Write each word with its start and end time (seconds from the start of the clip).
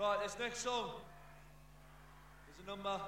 Right, 0.00 0.16
this 0.22 0.38
next 0.38 0.60
song 0.60 0.92
is 2.50 2.64
a 2.64 2.66
number 2.66 2.98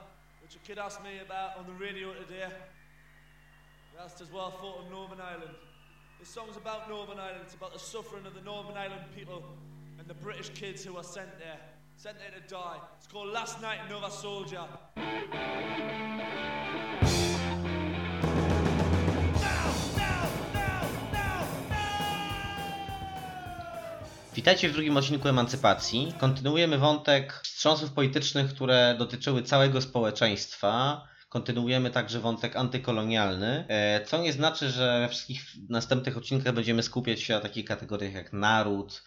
which 0.43 0.57
a 0.57 0.59
kid 0.59 0.77
asked 0.77 1.03
me 1.03 1.21
about 1.25 1.57
on 1.57 1.65
the 1.65 1.73
radio 1.83 2.13
today. 2.13 2.49
He 3.93 3.99
asked 3.99 4.21
us 4.21 4.31
what 4.31 4.49
I 4.49 4.61
thought 4.61 4.85
of 4.85 4.91
Northern 4.91 5.19
Ireland. 5.19 5.55
This 6.21 6.29
song's 6.29 6.59
about 6.59 6.91
Northern 6.91 7.19
Ireland. 7.19 7.41
It's 7.45 7.55
about 7.55 7.73
the 7.73 7.79
suffering 7.79 8.27
of 8.27 8.35
the 8.35 8.43
Northern 8.43 8.77
Ireland 8.77 9.05
people 9.17 9.43
and 9.99 10.07
the 10.07 10.13
British 10.13 10.51
kids 10.51 10.85
who 10.85 10.99
are 10.99 11.03
sent 11.03 11.31
there, 11.39 11.61
sent 11.97 12.19
there 12.19 12.39
to 12.39 12.47
die. 12.47 12.77
It's 12.99 13.07
called 13.07 13.29
Last 13.29 13.63
Night 13.63 13.79
Nova 13.89 14.11
Soldier. 14.11 14.67
Witajcie 24.35 24.69
w 24.69 24.73
drugim 24.73 24.97
odcinku 24.97 25.29
Emancypacji. 25.29 26.13
Kontynuujemy 26.19 26.79
wątek 26.79 27.41
wstrząsów 27.43 27.93
politycznych, 27.93 28.55
które 28.55 28.95
dotyczyły 28.99 29.43
całego 29.43 29.81
społeczeństwa. 29.81 31.03
Kontynuujemy 31.29 31.91
także 31.91 32.21
wątek 32.21 32.57
antykolonialny, 32.57 33.65
e, 33.69 34.05
co 34.05 34.19
nie 34.19 34.33
znaczy, 34.33 34.71
że 34.71 35.01
we 35.01 35.09
wszystkich 35.09 35.45
następnych 35.69 36.17
odcinkach 36.17 36.55
będziemy 36.55 36.83
skupiać 36.83 37.21
się 37.21 37.35
na 37.35 37.41
takich 37.41 37.65
kategoriach 37.65 38.13
jak 38.13 38.33
naród, 38.33 39.03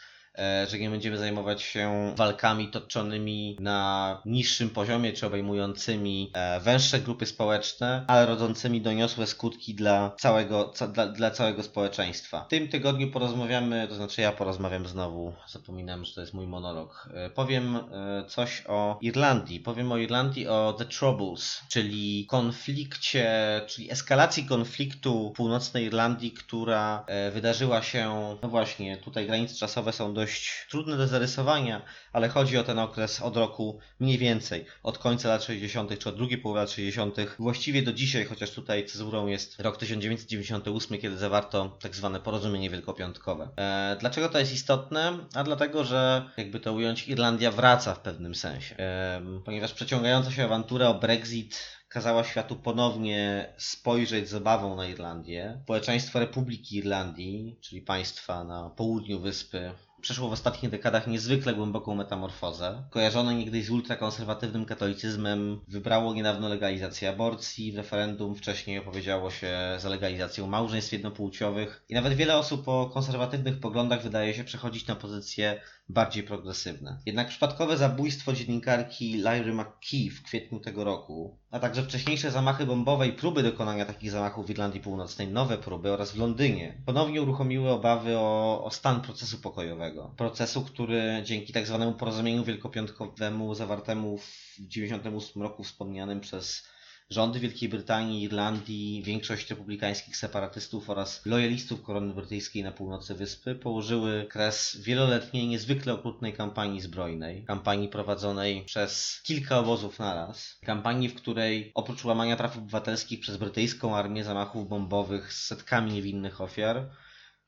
że 0.67 0.79
nie 0.79 0.89
będziemy 0.89 1.17
zajmować 1.17 1.61
się 1.61 2.13
walkami 2.15 2.67
toczonymi 2.67 3.57
na 3.59 4.21
niższym 4.25 4.69
poziomie, 4.69 5.13
czy 5.13 5.27
obejmującymi 5.27 6.31
e, 6.33 6.59
węższe 6.59 6.99
grupy 6.99 7.25
społeczne, 7.25 8.05
ale 8.07 8.25
rodzącymi 8.25 8.81
doniosłe 8.81 9.27
skutki 9.27 9.75
dla 9.75 10.11
całego, 10.19 10.69
ca, 10.69 10.87
dla, 10.87 11.07
dla 11.07 11.31
całego 11.31 11.63
społeczeństwa. 11.63 12.45
W 12.45 12.47
tym 12.47 12.67
tygodniu 12.67 13.11
porozmawiamy, 13.11 13.87
to 13.89 13.95
znaczy 13.95 14.21
ja 14.21 14.31
porozmawiam 14.31 14.87
znowu, 14.87 15.33
zapominam, 15.47 16.05
że 16.05 16.13
to 16.13 16.21
jest 16.21 16.33
mój 16.33 16.47
monolog. 16.47 17.09
E, 17.13 17.29
Powiem 17.29 17.75
e, 17.75 17.81
coś 18.27 18.63
o 18.67 18.97
Irlandii. 19.01 19.59
Powiem 19.59 19.91
o 19.91 19.97
Irlandii, 19.97 20.47
o 20.47 20.75
The 20.77 20.85
Troubles, 20.85 21.61
czyli 21.69 22.25
konflikcie, 22.29 23.61
czyli 23.67 23.91
eskalacji 23.91 24.45
konfliktu 24.45 25.33
północnej 25.35 25.85
Irlandii, 25.85 26.31
która 26.31 27.03
e, 27.07 27.31
wydarzyła 27.31 27.81
się, 27.81 28.35
no 28.43 28.49
właśnie, 28.49 28.97
tutaj 28.97 29.27
granice 29.27 29.55
czasowe 29.55 29.93
są 29.93 30.13
dość 30.13 30.24
trudne 30.69 30.97
do 30.97 31.07
zarysowania, 31.07 31.81
ale 32.13 32.29
chodzi 32.29 32.57
o 32.57 32.63
ten 32.63 32.79
okres 32.79 33.21
od 33.21 33.37
roku 33.37 33.79
mniej 33.99 34.17
więcej, 34.17 34.65
od 34.83 34.97
końca 34.97 35.29
lat 35.29 35.43
60. 35.43 35.99
czy 35.99 36.09
od 36.09 36.15
drugiej 36.15 36.37
połowy 36.37 36.59
lat 36.59 36.71
60. 36.71 37.15
Właściwie 37.39 37.83
do 37.83 37.93
dzisiaj, 37.93 38.25
chociaż 38.25 38.51
tutaj 38.51 38.85
cezurą 38.85 39.27
jest 39.27 39.59
rok 39.59 39.77
1998, 39.77 40.97
kiedy 41.01 41.17
zawarto 41.17 41.77
tak 41.81 41.95
zwane 41.95 42.19
porozumienie 42.19 42.69
wielkopiątkowe. 42.69 43.49
E, 43.57 43.97
dlaczego 43.99 44.29
to 44.29 44.39
jest 44.39 44.53
istotne? 44.53 45.17
A 45.33 45.43
dlatego, 45.43 45.83
że 45.83 46.29
jakby 46.37 46.59
to 46.59 46.73
ująć, 46.73 47.07
Irlandia 47.07 47.51
wraca 47.51 47.95
w 47.95 47.99
pewnym 47.99 48.35
sensie. 48.35 48.77
E, 48.77 49.21
ponieważ 49.45 49.73
przeciągająca 49.73 50.31
się 50.31 50.45
awantura 50.45 50.87
o 50.87 50.93
Brexit 50.93 51.75
kazała 51.95 52.23
światu 52.23 52.55
ponownie 52.55 53.53
spojrzeć 53.57 54.29
z 54.29 54.33
obawą 54.33 54.75
na 54.75 54.87
Irlandię. 54.87 55.59
Społeczeństwo 55.63 56.19
Republiki 56.19 56.77
Irlandii, 56.77 57.57
czyli 57.61 57.81
państwa 57.81 58.43
na 58.43 58.69
południu 58.69 59.19
wyspy, 59.19 59.71
przeszło 60.05 60.29
w 60.29 60.33
ostatnich 60.33 60.71
dekadach 60.71 61.07
niezwykle 61.07 61.53
głęboką 61.53 61.95
metamorfozę. 61.95 62.83
Kojarzone 62.89 63.35
niegdyś 63.35 63.65
z 63.65 63.69
ultrakonserwatywnym 63.69 64.65
katolicyzmem, 64.65 65.61
wybrało 65.67 66.13
niedawno 66.13 66.49
legalizację 66.49 67.09
aborcji, 67.09 67.71
w 67.71 67.77
referendum 67.77 68.35
wcześniej 68.35 68.79
opowiedziało 68.79 69.31
się 69.31 69.51
za 69.79 69.89
legalizacją 69.89 70.47
małżeństw 70.47 70.93
jednopłciowych 70.93 71.85
i 71.89 71.93
nawet 71.93 72.13
wiele 72.13 72.37
osób 72.37 72.67
o 72.67 72.89
konserwatywnych 72.93 73.59
poglądach 73.59 74.03
wydaje 74.03 74.33
się 74.33 74.43
przechodzić 74.43 74.87
na 74.87 74.95
pozycje 74.95 75.61
bardziej 75.89 76.23
progresywne. 76.23 76.97
Jednak 77.05 77.27
przypadkowe 77.27 77.77
zabójstwo 77.77 78.33
dziennikarki 78.33 79.17
Lyry 79.17 79.53
McKee 79.53 80.09
w 80.09 80.23
kwietniu 80.23 80.59
tego 80.59 80.83
roku, 80.83 81.37
a 81.51 81.59
także 81.59 81.83
wcześniejsze 81.83 82.31
zamachy 82.31 82.65
bombowe 82.65 83.07
i 83.07 83.13
próby 83.13 83.43
dokonania 83.43 83.85
takich 83.85 84.11
zamachów 84.11 84.47
w 84.47 84.49
Irlandii 84.49 84.81
Północnej, 84.81 85.27
nowe 85.27 85.57
próby 85.57 85.91
oraz 85.91 86.11
w 86.11 86.17
Londynie, 86.17 86.81
ponownie 86.85 87.21
uruchomiły 87.21 87.69
obawy 87.69 88.17
o, 88.17 88.63
o 88.63 88.71
stan 88.71 89.01
procesu 89.01 89.37
pokojowego. 89.37 90.13
Procesu, 90.17 90.61
który 90.61 91.21
dzięki 91.25 91.53
tak 91.53 91.67
zwanemu 91.67 91.93
porozumieniu 91.93 92.43
wielkopiątkowemu 92.43 93.55
zawartemu 93.55 94.17
w 94.17 94.25
1998 94.55 95.41
roku 95.41 95.63
wspomnianym 95.63 96.19
przez 96.21 96.74
rządy 97.09 97.39
Wielkiej 97.39 97.69
Brytanii, 97.69 98.23
Irlandii, 98.23 99.03
większość 99.03 99.49
republikańskich 99.49 100.17
separatystów 100.17 100.89
oraz 100.89 101.25
lojalistów 101.25 101.81
korony 101.81 102.13
brytyjskiej 102.13 102.63
na 102.63 102.71
północy 102.71 103.15
wyspy 103.15 103.55
położyły 103.55 104.25
kres 104.29 104.77
wieloletniej, 104.81 105.47
niezwykle 105.47 105.93
okrutnej 105.93 106.33
kampanii 106.33 106.81
zbrojnej. 106.81 107.45
Kampanii 107.45 107.89
prowadzonej 107.89 108.63
przez 108.65 109.21
kilka 109.23 109.59
obozów 109.59 109.99
naraz. 109.99 110.59
Kampanii, 110.65 111.09
w 111.09 111.15
której 111.15 111.71
oprócz 111.75 112.05
łamania 112.05 112.35
praw 112.35 112.57
obywatelskich 112.57 113.19
przez 113.19 113.37
brytyjską 113.37 113.95
armię, 113.95 114.23
zamachów 114.23 114.69
bombowych 114.69 115.33
z 115.33 115.45
setkami 115.45 115.93
niewinnych 115.93 116.41
ofiar, 116.41 116.89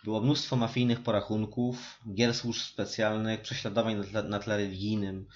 było 0.03 0.21
mnóstwo 0.21 0.55
mafijnych 0.55 1.01
porachunków, 1.03 1.99
gier 2.13 2.33
służb 2.33 2.61
specjalnych, 2.61 3.41
prześladowań 3.41 3.95
na 3.95 4.03
tle, 4.03 4.23
na 4.23 4.39
tle 4.39 4.57
religijnym, 4.57 5.27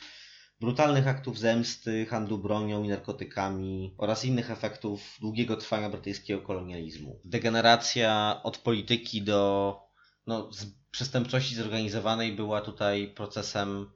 brutalnych 0.61 1.07
aktów 1.07 1.39
zemsty, 1.39 2.05
handlu 2.05 2.37
bronią 2.37 2.83
i 2.83 2.87
narkotykami 2.87 3.95
oraz 3.97 4.25
innych 4.25 4.51
efektów 4.51 5.17
długiego 5.21 5.57
trwania 5.57 5.89
brytyjskiego 5.89 6.41
kolonializmu. 6.41 7.19
Degeneracja 7.25 8.39
od 8.43 8.57
polityki 8.57 9.21
do 9.21 9.75
no, 10.27 10.53
z 10.53 10.65
przestępczości 10.91 11.55
zorganizowanej 11.55 12.33
była 12.33 12.61
tutaj 12.61 13.13
procesem 13.15 13.91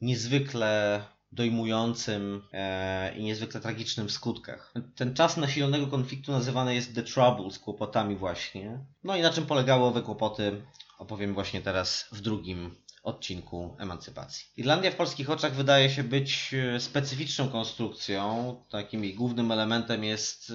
niezwykle 0.00 1.02
dojmującym 1.32 2.42
e, 2.52 3.16
i 3.16 3.24
niezwykle 3.24 3.60
tragicznym 3.60 4.08
w 4.08 4.12
skutkach. 4.12 4.74
Ten 4.94 5.14
czas 5.14 5.36
nasilonego 5.36 5.86
konfliktu 5.86 6.32
nazywany 6.32 6.74
jest 6.74 6.94
The 6.94 7.02
Trouble, 7.02 7.50
z 7.50 7.58
kłopotami 7.58 8.16
właśnie. 8.16 8.84
No 9.04 9.16
i 9.16 9.22
na 9.22 9.30
czym 9.30 9.46
polegały 9.46 9.84
owe 9.84 10.02
kłopoty 10.02 10.62
opowiem 10.98 11.34
właśnie 11.34 11.60
teraz 11.60 12.08
w 12.12 12.20
drugim 12.20 12.81
odcinku 13.02 13.76
emancypacji. 13.78 14.46
Irlandia 14.56 14.90
w 14.90 14.96
polskich 14.96 15.30
oczach 15.30 15.54
wydaje 15.54 15.90
się 15.90 16.04
być 16.04 16.54
e, 16.54 16.80
specyficzną 16.80 17.48
konstrukcją. 17.48 18.56
Takim 18.70 19.04
jej 19.04 19.14
głównym 19.14 19.52
elementem 19.52 20.04
jest 20.04 20.50
e, 20.50 20.54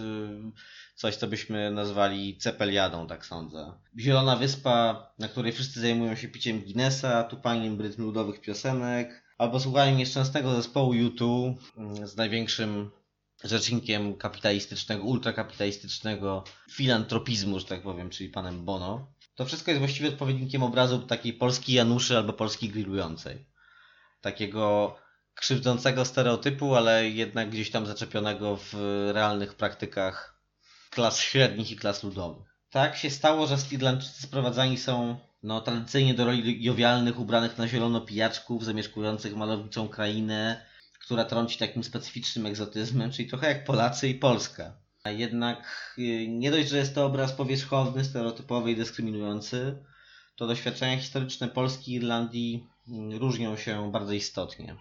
coś, 0.95 1.15
co 1.15 1.27
byśmy 1.27 1.71
nazwali 1.71 2.37
cepeliadą, 2.37 3.07
tak 3.07 3.25
sądzę. 3.25 3.73
Zielona 3.99 4.35
wyspa, 4.35 5.07
na 5.19 5.27
której 5.27 5.51
wszyscy 5.51 5.81
zajmują 5.81 6.15
się 6.15 6.27
piciem 6.27 6.61
Guinnessa, 6.61 7.23
tupaniem 7.23 7.81
rytm 7.81 8.01
ludowych 8.01 8.41
piosenek, 8.41 9.23
albo 9.37 9.59
słuchaniem 9.59 9.97
nieszczęsnego 9.97 10.55
zespołu 10.55 10.93
U2 10.93 11.53
mm, 11.77 12.07
z 12.07 12.15
największym 12.15 12.91
rzecznikiem 13.43 14.15
kapitalistycznego, 14.15 15.03
ultrakapitalistycznego 15.03 16.43
filantropizmu, 16.71 17.59
że 17.59 17.65
tak 17.65 17.81
powiem, 17.81 18.09
czyli 18.09 18.29
panem 18.29 18.65
Bono. 18.65 19.07
To 19.37 19.45
wszystko 19.45 19.71
jest 19.71 19.79
właściwie 19.79 20.09
odpowiednikiem 20.09 20.63
obrazu 20.63 20.99
takiej 20.99 21.33
Polski 21.33 21.73
Januszy 21.73 22.17
albo 22.17 22.33
Polski 22.33 22.69
grillującej. 22.69 23.45
Takiego 24.21 24.95
krzywdzącego 25.35 26.05
stereotypu, 26.05 26.75
ale 26.75 27.09
jednak 27.09 27.49
gdzieś 27.49 27.71
tam 27.71 27.85
zaczepionego 27.85 28.57
w 28.57 28.73
realnych 29.13 29.55
praktykach 29.55 30.41
klas 30.89 31.19
średnich 31.19 31.71
i 31.71 31.75
klas 31.75 32.03
ludowych. 32.03 32.47
Tak 32.69 32.97
się 32.97 33.09
stało, 33.09 33.47
że 33.47 33.57
Irlandczycy 33.71 34.21
sprowadzani 34.21 34.77
są 34.77 35.17
no, 35.43 35.61
tradycyjnie 35.61 36.13
do 36.13 36.25
roli 36.25 36.63
jowialnych, 36.63 37.19
ubranych 37.19 37.57
na 37.57 37.67
zielono 37.67 38.01
pijaczków, 38.01 38.65
zamieszkujących 38.65 39.35
malowniczą 39.35 39.87
krainę, 39.87 40.65
która 40.99 41.25
trąci 41.25 41.57
takim 41.57 41.83
specyficznym 41.83 42.45
egzotyzmem, 42.45 43.11
czyli 43.11 43.29
trochę 43.29 43.47
jak 43.47 43.65
Polacy 43.65 44.09
i 44.09 44.15
Polska. 44.15 44.86
Jednak 45.12 45.94
y, 45.97 46.28
nie 46.28 46.51
dość, 46.51 46.69
że 46.69 46.78
jest 46.78 46.95
to 46.95 47.06
obraz 47.06 47.34
powierzchowny, 47.34 48.03
stereotypowy 48.03 48.72
i 48.72 48.75
dyskryminujący, 48.75 49.84
to 50.35 50.47
doświadczenia 50.47 50.97
historyczne 50.97 51.47
Polski 51.47 51.91
i 51.91 51.95
Irlandii 51.95 52.68
mm, 52.88 53.19
różnią 53.19 53.57
się 53.57 53.91
bardzo 53.91 54.13
istotnie. 54.13 54.75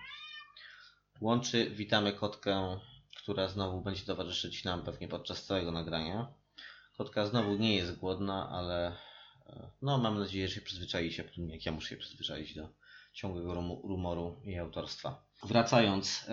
Łączy, 1.20 1.70
witamy 1.70 2.12
kotkę, 2.12 2.78
która 3.16 3.48
znowu 3.48 3.80
będzie 3.80 4.02
towarzyszyć 4.02 4.64
nam 4.64 4.82
pewnie 4.82 5.08
podczas 5.08 5.44
całego 5.44 5.72
nagrania. 5.72 6.26
Kotka 6.96 7.26
znowu 7.26 7.54
nie 7.54 7.74
jest 7.74 7.96
głodna, 7.96 8.48
ale 8.50 8.96
e, 9.46 9.70
no 9.82 9.98
mam 9.98 10.18
nadzieję, 10.18 10.48
że 10.48 10.54
się 10.54 10.60
przyzwyczaicie, 10.60 11.24
podobnie 11.24 11.54
jak 11.54 11.66
ja 11.66 11.72
muszę 11.72 11.88
się 11.88 11.96
przyzwyczaić 11.96 12.54
do 12.54 12.68
ciągłego 13.12 13.54
rumoru 13.84 14.36
i 14.44 14.58
autorstwa. 14.58 15.26
Wracając, 15.42 16.26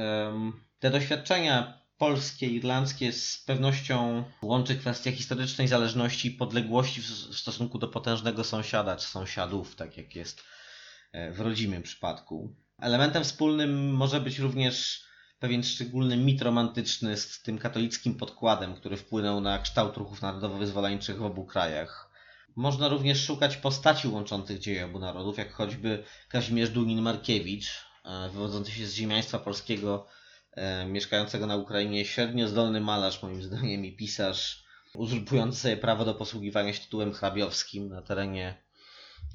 te 0.79 0.89
doświadczenia 0.89 1.82
polskie, 2.03 2.47
irlandzkie 2.47 3.11
z 3.11 3.37
pewnością 3.37 4.23
łączy 4.41 4.75
kwestia 4.75 5.11
historycznej 5.11 5.67
zależności 5.67 6.27
i 6.27 6.31
podległości 6.31 7.01
w, 7.01 7.05
stosunku 7.37 7.77
do 7.77 7.87
potężnego 7.87 8.43
sąsiada 8.43 8.95
czy 8.95 9.07
sąsiadów, 9.07 9.75
tak 9.75 9.97
jak 9.97 10.15
jest 10.15 10.43
e, 11.11 11.31
w 11.31 11.39
rodzimym 11.39 11.83
przypadku. 11.83 12.55
Elementem 12.79 13.23
wspólnym 13.23 13.93
może 13.93 14.21
być 14.21 14.39
również 14.39 15.03
pewien 15.39 15.63
szczególny 15.63 16.17
mit 16.17 16.41
romantyczny 16.41 17.17
z 17.17 17.41
tym 17.41 17.57
katolickim 17.57 18.15
podkładem, 18.15 18.75
który 18.75 18.97
wpłynął 18.97 19.41
na 19.41 19.59
kształt 19.59 19.97
ruchów 19.97 20.21
narodowo-wyzwoleńczych 20.21 21.17
w 21.17 21.23
obu 21.23 21.45
krajach. 21.45 22.09
Można 22.55 22.87
również 22.87 23.25
szukać 23.25 23.57
postaci 23.57 24.07
łączących 24.07 24.59
dzieje 24.59 24.85
obu 24.85 24.99
narodów, 24.99 25.37
jak 25.37 25.53
choćby 25.53 26.03
Kazimierz 26.29 26.69
Dunin-Markiewicz, 26.69 27.67
e, 28.05 28.29
wywodzący 28.29 28.71
się 28.71 28.87
z 28.87 28.93
ziemiaństwa 28.93 29.39
polskiego, 29.39 30.07
mieszkającego 30.87 31.47
na 31.47 31.55
Ukrainie, 31.55 32.05
średnio 32.05 32.47
zdolny 32.47 32.81
malarz 32.81 33.23
moim 33.23 33.43
zdaniem 33.43 33.85
i 33.85 33.95
pisarz, 33.95 34.63
uzurpujący 34.95 35.59
sobie 35.59 35.77
prawo 35.77 36.05
do 36.05 36.13
posługiwania 36.13 36.73
się 36.73 36.81
tytułem 36.81 37.13
hrabiowskim 37.13 37.89
na 37.89 38.01
terenie 38.01 38.63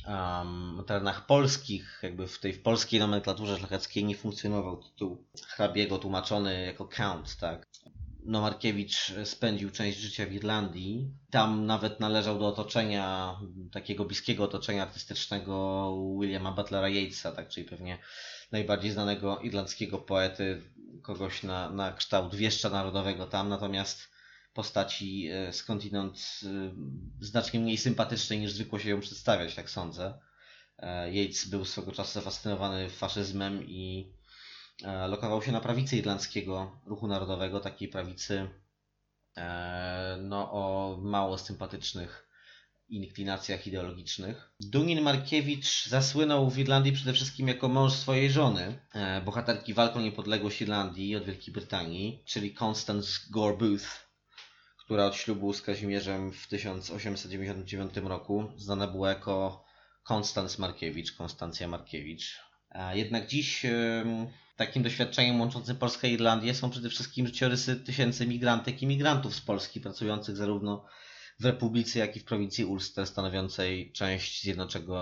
um, 0.07 0.85
terenach 0.87 1.27
polskich, 1.27 2.01
jakby 2.03 2.27
w 2.27 2.39
tej 2.39 2.53
w 2.53 2.63
polskiej 2.63 3.01
nomenklaturze 3.01 3.59
szlacheckiej 3.59 4.05
nie 4.05 4.17
funkcjonował 4.17 4.83
tytuł 4.83 5.25
hrabiego 5.47 5.99
tłumaczony 5.99 6.65
jako 6.65 6.89
count, 6.89 7.37
tak. 7.37 7.67
No 8.25 8.41
Markiewicz 8.41 9.13
spędził 9.25 9.71
część 9.71 9.99
życia 9.99 10.27
w 10.27 10.33
Irlandii. 10.33 11.11
Tam 11.31 11.67
nawet 11.67 12.01
należał 12.01 12.39
do 12.39 12.47
otoczenia, 12.47 13.37
takiego 13.73 14.05
bliskiego 14.05 14.45
otoczenia 14.45 14.83
artystycznego 14.83 15.95
Williama 16.21 16.53
Butlera 16.53 16.89
Yeatsa, 16.89 17.33
tak, 17.33 17.49
czyli 17.49 17.67
pewnie 17.67 17.99
najbardziej 18.51 18.91
znanego 18.91 19.39
irlandzkiego 19.39 19.99
poety, 19.99 20.63
kogoś 21.03 21.43
na, 21.43 21.71
na 21.71 21.93
kształt 21.93 22.35
wieszcza 22.35 22.71
narodowego 22.71 23.27
tam, 23.27 23.49
natomiast 23.49 24.09
postaci 24.53 25.29
e, 25.29 25.53
skądinąd 25.53 26.41
e, 26.45 26.49
znacznie 27.21 27.61
mniej 27.61 27.79
sympatycznej 27.79 28.39
niż 28.39 28.53
zwykło 28.53 28.79
się 28.79 28.91
ją 28.91 29.01
przedstawiać, 29.01 29.55
tak 29.55 29.71
sądzę. 29.71 30.19
E, 30.79 31.11
Yates 31.13 31.49
był 31.49 31.65
swego 31.65 31.93
czasu 31.93 32.13
zafascynowany 32.13 32.91
faszyzmem 32.91 33.65
i 33.67 34.13
lokował 35.09 35.43
się 35.43 35.53
na 35.53 35.61
prawicy 35.61 35.97
irlandzkiego 35.97 36.81
ruchu 36.87 37.07
narodowego, 37.07 37.61
takiej 37.61 37.89
prawicy 37.89 38.49
no, 40.19 40.53
o 40.53 40.97
mało 41.03 41.39
sympatycznych 41.39 42.28
inklinacjach 42.89 43.67
ideologicznych. 43.67 44.51
Dunin 44.61 45.01
Markiewicz 45.01 45.87
zasłynął 45.87 46.51
w 46.51 46.59
Irlandii 46.59 46.93
przede 46.93 47.13
wszystkim 47.13 47.49
jako 47.49 47.69
mąż 47.69 47.93
swojej 47.93 48.31
żony, 48.31 48.79
bohaterki 49.25 49.75
walką 49.75 49.99
o 49.99 50.03
niepodległość 50.03 50.63
Irlandii 50.63 51.17
od 51.17 51.25
Wielkiej 51.25 51.55
Brytanii, 51.55 52.23
czyli 52.27 52.55
Constance 52.63 53.21
Gore 53.31 53.57
Booth, 53.57 54.09
która 54.79 55.05
od 55.05 55.17
ślubu 55.17 55.53
z 55.53 55.63
Kazimierzem 55.63 56.33
w 56.33 56.47
1899 56.47 57.97
roku 57.97 58.53
znana 58.57 58.87
była 58.87 59.09
jako 59.09 59.65
Konstanc 60.03 60.59
Markiewicz, 60.59 61.13
Konstancja 61.13 61.69
Markiewicz. 61.69 62.41
Jednak 62.93 63.27
dziś 63.27 63.67
takim 64.57 64.83
doświadczeniem 64.83 65.41
łączącym 65.41 65.77
Polskę 65.77 66.09
i 66.09 66.13
Irlandię 66.13 66.55
są 66.55 66.71
przede 66.71 66.91
wszystkim 66.91 67.27
życiorysy 67.27 67.77
tysięcy 67.77 68.27
migrantek 68.27 68.83
i 68.83 68.87
migrantów 68.87 69.35
z 69.35 69.41
Polski, 69.41 69.81
pracujących 69.81 70.37
zarówno 70.37 70.85
w 71.41 71.45
Republice, 71.45 71.99
jak 71.99 72.17
i 72.17 72.21
w 72.21 72.25
prowincji 72.25 72.65
Ulster, 72.65 73.07
stanowiącej 73.07 73.93
część 73.93 74.43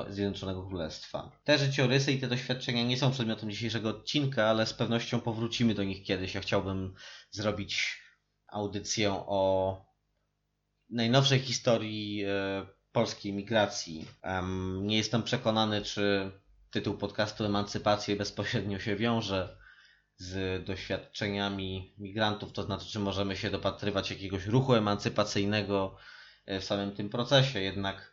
Zjednoczonego, 0.09 0.67
Królestwa. 0.69 1.33
Te 1.45 1.59
życiorysy 1.59 2.13
i 2.13 2.19
te 2.19 2.29
doświadczenia 2.29 2.85
nie 2.85 2.97
są 2.97 3.11
przedmiotem 3.11 3.51
dzisiejszego 3.51 3.89
odcinka, 3.89 4.47
ale 4.47 4.67
z 4.67 4.73
pewnością 4.73 5.21
powrócimy 5.21 5.75
do 5.75 5.85
nich 5.85 6.05
kiedyś. 6.05 6.35
Ja 6.35 6.41
chciałbym 6.41 6.95
zrobić 7.31 8.03
audycję 8.49 9.13
o 9.13 9.85
najnowszej 10.91 11.39
historii 11.39 12.25
e, 12.25 12.67
polskiej 12.93 13.33
migracji. 13.33 14.07
Nie 14.83 14.97
jestem 14.97 15.23
przekonany, 15.23 15.83
czy 15.83 16.33
tytuł 16.71 16.95
podcastu 16.99 17.45
Emancypacje 17.45 18.17
bezpośrednio 18.17 18.79
się 18.79 18.97
wiąże 18.97 19.59
z 20.17 20.65
doświadczeniami 20.65 21.95
migrantów, 21.99 22.53
to 22.53 22.63
znaczy, 22.63 22.87
czy 22.87 22.99
możemy 22.99 23.37
się 23.37 23.51
dopatrywać 23.51 24.11
jakiegoś 24.11 24.47
ruchu 24.47 24.75
emancypacyjnego 24.75 25.97
w 26.47 26.65
samym 26.65 26.93
tym 26.93 27.09
procesie. 27.09 27.61
Jednak 27.61 28.13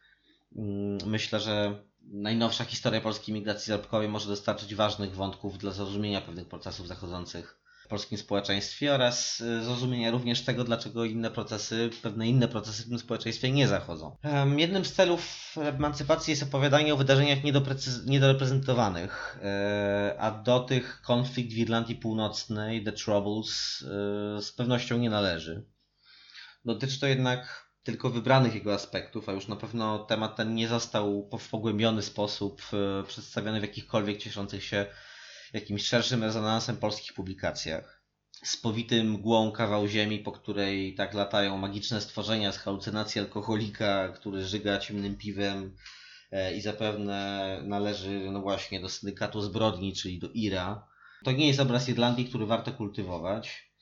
mm, 0.55 0.97
myślę, 1.05 1.39
że 1.39 1.83
najnowsza 2.01 2.65
historia 2.65 3.01
polskiej 3.01 3.35
migracji 3.35 3.67
zarobkowej 3.67 4.09
może 4.09 4.27
dostarczyć 4.27 4.75
ważnych 4.75 5.15
wątków 5.15 5.57
dla 5.57 5.71
zrozumienia 5.71 6.21
pewnych 6.21 6.47
procesów 6.47 6.87
zachodzących 6.87 7.63
polskim 7.93 8.17
społeczeństwie 8.17 8.93
oraz 8.93 9.41
y, 9.41 9.63
zrozumienia 9.63 10.11
również 10.11 10.41
tego, 10.41 10.63
dlaczego 10.63 11.05
inne 11.05 11.31
procesy, 11.31 11.89
pewne 12.01 12.27
inne 12.27 12.47
procesy 12.47 12.83
w 12.83 12.89
tym 12.89 12.99
społeczeństwie 12.99 13.51
nie 13.51 13.67
zachodzą. 13.67 14.17
Jednym 14.57 14.85
z 14.85 14.93
celów 14.93 15.55
emancypacji 15.57 16.31
jest 16.31 16.43
opowiadanie 16.43 16.93
o 16.93 16.97
wydarzeniach 16.97 17.39
niedoreprezentowanych, 18.05 19.39
e, 19.43 20.15
a 20.19 20.31
do 20.31 20.59
tych 20.59 21.01
konflikt 21.01 21.53
w 21.53 21.57
Irlandii 21.57 21.95
Północnej, 21.95 22.83
The 22.83 22.91
Troubles, 22.91 23.83
e, 24.37 24.41
z 24.41 24.51
pewnością 24.51 24.97
nie 24.97 25.09
należy. 25.09 25.65
Dotyczy 26.65 26.99
to 26.99 27.07
jednak 27.07 27.62
tylko 27.83 28.09
wybranych 28.09 28.55
jego 28.55 28.73
aspektów, 28.73 29.29
a 29.29 29.31
już 29.31 29.47
na 29.47 29.55
pewno 29.55 29.99
temat 29.99 30.35
ten 30.35 30.55
nie 30.55 30.67
został 30.67 31.29
w 31.39 31.49
pogłębiony 31.49 32.01
sposób 32.01 32.61
e, 32.73 33.03
przedstawiony 33.03 33.59
w 33.59 33.63
jakichkolwiek 33.63 34.17
cieszących 34.17 34.63
się 34.63 34.85
jakimś 35.53 35.85
szerszym 35.85 36.23
rezonansem 36.23 36.77
polskich 36.77 37.13
publikacjach. 37.13 38.03
Spowity 38.43 39.03
mgłą 39.03 39.51
kawał 39.51 39.87
ziemi, 39.87 40.19
po 40.19 40.31
której 40.31 40.95
tak 40.95 41.13
latają 41.13 41.57
magiczne 41.57 42.01
stworzenia 42.01 42.51
z 42.51 42.57
halucynacji 42.57 43.21
alkoholika, 43.21 44.09
który 44.09 44.45
żyga 44.45 44.79
ciemnym 44.79 45.17
piwem 45.17 45.75
e, 46.31 46.55
i 46.55 46.61
zapewne 46.61 47.59
należy 47.63 48.31
no 48.31 48.41
właśnie 48.41 48.81
do 48.81 48.89
syndykatu 48.89 49.41
zbrodni, 49.41 49.93
czyli 49.93 50.19
do 50.19 50.29
IRA. 50.33 50.87
To 51.23 51.31
nie 51.31 51.47
jest 51.47 51.59
obraz 51.59 51.89
Irlandii, 51.89 52.25
który 52.25 52.45
warto 52.45 52.71
kultywować. 52.71 53.72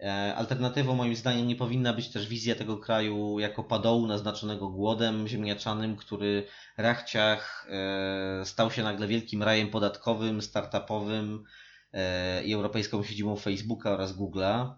E, 0.00 0.34
alternatywą 0.34 0.94
moim 0.94 1.16
zdaniem 1.16 1.48
nie 1.48 1.56
powinna 1.56 1.92
być 1.92 2.08
też 2.08 2.28
wizja 2.28 2.54
tego 2.54 2.76
kraju 2.76 3.38
jako 3.38 3.64
padołu 3.64 4.06
naznaczonego 4.06 4.68
głodem 4.68 5.28
ziemniaczanym, 5.28 5.96
który 5.96 6.46
rachciach 6.76 7.66
e, 7.70 8.44
stał 8.44 8.70
się 8.70 8.82
nagle 8.82 9.06
wielkim 9.06 9.42
rajem 9.42 9.70
podatkowym, 9.70 10.42
startupowym 10.42 11.44
e, 11.92 12.44
i 12.44 12.52
europejską 12.52 13.02
siedzibą 13.02 13.36
Facebooka 13.36 13.90
oraz 13.90 14.16
Google'a. 14.16 14.74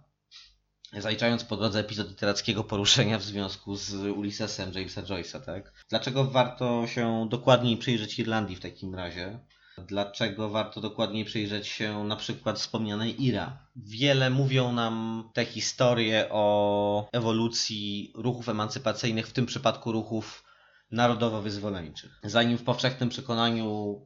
Zaliczając 0.92 1.44
po 1.44 1.56
drodze 1.56 1.80
epizod 1.80 2.08
literackiego 2.08 2.64
poruszenia 2.64 3.18
w 3.18 3.22
związku 3.22 3.76
z 3.76 3.94
Ulyssesem 3.94 4.72
Jamesa 4.72 5.02
Joyce'a, 5.02 5.40
tak? 5.40 5.72
Dlaczego 5.88 6.24
warto 6.24 6.86
się 6.86 7.26
dokładniej 7.30 7.76
przyjrzeć 7.76 8.18
Irlandii 8.18 8.56
w 8.56 8.60
takim 8.60 8.94
razie? 8.94 9.38
Dlaczego 9.86 10.48
warto 10.48 10.80
dokładniej 10.80 11.24
przyjrzeć 11.24 11.66
się 11.66 12.04
na 12.04 12.16
przykład 12.16 12.58
wspomnianej 12.58 13.24
Ira? 13.24 13.58
Wiele 13.76 14.30
mówią 14.30 14.72
nam 14.72 15.24
te 15.34 15.44
historie 15.44 16.28
o 16.30 17.08
ewolucji 17.12 18.12
ruchów 18.14 18.48
emancypacyjnych, 18.48 19.26
w 19.26 19.32
tym 19.32 19.46
przypadku 19.46 19.92
ruchów 19.92 20.44
narodowo-wyzwoleńczych. 20.90 22.20
Zanim 22.24 22.58
w 22.58 22.64
powszechnym 22.64 23.08
przekonaniu 23.08 24.00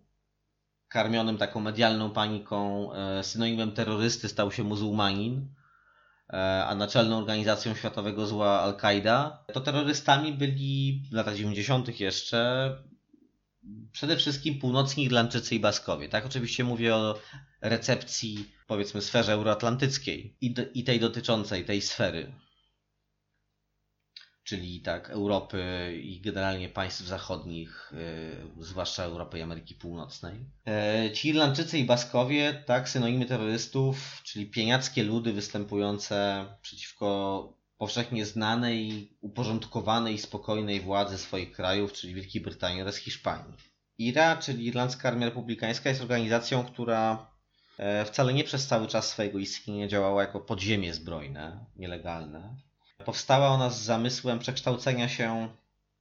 karmionym 0.88 1.38
taką 1.38 1.60
medialną 1.60 2.10
paniką 2.10 2.88
e, 2.92 3.24
synonimem 3.24 3.72
terrorysty 3.72 4.28
stał 4.28 4.52
się 4.52 4.64
muzułmanin, 4.64 5.54
e, 6.32 6.64
a 6.64 6.74
naczelną 6.74 7.18
organizacją 7.18 7.74
światowego 7.74 8.26
zła 8.26 8.60
Al-Kaida, 8.60 9.44
to 9.52 9.60
terrorystami 9.60 10.32
byli 10.32 11.02
w 11.10 11.14
latach 11.14 11.36
90. 11.36 12.00
jeszcze 12.00 12.70
przede 13.92 14.16
wszystkim 14.16 14.58
północni 14.58 15.04
Irlandczycy 15.04 15.54
i 15.54 15.60
Baskowie. 15.60 16.08
Tak, 16.08 16.26
oczywiście 16.26 16.64
mówię 16.64 16.94
o 16.94 17.18
recepcji, 17.60 18.52
powiedzmy, 18.66 19.02
sferze 19.02 19.32
euroatlantyckiej 19.32 20.36
i, 20.40 20.54
do, 20.54 20.62
i 20.74 20.84
tej 20.84 21.00
dotyczącej 21.00 21.64
tej 21.64 21.82
sfery. 21.82 22.32
Czyli 24.44 24.80
tak, 24.80 25.10
Europy 25.10 25.62
i 26.02 26.20
generalnie 26.20 26.68
państw 26.68 27.00
zachodnich, 27.00 27.92
yy, 28.56 28.64
zwłaszcza 28.64 29.02
Europy 29.02 29.38
i 29.38 29.42
Ameryki 29.42 29.74
Północnej. 29.74 30.46
E, 30.66 31.10
ci 31.14 31.28
Irlandczycy 31.28 31.78
i 31.78 31.84
Baskowie, 31.84 32.62
tak, 32.66 32.88
synonimy 32.88 33.26
terrorystów, 33.26 34.20
czyli 34.24 34.46
pieniackie 34.46 35.02
ludy 35.02 35.32
występujące 35.32 36.44
przeciwko 36.62 37.61
powszechnie 37.82 38.26
znanej, 38.26 39.08
uporządkowanej 39.20 40.14
i 40.14 40.18
spokojnej 40.18 40.80
władzy 40.80 41.18
swoich 41.18 41.52
krajów, 41.52 41.92
czyli 41.92 42.14
Wielkiej 42.14 42.42
Brytanii 42.42 42.82
oraz 42.82 42.96
Hiszpanii. 42.96 43.54
IRA, 43.98 44.36
czyli 44.36 44.66
Irlandzka 44.66 45.08
Armia 45.08 45.26
Republikańska, 45.26 45.88
jest 45.88 46.00
organizacją, 46.00 46.64
która 46.64 47.26
e, 47.78 48.04
wcale 48.04 48.34
nie 48.34 48.44
przez 48.44 48.66
cały 48.66 48.88
czas 48.88 49.08
swojego 49.08 49.38
istnienia 49.38 49.88
działała 49.88 50.22
jako 50.22 50.40
podziemie 50.40 50.94
zbrojne, 50.94 51.64
nielegalne. 51.76 52.56
Powstała 53.04 53.48
ona 53.48 53.70
z 53.70 53.82
zamysłem 53.82 54.38
przekształcenia 54.38 55.08
się 55.08 55.48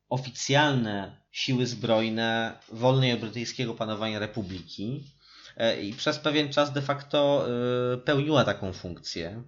oficjalne 0.09 1.17
siły 1.31 1.65
zbrojne 1.65 2.57
wolnej 2.71 3.13
od 3.13 3.19
brytyjskiego 3.19 3.73
panowania 3.73 4.19
republiki 4.19 5.03
e, 5.57 5.81
i 5.81 5.93
przez 5.93 6.19
pewien 6.19 6.53
czas 6.53 6.73
de 6.73 6.81
facto 6.81 7.47
e, 7.93 7.97
pełniła 7.97 8.43
taką 8.43 8.73
funkcję. 8.73 9.43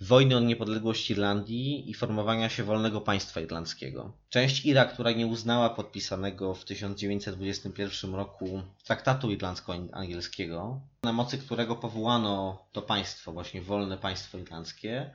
wojny 0.00 0.36
o 0.36 0.40
niepodległość 0.40 1.10
Irlandii 1.10 1.90
i 1.90 1.94
formowania 1.94 2.48
się 2.48 2.64
wolnego 2.64 3.00
państwa 3.00 3.40
irlandzkiego. 3.40 4.12
Część 4.28 4.66
Ira, 4.66 4.84
która 4.84 5.12
nie 5.12 5.26
uznała 5.26 5.70
podpisanego 5.70 6.54
w 6.54 6.64
1921 6.64 8.14
roku 8.14 8.62
traktatu 8.84 9.30
irlandzko-angielskiego, 9.30 10.80
na 11.02 11.12
mocy 11.12 11.38
którego 11.38 11.76
powołano 11.76 12.66
to 12.72 12.82
państwo, 12.82 13.32
właśnie 13.32 13.62
wolne 13.62 13.98
państwo 13.98 14.38
irlandzkie, 14.38 15.10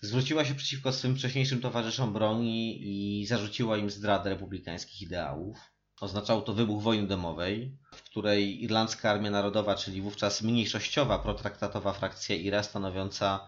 zwróciła 0.00 0.44
się 0.44 0.54
przeciwko 0.54 0.92
swym 0.92 1.16
wcześniejszym 1.16 1.60
towarzyszom 1.60 2.12
broni 2.12 2.78
i 2.82 3.26
zarzuciła 3.26 3.76
im 3.76 3.90
zdradę 3.90 4.30
republikańskich 4.30 5.02
ideałów. 5.02 5.69
Oznaczało 6.00 6.42
to 6.42 6.52
wybuch 6.52 6.82
wojny 6.82 7.06
domowej, 7.06 7.76
w 7.94 8.02
której 8.02 8.64
Irlandzka 8.64 9.10
Armia 9.10 9.30
Narodowa, 9.30 9.74
czyli 9.74 10.02
wówczas 10.02 10.42
mniejszościowa 10.42 11.18
protraktatowa 11.18 11.92
frakcja 11.92 12.36
IRA 12.36 12.62
stanowiąca 12.62 13.46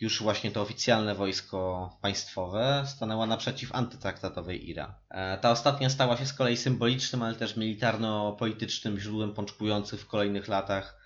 już 0.00 0.22
właśnie 0.22 0.50
to 0.50 0.62
oficjalne 0.62 1.14
wojsko 1.14 1.90
państwowe 2.02 2.84
stanęła 2.86 3.26
naprzeciw 3.26 3.74
antytraktatowej 3.74 4.70
IRA. 4.70 4.94
E, 5.10 5.38
ta 5.38 5.50
ostatnia 5.50 5.90
stała 5.90 6.16
się 6.16 6.26
z 6.26 6.32
kolei 6.32 6.56
symbolicznym, 6.56 7.22
ale 7.22 7.34
też 7.34 7.56
militarno-politycznym 7.56 8.98
źródłem 8.98 9.34
pączkujących 9.34 10.00
w 10.00 10.06
kolejnych 10.06 10.48
latach 10.48 10.98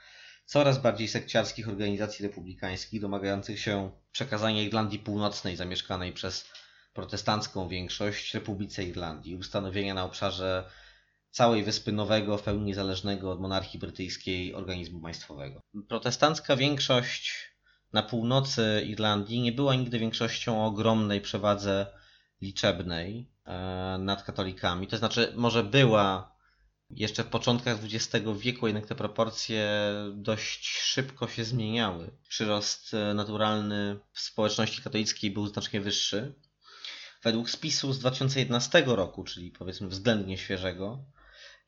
coraz 0.47 0.79
bardziej 0.79 1.09
sekciarskich 1.09 1.69
organizacji 1.69 2.27
republikańskich 2.27 3.01
domagających 3.01 3.61
się 3.61 3.91
przekazania 4.13 4.63
Irlandii 4.63 4.99
Północnej 4.99 5.57
zamieszkanej 5.57 6.13
przez 6.13 6.45
protestancką 6.93 7.69
większość 7.69 8.35
Republice 8.35 8.85
Irlandii, 8.85 9.37
ustanowienia 9.37 9.95
na 9.95 10.05
obszarze 10.05 10.65
całej 11.31 11.65
wyspy 11.65 11.93
nowego, 11.93 12.39
w 12.39 12.43
pełni 12.43 12.65
niezależnego 12.65 13.31
od 13.31 13.41
monarchii 13.41 13.81
brytyjskiej 13.81 14.55
organizmu 14.55 15.01
państwowego. 15.01 15.61
Protestancka 15.89 16.57
większość 16.57 17.53
na 17.93 18.03
północy 18.03 18.85
Irlandii 18.87 19.41
nie 19.41 19.53
była 19.53 19.75
nigdy 19.75 19.99
większością 19.99 20.63
o 20.63 20.67
ogromnej 20.67 21.21
przewadze 21.21 21.87
liczebnej 22.41 23.31
e, 23.45 23.53
nad 24.01 24.23
katolikami. 24.23 24.87
To 24.87 24.97
znaczy, 24.97 25.33
może 25.37 25.65
była 25.65 26.33
jeszcze 26.91 27.25
w 27.25 27.27
początkach 27.27 27.79
XX 27.85 28.27
wieku, 28.39 28.67
jednak 28.67 28.87
te 28.87 28.95
proporcje 28.95 29.71
dość 30.15 30.69
szybko 30.69 31.29
się 31.29 31.45
zmieniały. 31.45 32.11
Przyrost 32.29 32.95
e, 32.95 33.15
naturalny 33.15 33.99
w 34.13 34.21
społeczności 34.21 34.83
katolickiej 34.83 35.31
był 35.31 35.47
znacznie 35.47 35.81
wyższy. 35.81 36.35
Według 37.23 37.51
spisu 37.51 37.93
z 37.93 37.99
2011 37.99 38.83
roku, 38.87 39.25
czyli 39.25 39.51
powiedzmy 39.51 39.89
względnie 39.89 40.39
świeżego, 40.39 41.05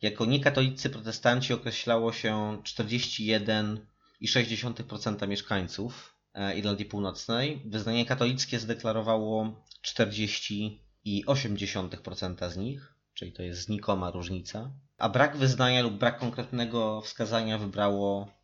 jako 0.02 0.26
niekatolicy 0.26 0.90
protestanci 0.90 1.52
określało 1.52 2.12
się 2.12 2.62
41,6% 2.62 5.28
mieszkańców 5.28 6.14
E, 6.34 6.58
Irlandii 6.58 6.86
Północnej. 6.86 7.62
Wyznanie 7.64 8.06
katolickie 8.06 8.58
zadeklarowało 8.58 9.64
40,8% 9.86 12.50
z 12.50 12.56
nich, 12.56 12.94
czyli 13.14 13.32
to 13.32 13.42
jest 13.42 13.60
znikoma 13.60 14.10
różnica. 14.10 14.70
A 14.98 15.08
brak 15.08 15.36
wyznania 15.36 15.82
lub 15.82 15.94
brak 15.94 16.18
konkretnego 16.18 17.00
wskazania 17.00 17.58
wybrało 17.58 18.34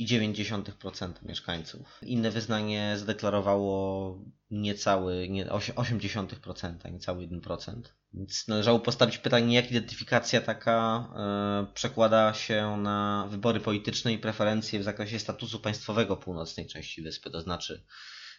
16,9% 0.00 1.12
mieszkańców. 1.22 1.98
Inne 2.02 2.30
wyznanie 2.30 2.94
zadeklarowało 2.98 4.18
niecały, 4.50 5.28
nie, 5.28 5.46
0,8%, 5.46 6.92
niecały 6.92 7.28
1%. 7.28 7.82
Więc 8.14 8.48
należało 8.48 8.78
postawić 8.78 9.18
pytanie, 9.18 9.56
jak 9.56 9.70
identyfikacja 9.70 10.40
taka 10.40 11.08
e, 11.16 11.74
przekłada 11.74 12.34
się 12.34 12.76
na 12.76 13.26
wybory 13.30 13.60
polityczne 13.60 14.12
i 14.12 14.18
preferencje 14.18 14.80
w 14.80 14.82
zakresie 14.84 15.18
statusu 15.18 15.60
państwowego 15.60 16.16
północnej 16.16 16.66
części 16.66 17.02
wyspy. 17.02 17.30
To 17.30 17.40
znaczy, 17.40 17.84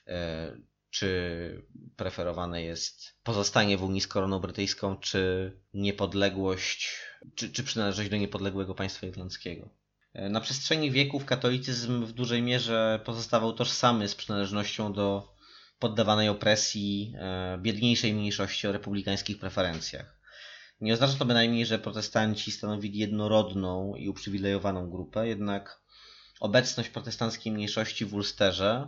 e, 0.07 0.57
czy 0.89 1.67
preferowane 1.95 2.63
jest 2.63 3.19
pozostanie 3.23 3.77
w 3.77 3.83
Unii 3.83 4.01
z 4.01 4.07
koroną 4.07 4.39
brytyjską, 4.39 4.97
czy 4.97 5.51
niepodległość, 5.73 6.99
czy, 7.35 7.51
czy 7.51 7.63
przynależność 7.63 8.09
do 8.09 8.17
niepodległego 8.17 8.75
państwa 8.75 9.07
irlandzkiego. 9.07 9.80
E, 10.13 10.29
na 10.29 10.41
przestrzeni 10.41 10.91
wieków 10.91 11.25
katolicyzm 11.25 12.05
w 12.05 12.11
dużej 12.11 12.41
mierze 12.41 12.99
pozostawał 13.05 13.53
tożsamy 13.53 14.07
z 14.07 14.15
przynależnością 14.15 14.93
do 14.93 15.35
poddawanej 15.79 16.29
opresji 16.29 17.13
e, 17.17 17.57
biedniejszej 17.61 18.13
mniejszości 18.13 18.67
o 18.67 18.71
republikańskich 18.71 19.39
preferencjach. 19.39 20.21
Nie 20.81 20.93
oznacza 20.93 21.13
to 21.13 21.25
bynajmniej, 21.25 21.65
że 21.65 21.79
protestanci 21.79 22.51
stanowili 22.51 22.99
jednorodną 22.99 23.95
i 23.95 24.09
uprzywilejowaną 24.09 24.89
grupę, 24.89 25.27
jednak 25.27 25.81
obecność 26.39 26.89
protestanckiej 26.89 27.53
mniejszości 27.53 28.05
w 28.05 28.13
Ulsterze, 28.13 28.87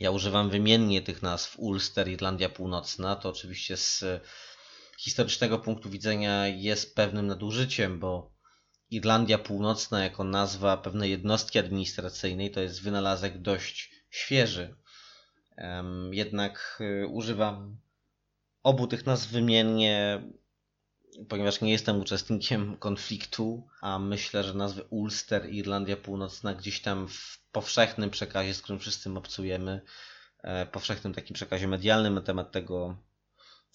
ja 0.00 0.10
używam 0.10 0.50
wymiennie 0.50 1.02
tych 1.02 1.22
nazw 1.22 1.58
Ulster, 1.58 2.08
Irlandia 2.08 2.48
Północna, 2.48 3.16
to 3.16 3.28
oczywiście 3.28 3.76
z 3.76 4.04
historycznego 4.98 5.58
punktu 5.58 5.90
widzenia 5.90 6.48
jest 6.48 6.94
pewnym 6.94 7.26
nadużyciem, 7.26 8.00
bo 8.00 8.37
Irlandia 8.90 9.38
Północna 9.38 10.04
jako 10.04 10.24
nazwa 10.24 10.76
pewnej 10.76 11.10
jednostki 11.10 11.58
administracyjnej 11.58 12.50
to 12.50 12.60
jest 12.60 12.82
wynalazek 12.82 13.38
dość 13.38 13.90
świeży. 14.10 14.74
Jednak 16.10 16.78
y, 16.80 17.06
używam 17.06 17.76
obu 18.62 18.86
tych 18.86 19.06
nazw 19.06 19.30
wymiennie, 19.30 20.22
ponieważ 21.28 21.60
nie 21.60 21.72
jestem 21.72 22.00
uczestnikiem 22.00 22.76
konfliktu, 22.86 23.68
a 23.80 23.98
myślę, 23.98 24.44
że 24.44 24.54
nazwy 24.54 24.84
Ulster 24.90 25.50
i 25.50 25.56
Irlandia 25.58 25.96
Północna 25.96 26.54
gdzieś 26.54 26.82
tam 26.82 27.08
w 27.08 27.42
powszechnym 27.52 28.10
przekazie, 28.10 28.54
z 28.54 28.62
którym 28.62 28.80
wszyscy 28.80 29.10
obcujemy, 29.10 29.80
e, 30.42 30.66
powszechnym 30.66 31.14
takim 31.14 31.34
przekazie 31.34 31.68
medialnym 31.68 32.14
na 32.14 32.20
temat 32.20 32.52
tego 32.52 32.96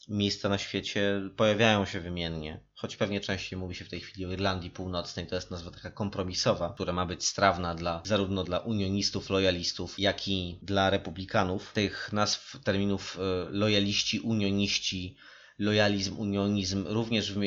miejsca 0.07 0.49
na 0.49 0.57
świecie 0.57 1.21
pojawiają 1.35 1.85
się 1.85 1.99
wymiennie. 1.99 2.59
Choć 2.75 2.95
pewnie 2.95 3.19
częściej 3.19 3.59
mówi 3.59 3.75
się 3.75 3.85
w 3.85 3.89
tej 3.89 3.99
chwili 3.99 4.25
o 4.25 4.31
Irlandii 4.31 4.71
Północnej, 4.71 5.27
to 5.27 5.35
jest 5.35 5.51
nazwa 5.51 5.71
taka 5.71 5.91
kompromisowa, 5.91 6.73
która 6.73 6.93
ma 6.93 7.05
być 7.05 7.25
strawna 7.25 7.75
dla, 7.75 8.01
zarówno 8.05 8.43
dla 8.43 8.59
unionistów, 8.59 9.29
lojalistów, 9.29 9.99
jak 9.99 10.27
i 10.27 10.59
dla 10.61 10.89
republikanów. 10.89 11.73
Tych 11.73 12.13
nazw, 12.13 12.59
terminów 12.63 13.17
e, 13.19 13.49
lojaliści, 13.49 14.19
unioniści, 14.19 15.15
lojalizm, 15.59 16.19
unionizm 16.19 16.85
również, 16.87 17.33
w, 17.33 17.39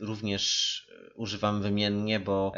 również 0.00 0.84
używam 1.14 1.62
wymiennie, 1.62 2.20
bo 2.20 2.52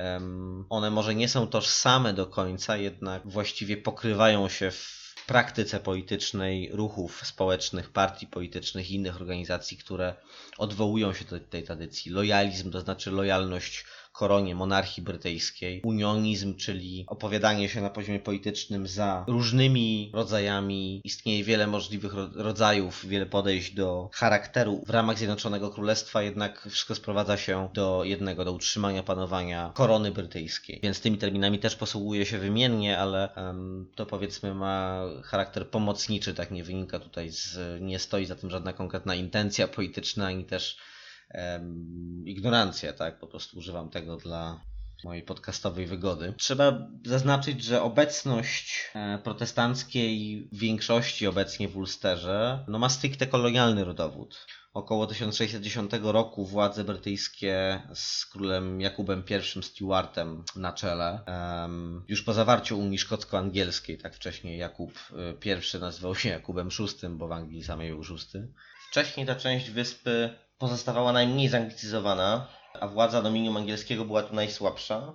one 0.69 0.91
może 0.91 1.15
nie 1.15 1.29
są 1.29 1.47
tożsame 1.47 2.15
do 2.15 2.27
końca, 2.27 2.77
jednak 2.77 3.27
właściwie 3.27 3.77
pokrywają 3.77 4.49
się 4.49 4.71
w 4.71 5.06
praktyce 5.27 5.81
politycznej 5.81 6.71
ruchów 6.73 7.27
społecznych, 7.27 7.91
partii 7.91 8.27
politycznych 8.27 8.91
i 8.91 8.95
innych 8.95 9.17
organizacji, 9.17 9.77
które 9.77 10.15
odwołują 10.59 11.15
się 11.15 11.25
do 11.25 11.41
tej 11.41 11.63
tradycji. 11.63 12.13
Lojalizm 12.13 12.71
to 12.71 12.81
znaczy 12.81 13.11
lojalność 13.11 13.85
koronie 14.17 14.55
monarchii 14.55 15.03
brytyjskiej. 15.03 15.81
Unionizm, 15.85 16.57
czyli 16.57 17.05
opowiadanie 17.07 17.69
się 17.69 17.81
na 17.81 17.91
poziomie 17.91 18.21
politycznym 18.21 18.87
za 18.87 19.25
różnymi 19.29 20.11
rodzajami. 20.15 21.01
Istnieje 21.05 21.45
wiele 21.45 21.67
możliwych 21.67 22.13
rodzajów, 22.35 23.07
wiele 23.07 23.27
podejść 23.27 23.75
do 23.75 24.11
charakteru 24.13 24.83
w 24.87 24.91
ramach 24.91 25.19
Zjednoczonego 25.19 25.71
Królestwa, 25.71 26.23
jednak 26.23 26.69
wszystko 26.71 26.95
sprowadza 26.95 27.37
się 27.37 27.69
do 27.75 28.05
jednego, 28.05 28.45
do 28.45 28.53
utrzymania 28.53 29.03
panowania 29.03 29.73
korony 29.75 30.11
brytyjskiej. 30.11 30.81
Więc 30.83 31.01
tymi 31.01 31.19
terminami 31.19 31.59
też 31.59 31.77
posługuje 31.77 32.27
się 32.27 32.39
wymiennie, 32.39 32.99
ale 32.99 33.29
um, 33.37 33.87
to 33.95 34.07
powiedzmy 34.07 34.55
ma 34.55 35.03
charakter 35.25 35.69
pomocniczy, 35.71 36.35
tak 36.35 36.51
nie 36.51 36.65
wynika 36.65 36.99
tutaj 36.99 37.31
z, 37.31 37.59
nie 37.83 37.99
stoi 37.99 38.27
za 38.27 38.35
tym 38.35 38.51
żadna 38.51 38.73
konkretna 38.73 39.15
intencja 39.15 39.69
polityczna, 39.69 40.27
ani 40.27 40.45
też 40.45 40.79
ignorancja, 42.25 42.93
tak? 42.93 43.19
Po 43.19 43.27
prostu 43.27 43.59
używam 43.59 43.91
tego 43.91 44.17
dla 44.17 44.61
mojej 45.05 45.23
podcastowej 45.23 45.87
wygody. 45.87 46.35
Trzeba 46.39 46.89
zaznaczyć, 47.07 47.65
że 47.65 47.83
obecność 47.83 48.91
e, 48.95 49.19
protestanckiej 49.19 50.49
większości 50.53 51.27
obecnie 51.27 51.69
w 51.69 51.77
Ulsterze 51.77 52.65
no 52.69 52.79
ma 52.79 52.89
stricte 52.89 53.27
kolonialny 53.27 53.85
rodowód. 53.85 54.47
Około 54.75 55.07
1610 55.07 55.91
roku 56.03 56.47
władze 56.47 56.85
brytyjskie 56.85 57.83
z 57.95 58.27
królem 58.27 58.81
Jakubem 58.81 59.23
I 59.59 59.63
Stuartem 59.63 60.45
na 60.57 60.73
czele, 60.73 61.21
już 62.09 62.23
po 62.23 62.33
zawarciu 62.33 62.79
Unii 62.79 62.99
Szkocko-Angielskiej, 62.99 63.99
tak 63.99 64.15
wcześniej 64.15 64.59
Jakub 64.59 64.93
e, 65.13 65.77
I 65.77 65.81
nazywał 65.81 66.15
się 66.15 66.29
Jakubem 66.29 66.69
VI, 66.69 67.09
bo 67.09 67.29
w 67.29 67.33
Anglii 67.33 67.65
samej 67.65 67.91
był 67.91 68.03
VI. 68.03 68.39
Wcześniej 68.91 69.27
ta 69.27 69.35
część 69.35 69.71
wyspy 69.71 70.31
pozostawała 70.59 71.13
najmniej 71.13 71.49
zanglicyzowana, 71.49 72.49
a 72.81 72.89
władza 72.89 73.23
dominium 73.23 73.57
angielskiego 73.57 74.05
była 74.05 74.23
tu 74.23 74.35
najsłabsza. 74.35 75.15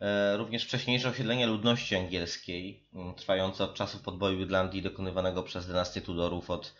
E, 0.00 0.36
również 0.36 0.64
wcześniejsze 0.64 1.08
osiedlenia 1.08 1.46
ludności 1.46 1.96
angielskiej, 1.96 2.88
mm, 2.94 3.14
trwające 3.14 3.64
od 3.64 3.74
czasów 3.74 4.02
podboju 4.02 4.40
Irlandii 4.40 4.82
dokonywanego 4.82 5.42
przez 5.42 5.66
dynastię 5.66 6.00
Tudorów 6.00 6.50
od 6.50 6.74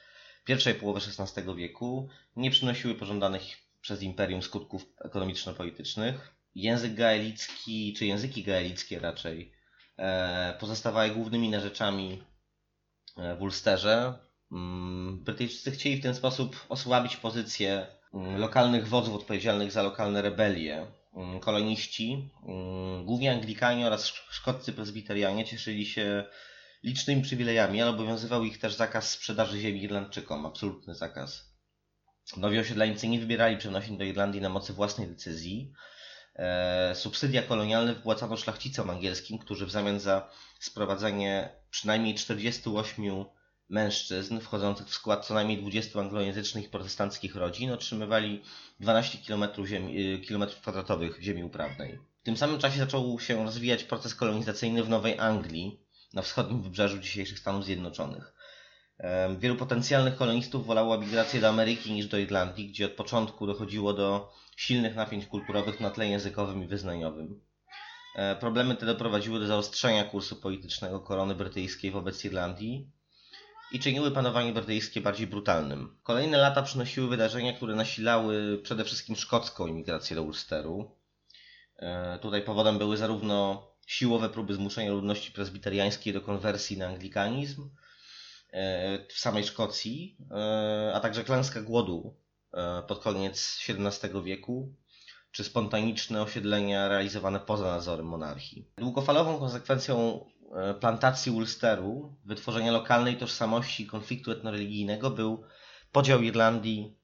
pierwszej 0.45 0.75
połowy 0.75 1.01
XVI 1.19 1.57
wieku, 1.57 2.09
nie 2.37 2.51
przynosiły 2.51 2.95
pożądanych 2.95 3.43
przez 3.81 4.03
imperium 4.03 4.43
skutków 4.43 4.87
ekonomiczno-politycznych. 5.05 6.35
Język 6.55 6.95
gaelicki, 6.95 7.95
czy 7.99 8.07
języki 8.07 8.43
gaelickie 8.43 8.99
raczej, 8.99 9.53
e, 9.97 10.57
pozostawały 10.61 11.11
głównymi 11.11 11.51
narzeczami 11.51 12.23
e, 13.17 13.37
w 13.37 13.43
Ulsterze, 13.43 14.19
Brytyjczycy 15.13 15.71
chcieli 15.71 15.97
w 15.97 16.03
ten 16.03 16.15
sposób 16.15 16.67
osłabić 16.69 17.17
pozycję 17.17 17.87
mm, 18.15 18.39
lokalnych 18.41 18.89
wodzów 18.89 19.15
odpowiedzialnych 19.15 19.73
za 19.73 19.83
lokalne 19.83 20.23
rebelie. 20.23 20.87
Mm, 21.15 21.41
koloniści, 21.41 22.31
głównie 23.05 23.33
Anglikanie 23.33 23.87
oraz 23.87 24.07
szkoccy 24.31 24.73
prezbiterianie 24.73 25.45
cieszyli 25.45 25.87
się 25.87 26.25
licznymi 26.83 27.23
przywilejami, 27.23 27.83
ale 27.83 27.91
obowiązywał 27.91 28.45
ich 28.45 28.59
też 28.59 28.75
zakaz 28.75 29.11
sprzedaży 29.11 29.61
ziemi 29.61 29.83
Irlandczykom, 29.83 30.47
absolutny 30.47 30.95
zakaz. 30.95 31.55
Nowi 32.37 32.59
osiedleńcy 32.59 33.09
nie 33.09 33.21
wybierali 33.21 33.57
przenosin 33.57 33.99
do 33.99 34.05
Irlandii 34.05 34.41
na 34.41 34.49
mocy 34.49 34.73
własnej 34.73 35.09
decyzji. 35.09 35.73
E, 36.37 36.95
subsydia 36.95 37.43
kolonialne 37.43 37.95
wypłacano 37.95 38.37
szlachcicom 38.37 38.91
angielskim, 38.91 39.39
którzy 39.39 39.67
w 39.67 39.71
zamian 39.71 40.01
za 40.01 40.31
sprowadzenie 40.61 41.49
przynajmniej 41.71 42.15
48 42.15 43.25
mężczyzn 43.75 44.41
wchodzących 44.41 44.87
w 44.87 44.95
skład 44.95 45.27
co 45.27 45.35
najmniej 45.35 45.59
20 45.59 46.01
anglojęzycznych 46.01 46.71
protestanckich 46.71 47.37
rodzin 47.37 47.71
otrzymywali 47.71 48.43
12 48.81 49.19
km, 49.27 49.45
ziemi, 49.67 50.23
km 50.29 50.45
kwadratowych 50.63 51.23
ziemi 51.23 51.45
uprawnej. 51.45 51.99
W 52.21 52.25
tym 52.25 52.37
samym 52.37 52.59
czasie 52.59 52.79
zaczął 52.79 53.21
się 53.21 53.45
rozwijać 53.45 53.85
proces 53.85 54.15
kolonizacyjny 54.15 54.85
w 54.85 54.89
Nowej 54.89 55.19
Anglii, 55.19 55.81
na 56.13 56.23
wschodnim 56.23 56.63
wybrzeżu 56.63 56.99
dzisiejszych 56.99 57.39
Stanów 57.39 57.65
Zjednoczonych. 57.65 58.35
Wielu 59.39 59.57
potencjalnych 59.57 60.17
kolonistów 60.17 60.67
wolało 60.67 60.99
migrację 60.99 61.41
do 61.41 61.49
Ameryki 61.49 61.93
niż 61.93 62.07
do 62.07 62.19
Irlandii, 62.19 62.69
gdzie 62.69 62.87
od 62.87 62.93
początku 62.93 63.47
dochodziło 63.47 63.93
do 63.93 64.33
silnych 64.57 64.95
napięć 64.95 65.27
kulturowych 65.27 65.81
na 65.81 65.91
tle 65.91 66.09
językowym 66.09 66.65
i 66.65 66.67
wyznaniowym. 66.67 67.41
E, 68.17 68.37
problemy 68.37 68.77
te 68.77 68.87
doprowadziły 68.87 69.41
do 69.41 69.47
zaostrzenia 69.47 70.05
kursu 70.05 70.37
politycznego 70.37 71.01
korony 71.01 71.35
brytyjskiej 71.35 71.91
wobec 71.91 72.25
Irlandii 72.25 72.91
i 73.75 73.79
czyniły 73.81 74.11
panowanie 74.11 74.53
brytyjskie 74.53 75.01
bardziej 75.01 75.27
brutalnym. 75.27 75.97
Kolejne 76.03 76.39
lata 76.39 76.63
przynosiły 76.63 77.09
wydarzenia, 77.09 77.53
które 77.53 77.75
nasilały 77.75 78.59
przede 78.63 78.85
wszystkim 78.85 79.17
szkocką 79.17 79.67
imigrację 79.67 80.17
do 80.17 80.23
Ulsteru. 80.23 80.91
E, 81.77 82.19
tutaj 82.19 82.43
powodem 82.43 82.79
były 82.79 82.97
zarówno 82.97 83.67
siłowe 83.87 84.29
próby 84.29 84.55
zmuszenia 84.55 84.91
ludności 84.91 85.33
prezbiteriańskiej 85.33 86.13
do 86.13 86.21
konwersji 86.21 86.79
na 86.79 86.87
anglikanizm 86.87 87.71
e, 88.53 89.07
w 89.09 89.19
samej 89.19 89.45
Szkocji, 89.45 90.17
e, 90.31 90.93
a 90.95 91.01
także 91.01 91.25
klęska 91.25 91.63
głodu 91.63 92.17
pod 92.89 92.99
koniec 92.99 93.59
XVII 93.69 94.23
wieku, 94.23 94.75
czy 95.31 95.45
spontaniczne 95.45 96.23
osiedlenia 96.23 96.89
realizowane 96.89 97.41
poza 97.41 97.65
nadzorem 97.65 98.07
monarchii. 98.07 98.71
Długofalową 98.77 99.39
konsekwencją 99.39 100.27
plantacji 100.81 101.33
Ulsteru, 101.33 102.17
wytworzenia 102.25 102.73
lokalnej 102.73 103.17
tożsamości 103.17 103.83
i 103.83 103.87
konfliktu 103.87 104.31
etnoreligijnego 104.31 105.11
był 105.11 105.45
podział 105.93 106.23
Irlandii 106.23 106.99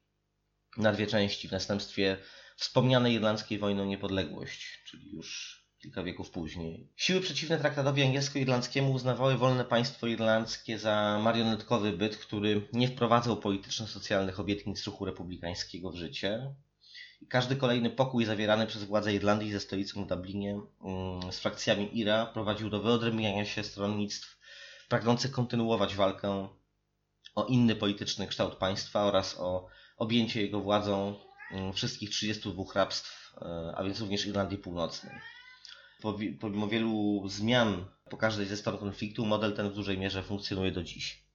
na 0.77 0.93
dwie 0.93 1.07
części 1.07 1.49
w 1.49 1.53
następstwie 1.53 2.17
wspomnianej 2.57 3.15
irlandzkiej 3.15 3.59
wojny 3.59 3.83
o 3.83 3.85
niepodległość, 3.85 4.83
czyli 4.85 5.13
już 5.13 5.61
kilka 5.79 6.03
wieków 6.03 6.31
później. 6.31 6.93
Siły 6.97 7.21
przeciwne 7.21 7.59
traktatowi 7.59 8.03
angielsko-irlandzkiemu 8.03 8.93
uznawały 8.93 9.37
wolne 9.37 9.65
państwo 9.65 10.07
irlandzkie 10.07 10.79
za 10.79 11.21
marionetkowy 11.23 11.93
byt, 11.93 12.17
który 12.17 12.69
nie 12.73 12.89
wprowadzał 12.89 13.37
polityczno-socjalnych 13.37 14.41
obietnic 14.41 14.87
ruchu 14.87 15.05
republikańskiego 15.05 15.91
w 15.91 15.97
życie. 15.97 16.55
Każdy 17.29 17.57
kolejny 17.57 17.91
pokój 17.91 18.25
zawierany 18.25 18.67
przez 18.67 18.85
władze 18.85 19.15
Irlandii 19.15 19.53
ze 19.53 19.61
stolicą 19.61 20.05
w 20.05 20.09
Dublinie 20.09 20.61
mm, 20.85 21.33
z 21.33 21.39
frakcjami 21.39 21.99
IRA 21.99 22.27
prowadził 22.27 22.71
do 22.71 22.81
wyodrębniania 22.81 23.45
się 23.45 23.65
stronnictw 23.65 24.39
pragnących 24.89 25.31
kontynuować 25.31 25.95
walkę 25.95 26.49
o 27.35 27.47
inny 27.47 27.77
polityczny 27.77 28.27
kształt 28.27 28.55
państwa 28.55 29.05
oraz 29.05 29.41
o 29.41 29.67
objęcie 29.97 30.43
jego 30.43 30.61
władzą 30.61 31.15
mm, 31.51 31.73
wszystkich 31.73 32.11
32 32.11 32.65
hrabstw, 32.73 33.35
e, 33.43 33.73
a 33.77 33.85
więc 33.85 34.01
również 34.01 34.27
Irlandii 34.27 34.59
Północnej. 34.59 35.15
Pomimo 36.41 36.69
wielu 36.69 37.23
zmian 37.29 37.85
po 38.11 38.17
każdej 38.17 38.47
ze 38.47 38.57
stron 38.57 38.79
konfliktu, 38.79 39.27
model 39.27 39.57
ten 39.57 39.71
w 39.71 39.75
dużej 39.75 39.99
mierze 39.99 40.23
funkcjonuje 40.23 40.73
do 40.73 40.83
dziś. 40.83 41.30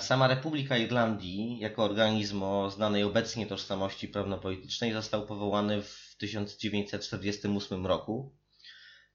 Sama 0.00 0.26
Republika 0.26 0.76
Irlandii, 0.76 1.58
jako 1.58 1.84
organizm 1.84 2.42
o 2.42 2.70
znanej 2.70 3.02
obecnie 3.02 3.46
tożsamości 3.46 4.08
prawno-politycznej, 4.08 4.92
został 4.92 5.26
powołany 5.26 5.82
w 5.82 6.16
1948 6.18 7.86
roku, 7.86 8.34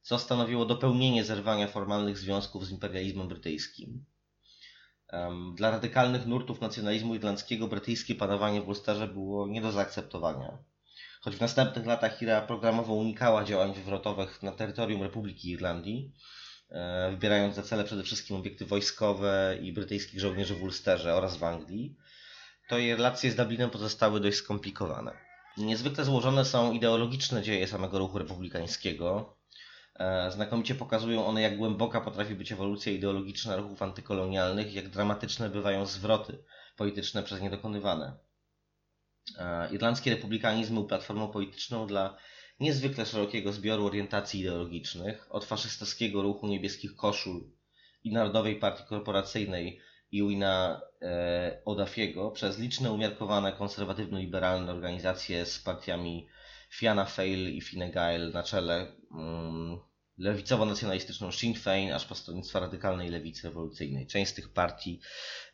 co 0.01 0.19
stanowiło 0.19 0.65
dopełnienie 0.65 1.23
zerwania 1.23 1.67
formalnych 1.67 2.17
związków 2.17 2.65
z 2.65 2.71
imperializmem 2.71 3.27
brytyjskim. 3.27 4.05
Dla 5.55 5.71
radykalnych 5.71 6.25
nurtów 6.25 6.61
nacjonalizmu 6.61 7.15
irlandzkiego 7.15 7.67
brytyjskie 7.67 8.15
panowanie 8.15 8.61
w 8.61 8.67
Ulsterze 8.67 9.07
było 9.07 9.47
nie 9.47 9.61
do 9.61 9.71
zaakceptowania. 9.71 10.57
Choć 11.21 11.35
w 11.35 11.41
następnych 11.41 11.85
latach 11.85 12.21
IRA 12.21 12.41
programowo 12.41 12.93
unikała 12.93 13.43
działań 13.43 13.73
wywrotowych 13.73 14.43
na 14.43 14.51
terytorium 14.51 15.03
Republiki 15.03 15.49
Irlandii, 15.49 16.13
wybierając 17.11 17.55
za 17.55 17.61
cele 17.61 17.83
przede 17.83 18.03
wszystkim 18.03 18.35
obiekty 18.35 18.65
wojskowe 18.65 19.57
i 19.61 19.73
brytyjskich 19.73 20.19
żołnierzy 20.19 20.55
w 20.55 20.63
Ulsterze 20.63 21.15
oraz 21.15 21.37
w 21.37 21.43
Anglii, 21.43 21.97
to 22.69 22.77
jej 22.77 22.95
relacje 22.95 23.31
z 23.31 23.35
Dublinem 23.35 23.69
pozostały 23.69 24.19
dość 24.19 24.37
skomplikowane. 24.37 25.11
Niezwykle 25.57 26.05
złożone 26.05 26.45
są 26.45 26.71
ideologiczne 26.71 27.41
dzieje 27.41 27.67
samego 27.67 27.99
ruchu 27.99 28.19
republikańskiego, 28.19 29.35
E, 29.99 30.31
znakomicie 30.31 30.75
pokazują 30.75 31.25
one, 31.25 31.41
jak 31.41 31.57
głęboka 31.57 32.01
potrafi 32.01 32.35
być 32.35 32.51
ewolucja 32.51 32.91
ideologiczna 32.91 33.55
ruchów 33.55 33.81
antykolonialnych, 33.81 34.73
jak 34.73 34.89
dramatyczne 34.89 35.49
bywają 35.49 35.85
zwroty 35.85 36.43
polityczne 36.77 37.23
przez 37.23 37.41
nie 37.41 37.49
dokonywane. 37.49 38.17
E, 39.37 39.69
irlandzki 39.73 40.09
republikanizm 40.09 40.73
był 40.73 40.87
platformą 40.87 41.27
polityczną 41.27 41.87
dla 41.87 42.17
niezwykle 42.59 43.05
szerokiego 43.05 43.53
zbioru 43.53 43.85
orientacji 43.85 44.39
ideologicznych, 44.39 45.27
od 45.29 45.45
faszystowskiego 45.45 46.21
ruchu 46.21 46.47
niebieskich 46.47 46.95
koszul 46.95 47.51
i 48.03 48.13
Narodowej 48.13 48.55
Partii 48.55 48.83
Korporacyjnej 48.83 49.81
Ewina 50.13 50.81
e, 51.01 51.61
Odafiego, 51.65 52.31
przez 52.31 52.59
liczne 52.59 52.91
umiarkowane 52.91 53.51
konserwatywno-liberalne 53.51 54.71
organizacje 54.71 55.45
z 55.45 55.59
partiami 55.59 56.27
Fianna 56.69 57.05
Fail 57.05 57.55
i 57.55 57.61
Fine 57.61 57.91
Gael 57.91 58.31
na 58.31 58.43
czele 58.43 58.95
um, 59.11 59.79
lewicowo-nacjonalistyczną 60.17 61.31
Sinn 61.31 61.53
Féin, 61.53 61.91
aż 61.91 62.05
po 62.05 62.15
stronnictwo 62.15 62.59
radykalnej 62.59 63.09
lewicy 63.09 63.47
rewolucyjnej. 63.47 64.07
Część 64.07 64.31
z 64.31 64.33
tych 64.33 64.53
partii, 64.53 65.01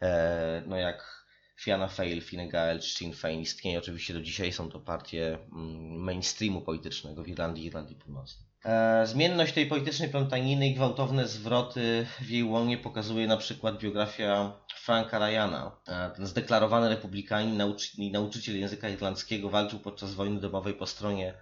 e, 0.01 0.63
no 0.67 0.77
jak 0.77 1.20
Fianna 1.61 1.87
Fail, 1.87 2.21
Fine 2.21 2.47
Gael 2.47 2.81
Sinn 2.81 3.13
Féin 3.13 3.41
istnieje 3.41 3.79
oczywiście 3.79 4.13
do 4.13 4.21
dzisiaj, 4.21 4.51
są 4.51 4.69
to 4.69 4.79
partie 4.79 5.37
um, 5.51 6.03
mainstreamu 6.03 6.61
politycznego 6.61 7.23
w 7.23 7.27
Irlandii 7.27 7.63
i 7.63 7.67
Irlandii 7.67 7.95
Północnej. 7.95 8.47
E, 8.65 9.07
zmienność 9.07 9.53
tej 9.53 9.65
politycznej 9.65 10.09
plątaniny 10.09 10.67
i 10.67 10.75
gwałtowne 10.75 11.27
zwroty 11.27 12.07
w 12.21 12.29
jej 12.29 12.43
łonie 12.43 12.77
pokazuje 12.77 13.27
na 13.27 13.37
przykład 13.37 13.77
biografia 13.77 14.53
Franka 14.75 15.19
Ryana. 15.19 15.71
E, 15.87 16.09
ten 16.15 16.27
zdeklarowany 16.27 16.89
republikanin 16.89 17.57
nauczy, 17.57 17.87
nauczyciel 18.11 18.59
języka 18.59 18.89
irlandzkiego 18.89 19.49
walczył 19.49 19.79
podczas 19.79 20.13
wojny 20.13 20.39
domowej 20.39 20.73
po 20.73 20.87
stronie 20.87 21.33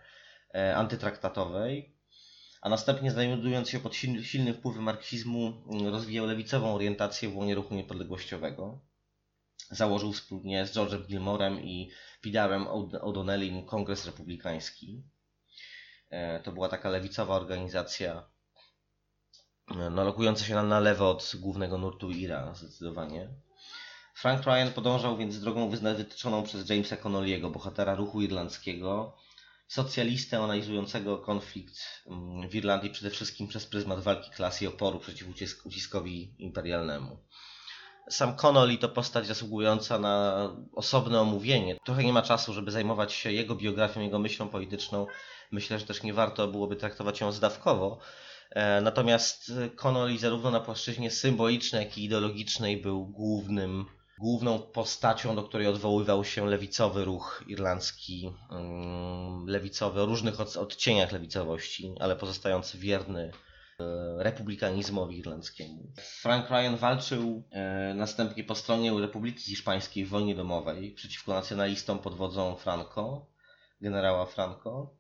e, 0.55 0.75
antytraktatowej, 0.75 1.95
a 2.61 2.69
następnie 2.69 3.11
znajdując 3.11 3.69
się 3.69 3.79
pod 3.79 3.95
silnym 4.21 4.53
wpływem 4.53 4.83
marksizmu 4.83 5.53
rozwijał 5.91 6.25
lewicową 6.25 6.75
orientację 6.75 7.29
w 7.29 7.37
łonie 7.37 7.55
ruchu 7.55 7.75
niepodległościowego. 7.75 8.88
Założył 9.71 10.13
wspólnie 10.13 10.65
z 10.65 10.71
George'em 10.71 11.05
Gilmorem 11.05 11.61
i 11.61 11.91
Peterem 12.21 12.65
O'Donnellim 13.01 13.65
Kongres 13.65 14.05
Republikański. 14.05 15.03
E, 16.09 16.39
to 16.39 16.51
była 16.51 16.69
taka 16.69 16.89
lewicowa 16.89 17.35
organizacja, 17.35 18.29
e, 19.71 19.89
no, 19.89 20.03
lokująca 20.03 20.45
się 20.45 20.55
na, 20.55 20.79
lewo 20.79 21.09
od 21.09 21.31
głównego 21.39 21.77
nurtu 21.77 22.11
IRA, 22.11 22.53
zdecydowanie. 22.53 23.29
Frank 24.13 24.45
Ryan 24.45 24.73
podążał 24.75 25.17
więc 25.17 25.39
drogą 25.39 25.69
wytyczoną 25.69 26.43
przez 26.43 26.69
Jamesa 26.69 26.95
Connolly'ego, 26.95 27.51
bohatera 27.51 27.95
ruchu 27.95 28.21
irlandzkiego, 28.21 29.17
socjalistę 29.67 30.39
analizującego 30.43 31.17
konflikt 31.17 32.03
mm, 32.07 32.49
w 32.49 32.55
Irlandii 32.55 32.89
przede 32.89 33.09
wszystkim 33.09 33.47
przez 33.47 33.65
pryzmat 33.65 33.99
walki 33.99 34.31
klas 34.31 34.61
i 34.61 34.67
oporu 34.67 34.99
przeciw 34.99 35.27
uciskowi 35.65 36.35
imperialnemu. 36.37 37.17
Sam 38.09 38.35
Connolly 38.35 38.77
to 38.77 38.89
postać 38.89 39.27
zasługująca 39.27 39.99
na 39.99 40.49
osobne 40.75 41.21
omówienie. 41.21 41.75
Trochę 41.85 42.03
nie 42.03 42.13
ma 42.13 42.21
czasu, 42.21 42.53
żeby 42.53 42.71
zajmować 42.71 43.13
się 43.13 43.31
jego 43.31 43.55
biografią, 43.55 44.01
jego 44.01 44.19
myślą 44.19 44.49
polityczną, 44.49 45.07
myślę, 45.51 45.79
że 45.79 45.85
też 45.85 46.03
nie 46.03 46.13
warto 46.13 46.47
byłoby 46.47 46.75
traktować 46.75 47.21
ją 47.21 47.31
zdawkowo. 47.31 47.99
E, 48.49 48.81
natomiast 48.81 49.51
Connolly 49.75 50.17
zarówno 50.17 50.51
na 50.51 50.59
płaszczyźnie 50.59 51.11
symbolicznej, 51.11 51.85
jak 51.85 51.97
i 51.97 52.03
ideologicznej 52.03 52.77
był 52.77 53.05
głównym, 53.05 53.85
główną 54.19 54.59
postacią, 54.59 55.35
do 55.35 55.43
której 55.43 55.67
odwoływał 55.67 56.25
się 56.25 56.45
lewicowy 56.45 57.05
ruch 57.05 57.43
irlandzki, 57.47 58.31
mm, 58.51 59.47
lewicowy 59.47 60.01
o 60.01 60.05
różnych 60.05 60.39
odcieniach 60.39 61.11
lewicowości, 61.11 61.95
ale 61.99 62.15
pozostający 62.15 62.77
wierny 62.77 63.31
republikanizmowi 64.17 65.17
irlandzkiemu. 65.17 65.91
Frank 65.97 66.49
Ryan 66.49 66.77
walczył 66.77 67.43
e, 67.51 67.93
następnie 67.93 68.43
po 68.43 68.55
stronie 68.55 68.99
Republiki 68.99 69.43
Hiszpańskiej 69.43 70.05
w 70.05 70.09
wojnie 70.09 70.35
domowej 70.35 70.91
przeciwko 70.91 71.33
nacjonalistom 71.33 71.99
pod 71.99 72.15
wodzą 72.15 72.55
Franco, 72.55 73.25
generała 73.81 74.25
Franco. 74.25 74.95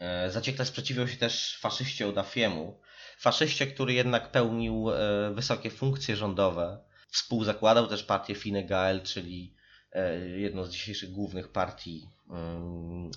E, 0.00 0.30
zaciekle 0.30 0.64
sprzeciwiał 0.64 1.08
się 1.08 1.16
też 1.16 1.58
faszyście 1.60 2.08
Odafiemu, 2.08 2.80
faszyście, 3.18 3.66
który 3.66 3.92
jednak 3.92 4.30
pełnił 4.30 4.90
e, 4.90 5.30
wysokie 5.34 5.70
funkcje 5.70 6.16
rządowe. 6.16 6.78
Współzakładał 7.08 7.86
też 7.86 8.04
partię 8.04 8.34
Fine 8.34 8.64
Gael, 8.64 9.02
czyli 9.02 9.54
e, 9.92 10.18
jedną 10.28 10.64
z 10.64 10.70
dzisiejszych 10.70 11.10
głównych 11.10 11.52
partii 11.52 12.08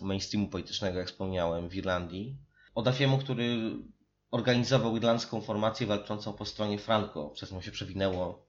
mainstreamu 0.02 0.48
politycznego, 0.48 1.00
jak 1.00 1.08
wspomniałem, 1.08 1.70
w 1.70 1.76
Irlandii. 1.76 2.38
Odafiemu, 2.76 3.18
który 3.18 3.72
organizował 4.32 4.98
irlandzką 4.98 5.42
formację 5.42 5.88
walczącą 5.88 6.34
po 6.34 6.46
stronie 6.46 6.80
Franco, 6.80 7.30
przez 7.30 7.52
nią 7.52 7.62
się 7.62 7.72
przewinęło 7.72 8.48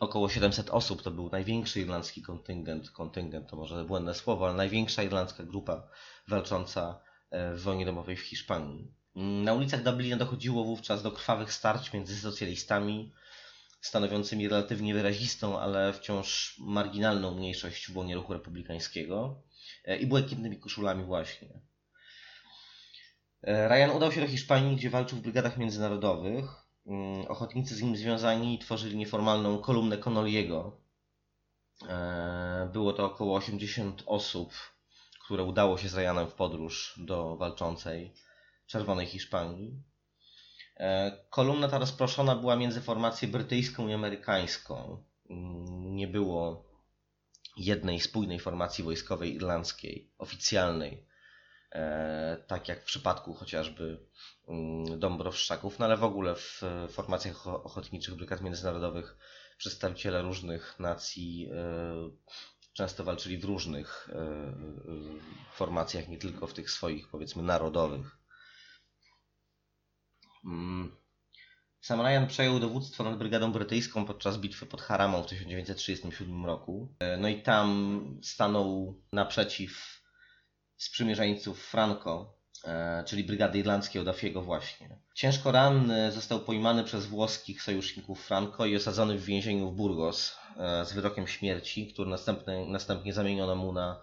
około 0.00 0.28
700 0.28 0.70
osób. 0.70 1.02
To 1.02 1.10
był 1.10 1.30
największy 1.30 1.80
irlandzki 1.80 2.22
kontyngent. 2.22 2.90
Kontyngent 2.90 3.50
to 3.50 3.56
może 3.56 3.84
błędne 3.84 4.14
słowo, 4.14 4.46
ale 4.46 4.54
największa 4.54 5.02
irlandzka 5.02 5.42
grupa 5.42 5.88
walcząca 6.28 7.00
e, 7.30 7.54
w 7.54 7.62
wojnie 7.62 7.86
domowej 7.86 8.16
w 8.16 8.20
Hiszpanii. 8.20 8.92
Na 9.14 9.54
ulicach 9.54 9.82
Dublina 9.82 10.16
dochodziło 10.16 10.64
wówczas 10.64 11.02
do 11.02 11.12
krwawych 11.12 11.52
starć 11.52 11.92
między 11.92 12.20
socjalistami, 12.20 13.12
stanowiącymi 13.80 14.48
relatywnie 14.48 14.94
wyrazistą, 14.94 15.58
ale 15.60 15.92
wciąż 15.92 16.56
marginalną 16.58 17.34
mniejszość 17.34 17.90
w 17.90 18.14
ruchu 18.14 18.32
republikańskiego 18.32 19.42
e, 19.84 19.96
i 19.96 20.06
błękitnymi 20.06 20.58
koszulami 20.58 21.04
właśnie. 21.04 21.60
E, 23.42 23.68
Ryan 23.68 23.90
udał 23.96 24.12
się 24.12 24.20
do 24.20 24.26
Hiszpanii, 24.26 24.76
gdzie 24.76 24.90
walczył 24.90 25.18
w 25.18 25.22
brygadach 25.22 25.56
międzynarodowych. 25.56 26.44
Mm, 26.86 27.26
Ochotnicy 27.26 27.74
z 27.74 27.82
nim 27.82 27.96
związani 27.96 28.58
tworzyli 28.58 28.96
nieformalną 28.96 29.58
kolumnę 29.58 29.98
Connolly'ego. 29.98 30.70
E, 31.88 32.70
Było 32.72 32.92
to 32.92 33.04
około 33.06 33.36
80 33.36 34.02
osób, 34.06 34.52
które 35.24 35.44
udało 35.44 35.78
się 35.78 35.88
z 35.88 35.94
Ryanem 35.94 36.26
w 36.26 36.34
podróż 36.34 36.94
do 37.06 37.36
walczącej 37.36 38.12
Czerwonej 38.66 39.06
Hiszpanii. 39.06 39.82
E, 40.76 41.12
Kolumna 41.30 41.68
ta 41.68 41.78
rozproszona 41.78 42.36
była 42.36 42.56
między 42.56 42.80
formację 42.80 43.28
brytyjską 43.28 43.88
i 43.88 43.92
amerykańską. 43.92 45.04
Mm, 45.30 45.96
Nie 45.96 46.08
było 46.08 46.68
jednej 47.56 48.00
spójnej 48.00 48.40
formacji 48.40 48.84
wojskowej 48.84 49.34
irlandzkiej, 49.34 50.10
oficjalnej, 50.18 51.07
tak 52.46 52.68
jak 52.68 52.82
w 52.82 52.84
przypadku 52.84 53.34
chociażby 53.34 54.06
mm, 54.48 55.00
Dąbrowszczaków, 55.00 55.78
no 55.78 55.84
ale 55.84 55.96
w 55.96 56.04
ogóle 56.04 56.34
w 56.34 56.62
e, 56.62 56.88
formacjach 56.88 57.36
ocho- 57.36 57.62
ochotniczych 57.62 58.14
brygad 58.14 58.40
międzynarodowych 58.40 59.16
przedstawiciele 59.58 60.22
różnych 60.22 60.80
nacji 60.80 61.48
e, 61.52 62.10
często 62.72 63.04
walczyli 63.04 63.38
w 63.38 63.44
różnych 63.44 64.08
e, 64.12 64.18
e, 64.18 64.54
formacjach, 65.52 66.08
nie 66.08 66.18
tylko 66.18 66.46
w 66.46 66.54
tych 66.54 66.70
swoich, 66.70 67.08
powiedzmy, 67.08 67.42
narodowych. 67.42 68.18
Mm. 70.44 70.96
Sam 71.80 72.00
Ryan 72.00 72.26
przejął 72.28 72.60
dowództwo 72.60 73.04
nad 73.04 73.18
brygadą 73.18 73.52
brytyjską 73.52 74.04
podczas 74.06 74.38
bitwy 74.38 74.66
pod 74.66 74.80
Haramą 74.82 75.22
w 75.22 75.26
1937 75.26 76.46
roku. 76.46 76.94
E, 77.00 77.16
No 77.16 77.28
i 77.28 77.42
tam 77.42 78.18
stanął 78.22 79.00
naprzeciw 79.12 79.97
sprzymierzeńców 80.78 81.66
Franco, 81.66 82.34
e, 82.64 83.04
czyli 83.06 83.24
brygady 83.24 83.58
irlandzkiej 83.58 84.02
Odafiego 84.02 84.42
właśnie. 84.42 84.98
Ciężko 85.14 85.52
ranny 85.52 86.12
został 86.12 86.40
pojmany 86.40 86.84
przez 86.84 87.06
włoskich 87.06 87.62
sojuszników 87.62 88.26
Franco 88.26 88.66
i 88.66 88.76
osadzony 88.76 89.18
w 89.18 89.24
więzieniu 89.24 89.70
w 89.70 89.76
Burgos 89.76 90.36
e, 90.56 90.84
z 90.84 90.92
wyrokiem 90.92 91.26
śmierci, 91.26 91.92
który 91.92 92.10
następnie, 92.68 93.12
zamieniono 93.12 93.56
mu 93.56 93.72
na 93.72 94.00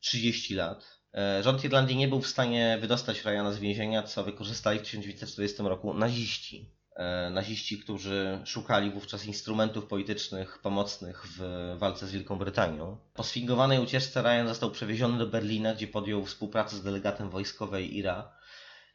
30 0.00 0.54
lat. 0.54 0.98
E, 1.14 1.42
Rząd 1.42 1.64
Irlandii 1.64 1.96
nie 1.96 2.08
był 2.08 2.20
w 2.20 2.26
stanie 2.26 2.78
wydostać 2.80 3.24
Ryana 3.24 3.52
z 3.52 3.58
więzienia, 3.58 4.02
co 4.02 4.24
wykorzystali 4.24 4.78
w 4.78 4.82
1940 4.82 5.62
roku 5.62 5.94
naziści. 5.94 6.70
E, 6.94 7.30
Naziści, 7.30 7.78
którzy 7.78 8.40
szukali 8.44 8.90
wówczas 8.90 9.26
instrumentów 9.26 9.86
politycznych 9.86 10.58
pomocnych 10.58 11.26
w 11.26 11.40
walce 11.78 12.06
z 12.06 12.12
Wielką 12.12 12.38
Brytanią. 12.38 12.96
Po 13.14 13.24
sfingowanej 13.24 13.78
ucieczce 13.78 14.22
Ryan 14.22 14.48
został 14.48 14.70
przewieziony 14.70 15.18
do 15.18 15.26
Berlina, 15.26 15.74
gdzie 15.74 15.86
podjął 15.86 16.24
współpracę 16.24 16.76
z 16.76 16.82
delegatem 16.82 17.30
wojskowej 17.30 17.96
IRA, 17.96 18.32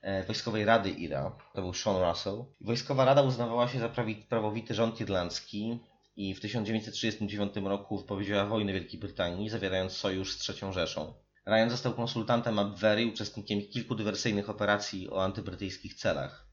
e, 0.01 0.23
Wojskowej 0.23 0.65
Rady 0.65 0.89
IRA, 0.89 1.37
to 1.53 1.61
był 1.61 1.73
Sean 1.73 2.09
Russell. 2.09 2.45
Wojskowa 2.61 3.05
Rada 3.05 3.21
uznawała 3.21 3.67
się 3.67 3.79
za 3.79 3.89
prawowity 4.29 4.73
rząd 4.73 5.01
irlandzki 5.01 5.79
i 6.15 6.35
w 6.35 6.39
1939 6.39 7.67
roku 7.67 7.97
wypowiedziała 7.97 8.45
wojnę 8.45 8.73
Wielkiej 8.73 8.99
Brytanii, 8.99 9.49
zawierając 9.49 9.91
sojusz 9.91 10.37
z 10.37 10.49
III 10.49 10.73
Rzeszą. 10.73 11.13
Ryan 11.45 11.69
został 11.69 11.93
konsultantem 11.93 12.59
Abwehry, 12.59 13.07
uczestnikiem 13.07 13.61
kilku 13.61 13.95
dywersyjnych 13.95 14.49
operacji 14.49 15.09
o 15.09 15.23
antybrytyjskich 15.23 15.93
celach. 15.93 16.48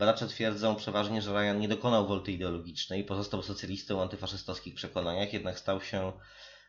Badacze 0.00 0.28
twierdzą 0.28 0.76
przeważnie, 0.76 1.22
że 1.22 1.32
Ryan 1.32 1.60
nie 1.60 1.68
dokonał 1.68 2.06
wolty 2.06 2.32
ideologicznej, 2.32 3.04
pozostał 3.04 3.42
socjalistą 3.42 3.98
o 3.98 4.02
antyfaszystowskich 4.02 4.74
przekonaniach, 4.74 5.32
jednak 5.32 5.58
stał 5.58 5.80
się 5.80 6.12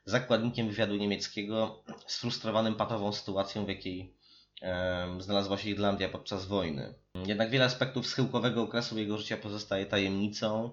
zakładnikiem 0.05 0.67
wywiadu 0.67 0.95
niemieckiego, 0.95 1.83
sfrustrowanym 2.07 2.75
patową 2.75 3.13
sytuacją, 3.13 3.65
w 3.65 3.69
jakiej 3.69 4.15
em, 4.61 5.21
znalazła 5.21 5.57
się 5.57 5.69
Irlandia 5.69 6.09
podczas 6.09 6.45
wojny. 6.45 6.93
Jednak 7.25 7.49
wiele 7.49 7.65
aspektów 7.65 8.07
schyłkowego 8.07 8.61
okresu 8.61 8.99
jego 8.99 9.17
życia 9.17 9.37
pozostaje 9.37 9.85
tajemnicą, 9.85 10.71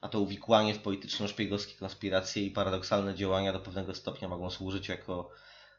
a 0.00 0.08
to 0.08 0.20
uwikłanie 0.20 0.74
w 0.74 0.82
polityczno-szpiegowskie 0.82 1.78
konspiracje 1.78 2.42
i 2.42 2.50
paradoksalne 2.50 3.14
działania 3.14 3.52
do 3.52 3.60
pewnego 3.60 3.94
stopnia 3.94 4.28
mogą 4.28 4.50
służyć 4.50 4.88
jako 4.88 5.30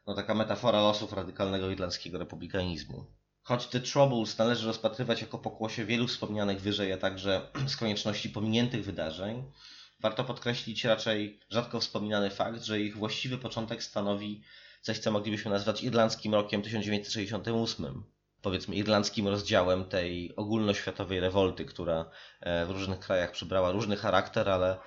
no, 0.06 0.14
taka 0.14 0.34
metafora 0.34 0.80
losów 0.80 1.12
radykalnego 1.12 1.70
irlandzkiego 1.70 2.18
republikanizmu. 2.18 3.06
Choć 3.48 3.66
The 3.66 3.80
Troubles 3.80 4.38
należy 4.38 4.66
rozpatrywać 4.66 5.20
jako 5.20 5.38
pokłosie 5.38 5.84
wielu 5.84 6.06
wspomnianych 6.06 6.60
wyżej, 6.60 6.92
a 6.92 6.98
także 6.98 7.40
z 7.66 7.76
konieczności 7.76 8.30
pominiętych 8.30 8.84
wydarzeń, 8.84 9.52
warto 10.00 10.24
podkreślić 10.24 10.84
raczej 10.84 11.40
rzadko 11.50 11.80
wspominany 11.80 12.30
fakt, 12.30 12.62
że 12.62 12.80
ich 12.80 12.96
właściwy 12.96 13.38
początek 13.38 13.82
stanowi 13.82 14.42
coś, 14.80 14.98
co 14.98 15.10
moglibyśmy 15.10 15.50
nazwać 15.50 15.82
irlandzkim 15.82 16.34
rokiem 16.34 16.62
1968. 16.62 18.04
Powiedzmy 18.42 18.76
irlandzkim 18.76 19.28
rozdziałem 19.28 19.84
tej 19.84 20.36
ogólnoświatowej 20.36 21.20
rewolty, 21.20 21.64
która 21.64 22.10
e, 22.40 22.66
w 22.66 22.70
różnych 22.70 22.98
krajach 22.98 23.32
przybrała 23.32 23.72
różny 23.72 23.96
charakter, 23.96 24.48
ale 24.48 24.78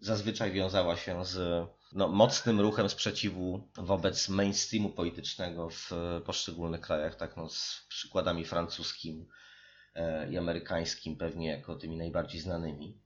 zazwyczaj 0.00 0.52
wiązała 0.52 0.96
się 0.96 1.24
z 1.24 1.66
no, 1.92 2.08
mocnym 2.08 2.60
ruchem 2.60 2.88
sprzeciwu 2.88 3.68
wobec 3.76 4.28
mainstreamu 4.28 4.90
politycznego 4.90 5.70
w 5.70 5.90
poszczególnych 6.24 6.80
krajach, 6.80 7.14
tak 7.14 7.36
no, 7.36 7.48
z 7.48 7.86
przykładami 7.88 8.44
francuskim 8.44 9.26
e, 9.94 10.32
i 10.32 10.38
amerykańskim 10.38 11.16
pewnie 11.16 11.48
jako 11.48 11.76
tymi 11.76 11.96
najbardziej 11.96 12.40
znanymi. 12.40 13.00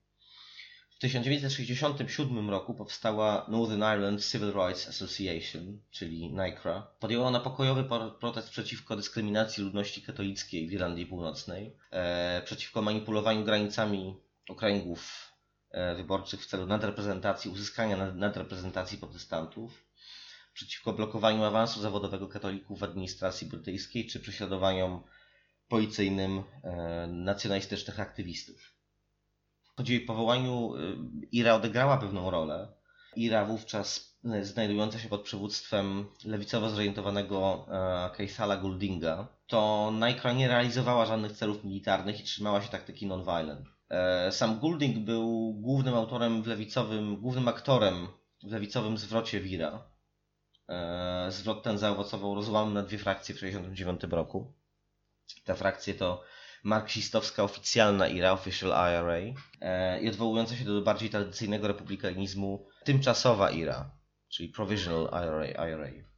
W 0.90 0.98
1967 0.98 2.50
roku 2.50 2.74
powstała 2.74 3.46
Northern 3.48 3.83
Ireland 3.83 4.26
Civil 4.26 4.52
Rights 4.52 4.88
Association, 4.88 5.80
czyli 5.90 6.33
NICRA. 6.33 6.87
Podjęła 7.00 7.26
ona 7.26 7.40
pokojowy 7.40 7.85
protest 8.20 8.50
przeciwko 8.50 8.96
dyskryminacji 8.96 9.64
ludności 9.64 10.02
katolickiej 10.02 10.68
w 10.68 10.72
Irlandii 10.72 11.07
Północnej, 11.07 11.76
e, 11.90 12.42
przeciwko 12.44 12.83
manipulowaniu 12.83 13.44
granicami 13.44 14.16
okręgów 14.48 15.34
wyborczych 15.96 16.42
w 16.42 16.46
celu 16.46 16.66
nadreprezentacji, 16.66 17.50
uzyskania 17.50 17.96
nad- 17.96 18.16
nadreprezentacji 18.16 18.98
protestantów, 18.98 19.84
przeciwko 20.54 20.92
blokowaniu 20.92 21.44
awansu 21.44 21.80
zawodowego 21.80 22.28
katolików 22.28 22.78
w 22.80 22.84
administracji 22.84 23.46
brytyjskiej 23.46 24.06
czy 24.06 24.20
prześladowaniom 24.20 25.02
policyjnym 25.68 26.42
e, 26.62 27.06
nacjonalistycznych 27.06 28.00
aktywistów. 28.00 28.74
Choć 29.76 29.88
jej 29.88 30.00
powołaniu 30.00 30.74
y, 30.76 30.96
Ira 31.32 31.54
odegrała 31.54 31.96
pewną 31.96 32.30
rolę. 32.30 32.68
Ira 33.16 33.44
wówczas 33.44 34.18
znajdująca 34.42 34.98
się 34.98 35.08
pod 35.08 35.22
przywództwem 35.22 36.06
lewicowo 36.24 36.70
zorientowanego 36.70 37.66
e, 37.70 38.16
Keithala 38.16 38.56
Gouldinga, 38.56 39.28
to 39.46 39.90
Nykra 40.00 40.32
nie 40.32 40.48
realizowała 40.48 41.06
żadnych 41.06 41.32
celów 41.32 41.64
militarnych 41.64 42.20
i 42.20 42.24
trzymała 42.24 42.62
się 42.62 42.68
taktyki 42.68 43.06
non-violent. 43.06 43.73
E, 43.94 44.33
Sam 44.33 44.59
Goulding 44.59 44.98
był 44.98 45.54
głównym 45.54 45.94
autorem 45.94 46.42
w 46.42 46.46
lewicowym, 46.46 47.16
głównym 47.16 47.48
aktorem 47.48 48.09
w 48.42 48.52
lewicowym 48.52 48.98
zwrocie 48.98 49.40
Wira. 49.40 49.83
E, 50.68 51.26
Zwrot 51.30 51.62
ten 51.62 51.78
zaowocował 51.78 52.35
rozłamem 52.35 52.74
na 52.74 52.83
dwie 52.83 52.98
frakcje 52.98 53.35
w 53.35 53.38
1969 53.38 54.12
roku. 54.12 54.52
Te 55.44 55.54
frakcje 55.54 55.94
to 55.94 56.22
marksistowska 56.64 57.44
oficjalna 57.44 58.09
IRA, 58.09 58.33
Official 58.33 58.70
IRA, 58.70 59.35
e, 59.61 60.00
i 60.00 60.09
odwołująca 60.09 60.57
się 60.57 60.64
do 60.64 60.83
bardziej 60.83 61.11
tradycyjnego 61.11 61.68
republikanizmu 61.68 62.66
tymczasowa 62.85 63.50
IRA, 63.50 63.90
czyli 64.28 64.48
Provisional 64.48 65.09
IRA. 65.24 65.68
IRA. 65.68 66.13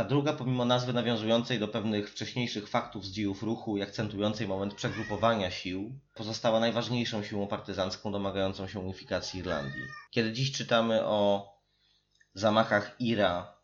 Ta 0.00 0.04
druga, 0.04 0.32
pomimo 0.32 0.64
nazwy 0.64 0.92
nawiązującej 0.92 1.58
do 1.58 1.68
pewnych 1.68 2.10
wcześniejszych 2.10 2.68
faktów 2.68 3.04
z 3.04 3.10
dziejów 3.10 3.42
ruchu 3.42 3.76
i 3.76 3.82
akcentującej 3.82 4.48
moment 4.48 4.74
przegrupowania 4.74 5.50
sił, 5.50 5.92
pozostała 6.14 6.60
najważniejszą 6.60 7.22
siłą 7.22 7.46
partyzancką 7.46 8.12
domagającą 8.12 8.68
się 8.68 8.78
unifikacji 8.80 9.40
Irlandii. 9.40 9.82
Kiedy 10.10 10.32
dziś 10.32 10.52
czytamy 10.52 11.04
o 11.04 11.48
zamachach 12.34 12.96
IRA 12.98 13.54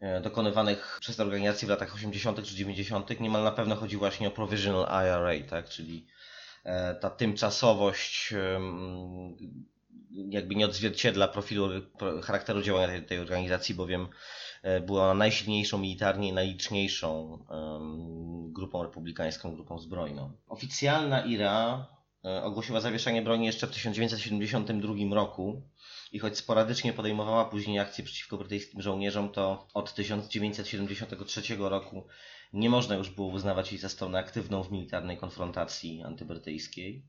e, 0.00 0.20
dokonywanych 0.20 0.98
przez 1.00 1.16
te 1.16 1.22
organizacje 1.22 1.66
w 1.66 1.70
latach 1.70 1.94
80. 1.94 2.42
czy 2.42 2.54
90., 2.54 3.20
niemal 3.20 3.44
na 3.44 3.52
pewno 3.52 3.76
chodzi 3.76 3.96
właśnie 3.96 4.28
o 4.28 4.30
Provisional 4.30 5.04
IRA, 5.04 5.48
tak? 5.48 5.68
czyli 5.68 6.06
e, 6.64 6.94
ta 6.94 7.10
tymczasowość 7.10 8.34
jakby 10.28 10.54
nie 10.54 10.66
odzwierciedla 10.66 11.28
profilu, 11.28 11.68
charakteru 12.22 12.62
działania 12.62 12.86
tej, 12.86 13.02
tej 13.02 13.18
organizacji, 13.18 13.74
bowiem 13.74 14.08
e, 14.66 14.80
była 14.80 15.14
najsilniejszą 15.14 15.78
militarnie, 15.78 16.32
najliczniejszą 16.32 17.38
grupą 18.56 18.82
republikańską, 18.82 19.54
grupą 19.54 19.78
zbrojną. 19.78 20.32
Oficjalna 20.46 21.24
IRA 21.24 21.86
e, 22.24 22.42
ogłosiła 22.42 22.80
zawieszenie 22.80 23.22
broni 23.22 23.46
jeszcze 23.46 23.66
w 23.66 23.70
1972 23.70 25.14
roku 25.14 25.62
i 26.12 26.18
choć 26.18 26.38
sporadycznie 26.38 26.92
podejmowała 26.92 27.44
później 27.44 27.78
akcje 27.78 28.04
przeciwko 28.04 28.38
brytyjskim 28.38 28.82
żołnierzom, 28.82 29.28
to 29.28 29.68
od 29.74 29.94
1973 29.94 31.56
roku 31.58 32.06
nie 32.52 32.70
można 32.70 32.94
już 32.96 33.10
było 33.10 33.28
uznawać 33.28 33.72
jej 33.72 33.80
za 33.80 33.88
stronę 33.88 34.18
aktywną 34.18 34.62
w 34.62 34.72
militarnej 34.72 35.16
konfrontacji 35.16 36.02
antybrytyjskiej. 36.02 37.06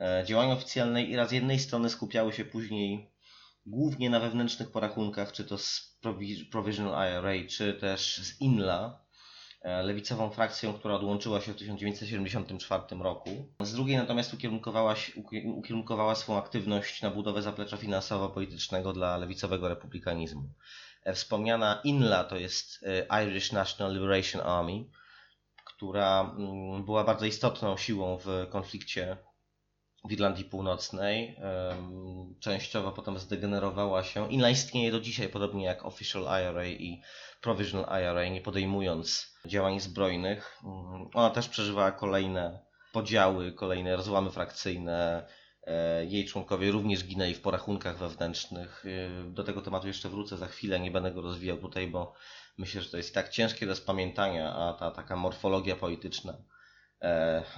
E, 0.00 0.24
działania 0.26 0.54
oficjalne 0.54 1.02
IRA 1.02 1.26
z 1.26 1.32
jednej 1.32 1.58
strony 1.58 1.90
skupiały 1.90 2.32
się 2.32 2.44
później 2.44 3.10
głównie 3.66 4.10
na 4.10 4.20
wewnętrznych 4.20 4.70
porachunkach, 4.70 5.32
czy 5.32 5.44
to 5.44 5.58
z 5.58 5.95
Provisional 6.50 7.08
IRA, 7.08 7.48
czy 7.48 7.74
też 7.74 8.16
z 8.16 8.40
INLA, 8.40 9.00
e, 9.62 9.82
lewicową 9.82 10.30
frakcją, 10.30 10.72
która 10.72 10.94
odłączyła 10.94 11.40
się 11.40 11.52
w 11.52 11.56
1974 11.56 13.02
roku. 13.02 13.30
Z 13.60 13.72
drugiej 13.72 13.96
natomiast 13.96 14.34
ukierunkowała, 14.34 14.94
ukierunkowała 15.44 16.14
swą 16.14 16.38
aktywność 16.38 17.02
na 17.02 17.10
budowę 17.10 17.42
zaplecza 17.42 17.76
finansowo-politycznego 17.76 18.92
dla 18.92 19.16
lewicowego 19.16 19.68
republikanizmu. 19.68 20.48
E, 21.04 21.14
wspomniana 21.14 21.80
INLA 21.84 22.24
to 22.24 22.36
jest 22.36 22.84
Irish 23.24 23.52
National 23.52 23.94
Liberation 23.94 24.42
Army, 24.46 24.84
która 25.64 26.34
mm, 26.38 26.84
była 26.84 27.04
bardzo 27.04 27.26
istotną 27.26 27.76
siłą 27.76 28.18
w 28.18 28.46
konflikcie 28.50 29.16
w 30.08 30.12
Irlandii 30.12 30.44
Północnej. 30.44 31.36
Częściowo 32.40 32.92
potem 32.92 33.18
zdegenerowała 33.18 34.04
się 34.04 34.32
i 34.32 34.50
istnieje 34.52 34.92
do 34.92 35.00
dzisiaj, 35.00 35.28
podobnie 35.28 35.64
jak 35.64 35.84
Official 35.84 36.22
IRA 36.22 36.66
i 36.66 37.02
Provisional 37.40 38.02
IRA, 38.02 38.28
nie 38.28 38.40
podejmując 38.40 39.36
działań 39.46 39.80
zbrojnych. 39.80 40.62
Mm, 40.64 41.08
ona 41.14 41.30
też 41.30 41.48
przeżywała 41.48 41.92
kolejne 41.92 42.58
podziały, 42.92 43.52
kolejne 43.52 43.96
rozłamy 43.96 44.30
frakcyjne. 44.30 45.26
E, 45.66 46.04
jej 46.04 46.24
członkowie 46.24 46.70
również 46.70 47.04
ginęli 47.04 47.34
w 47.34 47.40
porachunkach 47.40 47.98
wewnętrznych. 47.98 48.84
E, 48.86 49.30
do 49.30 49.44
tego 49.44 49.62
tematu 49.62 49.86
jeszcze 49.86 50.08
wrócę 50.08 50.36
za 50.36 50.46
chwilę, 50.46 50.80
nie 50.80 50.90
będę 50.90 51.12
go 51.12 51.22
rozwijał 51.22 51.58
tutaj, 51.58 51.88
bo 51.88 52.12
myślę, 52.58 52.82
że 52.82 52.90
to 52.90 52.96
jest 52.96 53.14
tak 53.14 53.28
ciężkie 53.28 53.66
do 53.66 53.76
spamiętania, 53.76 54.54
a 54.54 54.72
ta 54.72 54.90
taka 54.90 55.16
morfologia 55.16 55.76
polityczna 55.76 56.36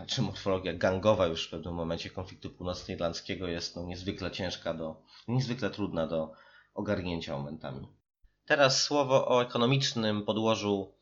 czy 0.06 0.22
morfologia 0.22 0.72
gangowa 0.72 1.26
już 1.26 1.46
w 1.46 1.50
pewnym 1.50 1.74
momencie 1.74 2.10
konfliktu 2.10 2.50
północnoirlandzkiego 2.50 3.48
jest 3.48 3.76
no, 3.76 3.84
niezwykle 3.84 4.30
ciężka 4.30 4.74
do, 4.74 5.02
niezwykle 5.28 5.70
trudna 5.70 6.06
do 6.06 6.32
ogarnięcia 6.74 7.36
momentami. 7.36 7.88
Teraz 8.46 8.82
słowo 8.82 9.28
o 9.28 9.42
ekonomicznym 9.42 10.24
podłożu 10.24 10.94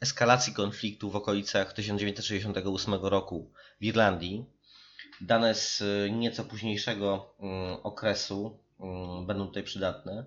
eskalacji 0.00 0.54
konfliktu 0.54 1.10
w 1.10 1.16
okolicach 1.16 1.72
1968 1.72 2.94
roku 2.94 3.52
w 3.80 3.84
Irlandii. 3.84 4.44
Dane 5.20 5.54
z 5.54 5.82
nieco 6.10 6.44
późniejszego 6.44 7.34
mm, 7.40 7.76
okresu 7.82 8.58
mm, 8.80 9.26
będą 9.26 9.46
tutaj 9.46 9.62
przydatne, 9.62 10.24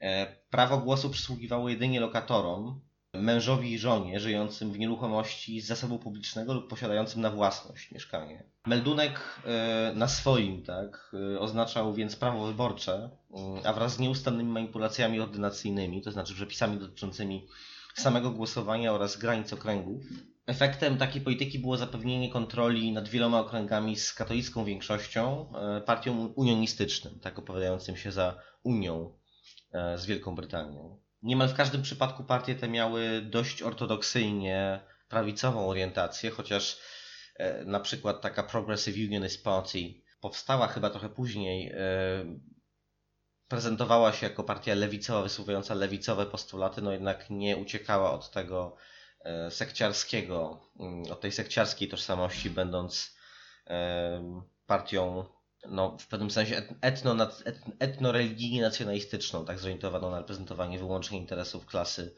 E, 0.00 0.36
prawo 0.50 0.78
głosu 0.78 1.10
przysługiwało 1.10 1.68
jedynie 1.68 2.00
lokatorom, 2.00 2.80
mężowi 3.14 3.72
i 3.72 3.78
żonie 3.78 4.20
żyjącym 4.20 4.72
w 4.72 4.78
nieruchomości 4.78 5.60
z 5.60 5.66
zasobu 5.66 5.98
publicznego 5.98 6.54
lub 6.54 6.68
posiadającym 6.68 7.20
na 7.20 7.30
własność 7.30 7.90
mieszkanie. 7.90 8.44
Meldunek 8.66 9.20
e, 9.44 9.92
na 9.94 10.08
swoim, 10.08 10.62
tak, 10.62 11.16
e, 11.34 11.40
oznaczał 11.40 11.94
więc 11.94 12.16
prawo 12.16 12.46
wyborcze, 12.46 13.10
mm, 13.34 13.60
a 13.64 13.72
wraz 13.72 13.94
z 13.94 13.98
nieustannymi 13.98 14.52
manipulacjami 14.52 15.20
ordynacyjnymi, 15.20 16.02
to 16.02 16.10
znaczy 16.12 16.34
przepisami 16.34 16.78
dotyczącymi 16.78 17.46
samego 17.94 18.30
głosowania 18.30 18.92
oraz 18.92 19.16
granic 19.16 19.52
okręgów. 19.52 20.02
Efektem 20.46 20.98
takiej 20.98 21.22
polityki 21.22 21.58
było 21.58 21.76
zapewnienie 21.76 22.30
kontroli 22.30 22.92
nad 22.92 23.08
wieloma 23.08 23.40
okręgami 23.40 23.96
z 23.96 24.12
katolicką 24.12 24.64
większością, 24.64 25.52
e, 25.54 25.80
partią 25.80 26.26
unionistycznym, 26.26 27.20
tak 27.20 27.38
opowiadającym 27.38 27.96
się 27.96 28.12
za 28.12 28.38
Unią 28.62 29.12
z 29.96 30.06
Wielką 30.06 30.34
Brytanią. 30.34 31.03
Niemal 31.24 31.48
w 31.48 31.54
każdym 31.54 31.82
przypadku 31.82 32.24
partie 32.24 32.54
te 32.54 32.68
miały 32.68 33.22
dość 33.22 33.62
ortodoksyjnie 33.62 34.80
prawicową 35.08 35.68
orientację, 35.68 36.30
chociaż 36.30 36.78
e, 37.36 37.64
na 37.64 37.80
przykład 37.80 38.20
taka 38.20 38.42
Progressive 38.42 39.08
Unionist 39.08 39.44
Party 39.44 39.94
powstała 40.20 40.68
chyba 40.68 40.90
trochę 40.90 41.08
później, 41.08 41.72
e, 41.72 41.78
prezentowała 43.48 44.12
się 44.12 44.26
jako 44.26 44.44
partia 44.44 44.74
lewicowa, 44.74 45.22
wysuwająca 45.22 45.74
lewicowe 45.74 46.26
postulaty, 46.26 46.82
no 46.82 46.92
jednak 46.92 47.30
nie 47.30 47.56
uciekała 47.56 48.12
od 48.12 48.30
tego 48.30 48.76
e, 49.20 49.50
sekciarskiego, 49.50 50.60
mm, 50.80 51.12
od 51.12 51.20
tej 51.20 51.32
sekciarskiej 51.32 51.88
tożsamości, 51.88 52.50
będąc 52.50 53.16
partią 54.66 55.24
no, 55.68 55.96
w 55.98 56.06
pewnym 56.06 56.30
sensie 56.30 56.62
etno, 56.80 57.16
etnoreligijnie 57.78 58.62
nacjonalistyczną, 58.62 59.44
tak 59.44 59.58
zorientowaną 59.58 60.10
na 60.10 60.18
reprezentowanie 60.18 60.78
wyłącznie 60.78 61.18
interesów 61.18 61.66
klasy, 61.66 62.14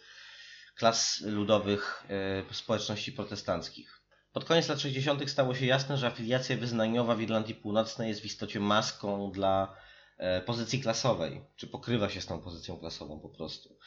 klas 0.75 1.21
ludowych 1.21 2.05
e, 2.51 2.55
społeczności 2.55 3.13
protestanckich. 3.13 4.01
Pod 4.33 4.45
koniec 4.45 4.69
lat 4.69 4.81
60. 4.81 5.31
stało 5.31 5.55
się 5.55 5.67
jasne, 5.67 5.97
że 5.97 6.07
afiliacja 6.07 6.57
wyznaniowa 6.57 7.15
w 7.15 7.21
Irlandii 7.21 7.55
Północnej 7.55 8.09
jest 8.09 8.21
w 8.21 8.25
istocie 8.25 8.61
maską 8.61 9.31
dla 9.31 9.77
e, 10.19 10.41
pozycji 10.41 10.81
klasowej, 10.81 11.45
czy 11.57 11.67
pokrywa 11.67 12.09
się 12.09 12.21
z 12.21 12.27
tą 12.27 12.41
pozycją 12.41 12.79
klasową 12.79 13.21
po 13.21 13.29
prostu. 13.29 13.79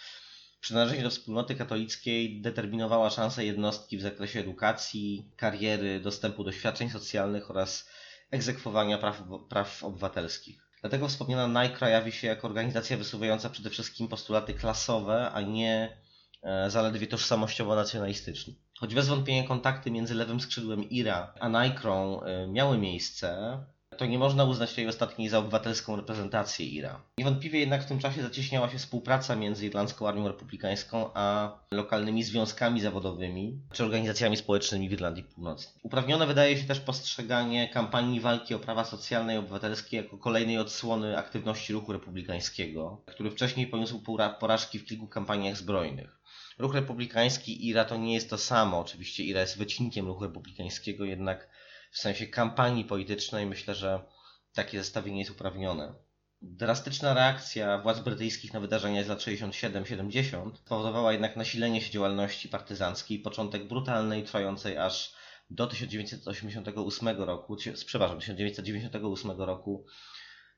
Przynależenie 0.61 1.03
do 1.03 1.09
wspólnoty 1.09 1.55
katolickiej 1.55 2.41
determinowała 2.41 3.09
szanse 3.09 3.45
jednostki 3.45 3.97
w 3.97 4.01
zakresie 4.01 4.39
edukacji, 4.39 5.31
kariery, 5.35 5.99
dostępu 5.99 6.43
do 6.43 6.51
świadczeń 6.51 6.89
socjalnych 6.89 7.51
oraz 7.51 7.89
egzekwowania 8.31 8.97
praw, 8.97 9.23
praw 9.49 9.83
obywatelskich. 9.83 10.69
Dlatego 10.81 11.07
wspomniana 11.07 11.63
NICRA 11.63 11.89
jawi 11.89 12.11
się 12.11 12.27
jako 12.27 12.47
organizacja 12.47 12.97
wysuwająca 12.97 13.49
przede 13.49 13.69
wszystkim 13.69 14.07
postulaty 14.07 14.53
klasowe, 14.53 15.31
a 15.31 15.41
nie 15.41 15.97
e, 16.43 16.69
zaledwie 16.69 17.07
tożsamościowo-nacjonalistyczne. 17.07 18.53
Choć 18.79 18.95
bez 18.95 19.07
wątpienia 19.07 19.47
kontakty 19.47 19.91
między 19.91 20.15
lewym 20.15 20.39
skrzydłem 20.39 20.89
IRA 20.89 21.33
a 21.39 21.49
NICRą 21.49 22.21
e, 22.21 22.47
miały 22.47 22.77
miejsce, 22.77 23.59
to 23.99 24.05
nie 24.05 24.19
można 24.19 24.43
uznać 24.43 24.73
tej 24.73 24.87
ostatniej 24.87 25.29
za 25.29 25.39
obywatelską 25.39 25.95
reprezentację 25.95 26.65
IRA. 26.65 27.01
Niewątpliwie 27.17 27.59
jednak 27.59 27.83
w 27.83 27.87
tym 27.87 27.99
czasie 27.99 28.21
zacieśniała 28.21 28.69
się 28.69 28.77
współpraca 28.77 29.35
między 29.35 29.65
Irlandzką 29.65 30.07
Armią 30.07 30.27
Republikańską 30.27 31.09
a 31.13 31.51
lokalnymi 31.71 32.23
związkami 32.23 32.81
zawodowymi 32.81 33.59
czy 33.73 33.83
organizacjami 33.83 34.37
społecznymi 34.37 34.89
w 34.89 34.91
Irlandii 34.91 35.23
Północnej. 35.23 35.81
Uprawnione 35.83 36.27
wydaje 36.27 36.57
się 36.57 36.67
też 36.67 36.79
postrzeganie 36.79 37.69
kampanii 37.69 38.19
walki 38.19 38.53
o 38.53 38.59
prawa 38.59 38.85
socjalne 38.85 39.35
i 39.35 39.37
obywatelskie 39.37 39.97
jako 39.97 40.17
kolejnej 40.17 40.57
odsłony 40.57 41.17
aktywności 41.17 41.73
ruchu 41.73 41.93
republikańskiego, 41.93 43.01
który 43.05 43.31
wcześniej 43.31 43.67
poniósł 43.67 44.03
porażki 44.39 44.79
w 44.79 44.85
kilku 44.85 45.07
kampaniach 45.07 45.57
zbrojnych. 45.57 46.19
Ruch 46.59 46.75
republikański 46.75 47.67
IRA 47.67 47.85
to 47.85 47.97
nie 47.97 48.13
jest 48.13 48.29
to 48.29 48.37
samo. 48.37 48.79
Oczywiście 48.79 49.23
IRA 49.23 49.41
jest 49.41 49.57
wycinkiem 49.57 50.07
ruchu 50.07 50.23
republikańskiego, 50.23 51.05
jednak 51.05 51.49
w 51.91 51.97
sensie 51.97 52.27
kampanii 52.27 52.85
politycznej 52.85 53.45
myślę, 53.45 53.75
że 53.75 54.03
takie 54.53 54.79
zestawienie 54.79 55.19
jest 55.19 55.31
uprawnione. 55.31 55.93
Drastyczna 56.41 57.13
reakcja 57.13 57.77
władz 57.77 57.99
brytyjskich 57.99 58.53
na 58.53 58.59
wydarzenia 58.59 59.03
z 59.03 59.07
lat 59.07 59.19
67-70 59.19 60.55
spowodowała 60.55 61.11
jednak 61.11 61.35
nasilenie 61.35 61.81
się 61.81 61.91
działalności 61.91 62.49
partyzanckiej 62.49 63.19
początek 63.19 63.67
brutalnej, 63.67 64.23
trwającej 64.23 64.77
aż 64.77 65.13
do 65.49 65.67
1988 65.67 67.17
roku, 67.17 67.57
przepraszam, 67.85 68.19
1998 68.19 69.31
roku 69.31 69.85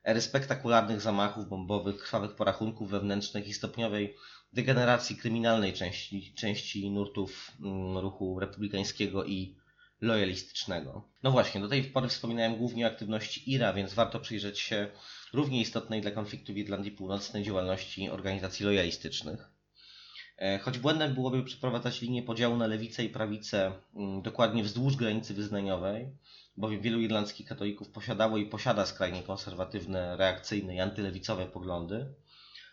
ery 0.04 0.20
spektakularnych 0.20 1.00
zamachów 1.00 1.48
bombowych, 1.48 1.98
krwawych 1.98 2.36
porachunków 2.36 2.90
wewnętrznych 2.90 3.48
i 3.48 3.54
stopniowej 3.54 4.16
degeneracji 4.52 5.16
kryminalnej 5.16 5.72
części, 5.72 6.34
części 6.34 6.90
nurtów 6.90 7.52
mm, 7.60 7.98
ruchu 7.98 8.40
republikańskiego 8.40 9.24
i 9.24 9.56
lojalistycznego. 10.02 11.08
No 11.22 11.30
właśnie, 11.30 11.60
do 11.60 11.68
tej 11.68 11.84
pory 11.84 12.08
wspominałem 12.08 12.56
głównie 12.56 12.84
o 12.84 12.88
aktywności 12.88 13.52
IRA, 13.52 13.72
więc 13.72 13.94
warto 13.94 14.20
przyjrzeć 14.20 14.58
się 14.58 14.88
równie 15.32 15.60
istotnej 15.60 16.00
dla 16.00 16.10
konfliktu 16.10 16.52
w 16.52 16.56
Irlandii 16.56 16.92
Północnej 16.92 17.42
działalności 17.44 18.10
organizacji 18.10 18.66
lojalistycznych. 18.66 19.50
E, 20.38 20.58
choć 20.58 20.78
błędem 20.78 21.14
byłoby 21.14 21.42
przeprowadzać 21.42 22.00
linię 22.00 22.22
podziału 22.22 22.56
na 22.56 22.66
lewicę 22.66 23.04
i 23.04 23.08
prawicę 23.08 23.72
mm, 23.94 24.22
dokładnie 24.22 24.62
wzdłuż 24.62 24.96
granicy 24.96 25.34
wyznaniowej, 25.34 26.06
bowiem 26.56 26.80
wielu 26.80 27.00
irlandzkich 27.00 27.46
katolików 27.46 27.90
posiadało 27.90 28.38
i 28.38 28.46
posiada 28.46 28.86
skrajnie 28.86 29.22
konserwatywne, 29.22 30.16
reakcyjne 30.16 30.74
i 30.74 30.80
antylewicowe 30.80 31.46
poglądy, 31.46 32.14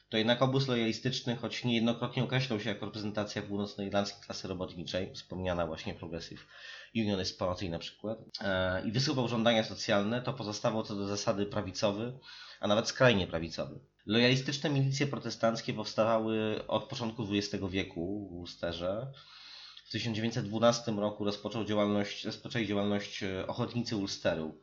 to 0.09 0.17
jednak 0.17 0.41
obóz 0.41 0.67
lojalistyczny, 0.67 1.35
choć 1.35 1.63
niejednokrotnie 1.63 2.23
określał 2.23 2.59
się 2.59 2.69
jako 2.69 2.85
reprezentacja 2.85 3.41
północnoirlandzkiej 3.41 4.23
klasy 4.23 4.47
robotniczej, 4.47 5.13
wspomniana 5.13 5.67
właśnie 5.67 5.93
Progressive 5.93 6.45
Unionist 6.95 7.39
Party 7.39 7.69
na 7.69 7.79
przykład, 7.79 8.19
e, 8.41 8.87
i 8.87 8.91
wysuwał 8.91 9.27
żądania 9.27 9.63
socjalne, 9.63 10.21
to 10.21 10.33
pozostawał 10.33 10.83
co 10.83 10.95
do 10.95 11.07
zasady 11.07 11.45
prawicowy, 11.45 12.19
a 12.59 12.67
nawet 12.67 12.87
skrajnie 12.87 13.27
prawicowy. 13.27 13.79
Lojalistyczne 14.05 14.69
milicje 14.69 15.07
protestanckie 15.07 15.73
powstawały 15.73 16.67
od 16.67 16.83
początku 16.83 17.27
XX 17.31 17.63
wieku 17.69 18.29
w 18.31 18.33
Ulsterze. 18.33 19.11
W 19.85 19.91
1912 19.91 20.91
roku 20.91 21.23
rozpoczął 21.25 21.65
działalność, 21.65 22.25
rozpoczęli 22.25 22.67
działalność 22.67 23.23
e, 23.23 23.47
ochotnicy 23.47 23.95
Ulsteru, 23.95 24.61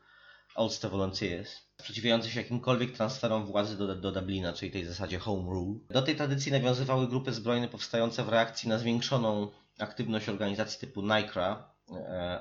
Ulster 0.57 0.91
Volunteers, 0.91 1.57
sprzeciwiający 1.81 2.31
się 2.31 2.41
jakimkolwiek 2.41 2.93
transferom 2.93 3.47
władzy 3.47 3.79
do, 3.79 3.95
do 3.95 4.13
Dublina, 4.13 4.53
czyli 4.53 4.71
tej 4.71 4.85
zasadzie 4.85 5.19
Home 5.19 5.51
Rule. 5.51 5.81
Do 5.91 6.03
tej 6.03 6.17
tradycji 6.17 6.53
nawiązywały 6.53 7.09
grupy 7.09 7.33
zbrojne 7.33 7.69
powstające 7.69 8.25
w 8.25 8.29
reakcji 8.29 8.69
na 8.69 8.79
zwiększoną 8.79 9.51
aktywność 9.79 10.29
organizacji 10.29 10.81
typu 10.81 11.03
NICRA 11.03 11.76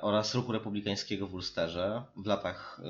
oraz 0.02 0.36
ruchu 0.36 0.52
republikańskiego 0.52 1.28
w 1.28 1.34
Ulsterze 1.34 2.04
w 2.18 2.26
latach, 2.26 2.82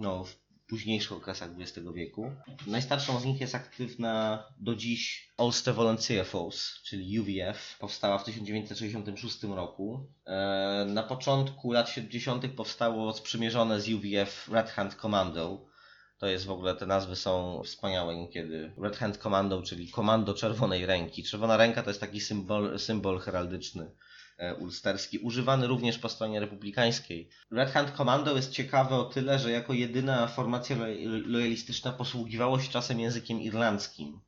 no, 0.00 0.24
w 0.24 0.36
późniejszych 0.68 1.12
okresach 1.12 1.50
XX 1.58 1.88
wieku. 1.94 2.32
Najstarszą 2.66 3.20
z 3.20 3.24
nich 3.24 3.40
jest 3.40 3.54
aktywna 3.54 4.44
do 4.58 4.74
dziś 4.74 5.30
Ulster 5.38 5.74
Volunteer 5.74 6.26
Force, 6.26 6.60
czyli 6.84 7.20
UVF. 7.20 7.76
Powstała 7.78 8.18
w 8.18 8.24
1966 8.24 9.42
roku. 9.42 10.06
E, 10.26 10.86
na 10.88 11.02
początku 11.02 11.72
lat 11.72 11.88
70. 11.88 12.48
powstało 12.48 13.12
sprzymierzone 13.12 13.80
z 13.80 13.88
UVF 13.88 14.48
Red 14.52 14.70
Hand 14.70 14.94
Commando. 14.94 15.66
To 16.18 16.26
jest 16.26 16.46
w 16.46 16.50
ogóle, 16.50 16.74
te 16.74 16.86
nazwy 16.86 17.16
są 17.16 17.62
wspaniałe 17.64 18.16
niekiedy. 18.16 18.72
Red 18.82 18.96
Hand 18.96 19.18
Commando, 19.18 19.62
czyli 19.62 19.90
Komando 19.90 20.34
Czerwonej 20.34 20.86
Ręki. 20.86 21.22
Czerwona 21.22 21.56
Ręka 21.56 21.82
to 21.82 21.90
jest 21.90 22.00
taki 22.00 22.20
symbol, 22.20 22.78
symbol 22.78 23.20
heraldyczny 23.20 23.90
E, 23.90 24.15
ulsterski, 24.58 25.18
używany 25.18 25.66
również 25.66 25.98
po 25.98 26.08
stronie 26.08 26.40
republikańskiej. 26.40 27.28
Red 27.50 27.70
Hand 27.70 27.90
Commando 27.90 28.36
jest 28.36 28.50
ciekawe 28.50 28.96
o 28.96 29.04
tyle, 29.04 29.38
że 29.38 29.50
jako 29.50 29.72
jedyna 29.72 30.26
formacja 30.26 30.76
lojalistyczna 31.24 31.92
posługiwało 31.92 32.60
się 32.60 32.70
czasem 32.70 33.00
językiem 33.00 33.40
irlandzkim, 33.40 34.20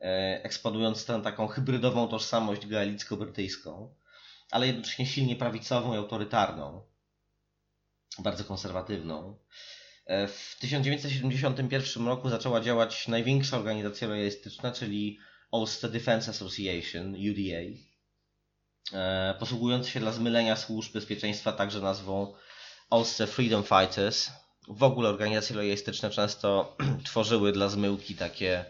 e, 0.00 0.40
eksponując 0.44 1.06
tę 1.06 1.22
taką 1.22 1.46
hybrydową 1.46 2.08
tożsamość 2.08 2.66
gaelicko-brytyjską, 2.66 3.94
ale 4.50 4.66
jednocześnie 4.66 5.06
silnie 5.06 5.36
prawicową 5.36 5.94
i 5.94 5.96
autorytarną, 5.96 6.82
bardzo 8.18 8.44
konserwatywną. 8.44 9.38
E, 10.06 10.28
w 10.28 10.56
1971 10.60 12.06
roku 12.06 12.28
zaczęła 12.28 12.60
działać 12.60 13.08
największa 13.08 13.56
organizacja 13.56 14.08
lojalistyczna, 14.08 14.72
czyli 14.72 15.18
Ulster 15.50 15.90
Defense 15.90 16.30
Association, 16.30 17.14
UDA, 17.14 17.95
E, 17.95 17.95
posługujący 19.38 19.90
się 19.90 20.00
dla 20.00 20.12
zmylenia 20.12 20.56
służb 20.56 20.92
bezpieczeństwa 20.92 21.52
także 21.52 21.80
nazwą 21.80 22.34
Ulster 22.90 23.28
Freedom 23.28 23.62
Fighters. 23.62 24.30
W 24.68 24.82
ogóle 24.82 25.08
organizacje 25.08 25.56
lojalistyczne 25.56 26.10
często 26.10 26.76
tworzyły 27.06 27.52
dla 27.52 27.68
zmyłki 27.68 28.14
takie 28.14 28.64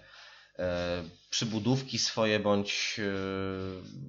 e, 0.59 1.03
przybudówki 1.31 1.99
swoje, 1.99 2.41
bądź 2.41 3.01
e, 3.01 3.03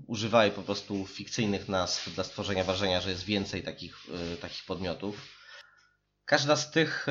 używały 0.08 0.52
po 0.52 0.62
prostu 0.62 1.06
fikcyjnych 1.06 1.68
nazw 1.68 2.14
dla 2.16 2.24
stworzenia 2.24 2.64
wrażenia, 2.64 3.02
że 3.02 3.10
jest 3.10 3.24
więcej 3.24 3.64
takich, 3.64 3.98
e, 4.34 4.38
takich 4.38 4.66
podmiotów. 4.66 5.38
Każda 6.26 6.56
z 6.56 6.72
tych 6.72 7.08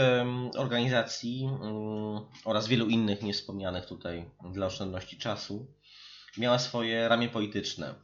organizacji 0.57 1.45
mm, 1.45 2.21
oraz 2.45 2.67
wielu 2.67 2.89
innych 2.89 3.23
niewspomnianych 3.23 3.87
tutaj 3.87 4.31
dla 4.53 4.67
oszczędności 4.67 5.19
czasu 5.19 5.67
miała 6.39 6.59
swoje 6.59 7.09
ramię 7.09 7.29
polityczne. 7.29 7.95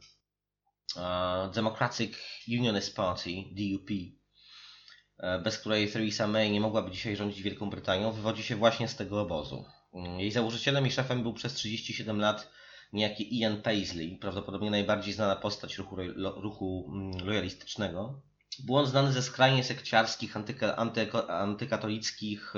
Democratic 1.53 2.17
Unionist 2.47 2.95
Party, 2.95 3.31
DUP, 3.51 3.89
e, 5.17 5.39
bez 5.39 5.57
której 5.57 5.91
Theresa 5.91 6.27
May 6.27 6.51
nie 6.51 6.61
mogłaby 6.61 6.91
dzisiaj 6.91 7.15
rządzić 7.15 7.41
Wielką 7.41 7.69
Brytanią, 7.69 8.11
wywodzi 8.11 8.43
się 8.43 8.55
właśnie 8.55 8.87
z 8.87 8.95
tego 8.95 9.21
obozu. 9.21 9.65
Mm, 9.93 10.19
jej 10.19 10.31
założycielem 10.31 10.87
i 10.87 10.91
szefem 10.91 11.23
był 11.23 11.33
przez 11.33 11.53
37 11.53 12.19
lat 12.19 12.51
niejaki 12.93 13.39
Ian 13.39 13.61
Paisley, 13.61 14.17
prawdopodobnie 14.21 14.71
najbardziej 14.71 15.13
znana 15.13 15.35
postać 15.35 15.77
ruchu, 15.77 15.95
ruchu 16.35 16.91
mm, 16.93 17.27
lojalistycznego. 17.27 18.21
Błąd 18.59 18.89
znany 18.89 19.11
ze 19.11 19.21
skrajnie 19.21 19.63
sekciarskich, 19.63 20.37
antyka, 20.37 20.77
antykatolickich, 21.27 22.53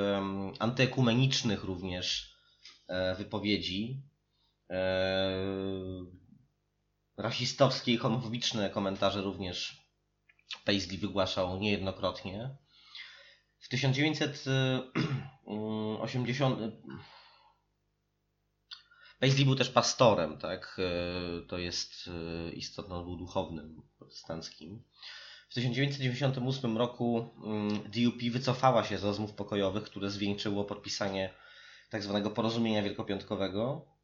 antyekumenicznych 0.59 1.63
również 1.63 2.35
e, 2.87 3.15
wypowiedzi 3.15 4.01
e, 4.69 4.75
rasistowskie 7.17 7.93
i 7.93 7.97
homofobiczne 7.97 8.69
komentarze 8.69 9.21
również 9.21 9.85
Paisley 10.65 10.97
wygłaszał 10.97 11.57
niejednokrotnie. 11.57 12.57
W 13.59 13.69
1980 13.69 16.59
Paisley 19.19 19.45
był 19.45 19.55
też 19.55 19.69
pastorem, 19.69 20.37
tak? 20.37 20.77
To 21.47 21.57
jest 21.57 22.09
istotne, 22.53 22.95
on 22.95 23.03
był 23.03 23.17
duchownym 23.17 23.81
protestanckim. 23.97 24.83
W 25.49 25.53
1998 25.53 26.77
roku 26.77 27.29
mm, 27.43 27.69
DUP 27.69 28.31
wycofała 28.31 28.83
się 28.83 28.97
z 28.97 29.03
rozmów 29.03 29.33
pokojowych, 29.33 29.83
które 29.83 30.09
zwieńczyło 30.09 30.65
podpisanie 30.65 31.33
tzw. 31.91 32.21
Tak 32.23 32.33
porozumienia 32.33 32.83
wielkopiątkowego 32.83 33.94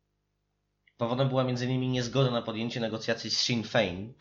Powodem 1.02 1.30
była 1.30 1.42
m.in. 1.42 1.92
niezgoda 1.92 2.32
na 2.32 2.42
podjęcie 2.42 2.80
negocjacji 2.80 3.30
z 3.30 3.40
Sinn 3.40 3.64
Féin, 3.64 4.14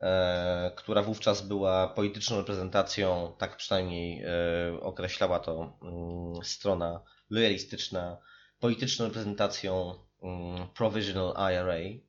e, 0.00 0.70
która 0.76 1.02
wówczas 1.02 1.42
była 1.42 1.88
polityczną 1.88 2.36
reprezentacją, 2.36 3.32
tak 3.38 3.56
przynajmniej 3.56 4.22
e, 4.22 4.80
określała 4.80 5.38
to 5.38 5.78
mm, 5.82 6.44
strona 6.44 7.00
lojalistyczna, 7.30 8.18
polityczną 8.58 9.04
reprezentacją 9.04 9.94
mm, 10.22 10.68
Provisional 10.68 11.52
IRA. 11.52 12.00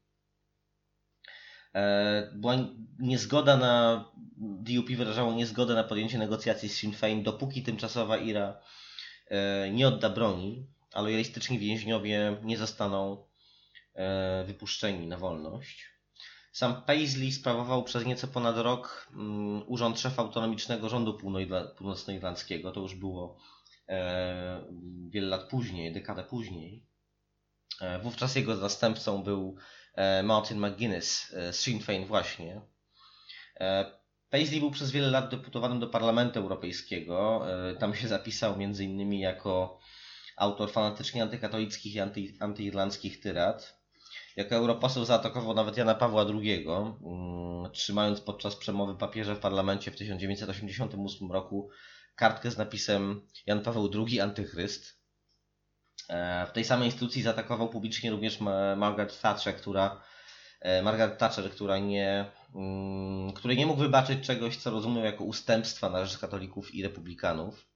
E, 1.75 2.31
była 2.35 2.55
niezgoda 2.99 3.57
na, 3.57 4.05
DUP 4.37 4.89
wyrażało 4.89 5.33
niezgodę 5.33 5.73
na 5.73 5.83
podjęcie 5.83 6.17
negocjacji 6.17 6.69
z 6.69 6.77
Sinn 6.77 6.93
Féin, 6.93 7.23
dopóki 7.23 7.63
tymczasowa 7.63 8.17
IRA 8.17 8.59
nie 9.71 9.87
odda 9.87 10.09
broni, 10.09 10.67
a 10.93 11.01
lojalistyczni 11.01 11.59
więźniowie 11.59 12.37
nie 12.43 12.57
zostaną 12.57 13.30
wypuszczeni 14.45 15.07
na 15.07 15.17
wolność. 15.17 15.91
Sam 16.51 16.81
Paisley 16.81 17.31
sprawował 17.31 17.83
przez 17.83 18.05
nieco 18.05 18.27
ponad 18.27 18.57
rok 18.57 19.07
mm, 19.13 19.63
urząd 19.67 19.99
szefa 19.99 20.21
autonomicznego 20.21 20.89
rządu 20.89 21.17
północnoirlandzkiego. 21.77 22.71
To 22.71 22.79
już 22.79 22.95
było 22.95 23.37
e, 23.89 24.63
wiele 25.09 25.27
lat 25.27 25.49
później, 25.49 25.93
dekadę 25.93 26.23
później. 26.23 26.85
E, 27.81 27.99
wówczas 27.99 28.35
jego 28.35 28.55
zastępcą 28.55 29.23
był 29.23 29.55
Martin 30.23 30.65
McGuinness 30.65 31.35
z 31.51 31.55
Sinn 31.55 31.79
Féin 31.79 32.05
właśnie. 32.05 32.61
Paisley 34.29 34.59
był 34.59 34.71
przez 34.71 34.91
wiele 34.91 35.09
lat 35.09 35.31
deputowanym 35.31 35.79
do 35.79 35.87
Parlamentu 35.87 36.39
Europejskiego. 36.39 37.45
Tam 37.79 37.95
się 37.95 38.07
zapisał 38.07 38.57
między 38.57 38.85
innymi 38.85 39.19
jako 39.19 39.79
autor 40.37 40.71
fanatycznie 40.71 41.23
antykatolickich 41.23 41.95
i 41.95 41.99
anty, 41.99 42.33
antyirlandzkich 42.39 43.19
tyrad. 43.19 43.80
Jako 44.35 44.55
europoseł 44.55 45.05
zaatakował 45.05 45.53
nawet 45.53 45.77
Jana 45.77 45.95
Pawła 45.95 46.25
II, 46.25 46.65
mm, 46.67 47.71
trzymając 47.71 48.21
podczas 48.21 48.55
przemowy 48.55 48.95
papieża 48.95 49.35
w 49.35 49.39
parlamencie 49.39 49.91
w 49.91 49.95
1988 49.95 51.31
roku 51.31 51.69
kartkę 52.15 52.51
z 52.51 52.57
napisem 52.57 53.27
Jan 53.45 53.61
Paweł 53.61 53.89
II 54.07 54.19
Antychryst. 54.19 55.01
E, 56.09 56.45
w 56.45 56.51
tej 56.51 56.65
samej 56.65 56.85
instytucji 56.85 57.21
zaatakował 57.21 57.69
publicznie 57.69 58.11
również 58.11 58.39
Margaret 58.77 59.21
Thatcher, 59.21 59.55
która 59.55 60.03
e, 60.61 60.81
Margaret 60.81 61.17
Thatcher, 61.17 61.51
która 61.51 61.77
nie, 61.77 62.31
mm, 62.55 63.33
który 63.33 63.55
nie 63.55 63.65
mógł 63.65 63.79
wybaczyć 63.79 64.25
czegoś, 64.25 64.57
co 64.57 64.71
rozumiał 64.71 65.05
jako 65.05 65.23
ustępstwa 65.23 65.89
na 65.89 66.05
rzecz 66.05 66.19
katolików 66.19 66.75
i 66.75 66.83
republikanów. 66.83 67.70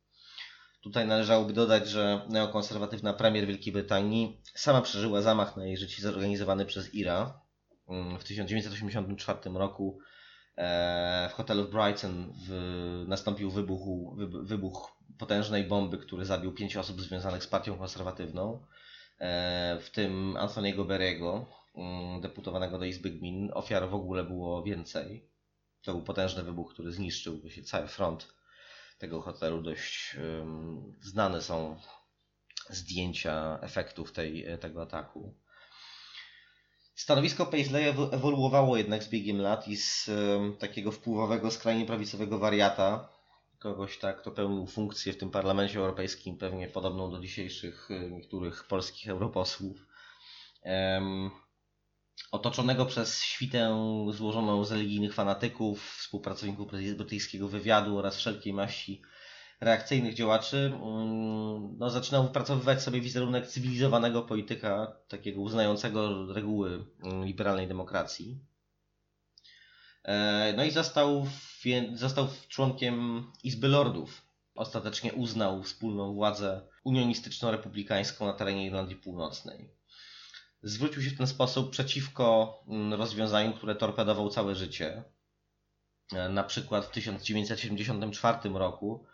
Tutaj 0.85 1.07
należałoby 1.07 1.53
dodać, 1.53 1.87
że 1.87 2.21
neokonserwatywna 2.29 3.13
premier 3.13 3.47
Wielkiej 3.47 3.73
Brytanii 3.73 4.41
sama 4.55 4.81
przeżyła 4.81 5.21
zamach 5.21 5.57
na 5.57 5.65
jej 5.65 5.77
życie 5.77 6.01
zorganizowany 6.01 6.65
przez 6.65 6.95
IRA 6.95 7.41
mm, 7.89 8.19
w 8.19 8.23
1984 8.23 9.39
roku 9.53 9.99
e, 10.57 11.29
w 11.31 11.33
hotelu 11.33 11.63
w 11.63 11.71
Brighton 11.71 12.33
w, 12.47 13.03
nastąpił 13.07 13.51
wybuch, 13.51 14.15
wybuch 14.43 14.91
potężnej 15.17 15.63
bomby, 15.63 15.97
który 15.97 16.25
zabił 16.25 16.53
pięć 16.53 16.77
osób 16.77 17.01
związanych 17.01 17.43
z 17.43 17.47
partią 17.47 17.77
konserwatywną, 17.77 18.65
e, 19.19 19.77
w 19.81 19.89
tym 19.89 20.37
Antoniego 20.37 20.85
Berego, 20.85 21.45
mm, 21.75 22.21
deputowanego 22.21 22.79
do 22.79 22.85
Izby 22.85 23.09
Gmin. 23.09 23.51
Ofiar 23.53 23.89
w 23.89 23.95
ogóle 23.95 24.23
było 24.23 24.63
więcej. 24.63 25.29
To 25.83 25.91
był 25.91 26.03
potężny 26.03 26.43
wybuch, 26.43 26.73
który 26.73 26.91
zniszczył 26.91 27.49
się 27.49 27.63
cały 27.63 27.87
front 27.87 28.34
tego 28.97 29.21
hotelu. 29.21 29.61
Dość 29.61 30.15
znane 31.01 31.41
są 31.41 31.79
zdjęcia 32.69 33.59
efektów 33.61 34.11
tej, 34.11 34.45
tego 34.59 34.81
ataku. 34.81 35.35
Stanowisko 36.95 37.45
Paisleya 37.45 37.93
ewoluowało 38.11 38.77
jednak 38.77 39.03
z 39.03 39.09
biegiem 39.09 39.41
lat 39.41 39.67
i 39.67 39.77
z 39.77 40.09
takiego 40.59 40.91
wpływowego, 40.91 41.51
skrajnie 41.51 41.85
prawicowego 41.85 42.39
wariata, 42.39 43.09
kogoś 43.59 43.97
tak, 43.97 44.21
kto 44.21 44.31
pełnił 44.31 44.67
funkcję 44.67 45.13
w 45.13 45.17
tym 45.17 45.29
parlamencie 45.31 45.79
europejskim, 45.79 46.37
pewnie 46.37 46.67
podobną 46.67 47.11
do 47.11 47.19
dzisiejszych 47.19 47.91
y, 47.91 48.11
niektórych 48.11 48.67
polskich 48.67 49.09
europosłów. 49.09 49.77
Otoczonego 52.31 52.85
przez 52.85 53.21
świtę 53.23 53.77
złożoną 54.11 54.65
z 54.65 54.71
religijnych 54.71 55.13
fanatyków, 55.13 55.95
współpracowników 55.97 56.71
brytyjskiego 56.71 57.47
wywiadu 57.47 57.97
oraz 57.97 58.17
wszelkiej 58.17 58.53
maści 58.53 59.01
reakcyjnych 59.61 60.13
działaczy, 60.13 60.57
mm, 60.57 61.77
no, 61.77 61.89
zaczynał 61.89 62.23
wypracowywać 62.23 62.81
sobie 62.81 63.01
wizerunek 63.01 63.47
cywilizowanego 63.47 64.21
polityka, 64.21 64.97
takiego 65.07 65.41
uznającego 65.41 66.33
reguły 66.33 66.85
mm, 67.03 67.25
liberalnej 67.25 67.67
demokracji. 67.67 68.39
E, 70.03 70.53
no 70.57 70.63
i 70.63 70.71
został, 70.71 71.27
został 71.93 72.27
członkiem 72.47 73.25
Izby 73.43 73.67
Lordów. 73.67 74.21
Ostatecznie 74.55 75.13
uznał 75.13 75.63
wspólną 75.63 76.13
władzę 76.13 76.61
unionistyczno-republikańską 76.83 78.25
na 78.25 78.33
terenie 78.33 78.65
Irlandii 78.65 78.95
Północnej. 78.95 79.74
Zwrócił 80.65 81.01
się 81.01 81.09
w 81.09 81.17
ten 81.17 81.27
sposób 81.27 81.71
przeciwko 81.71 82.57
mm, 82.67 82.93
rozwiązaniu, 82.93 83.53
które 83.53 83.75
torpedował 83.75 84.29
całe 84.29 84.55
życie. 84.55 85.03
E, 86.13 86.29
na 86.29 86.43
przykład 86.43 86.85
w 86.85 86.91
1974 86.91 88.49
roku 88.53 89.05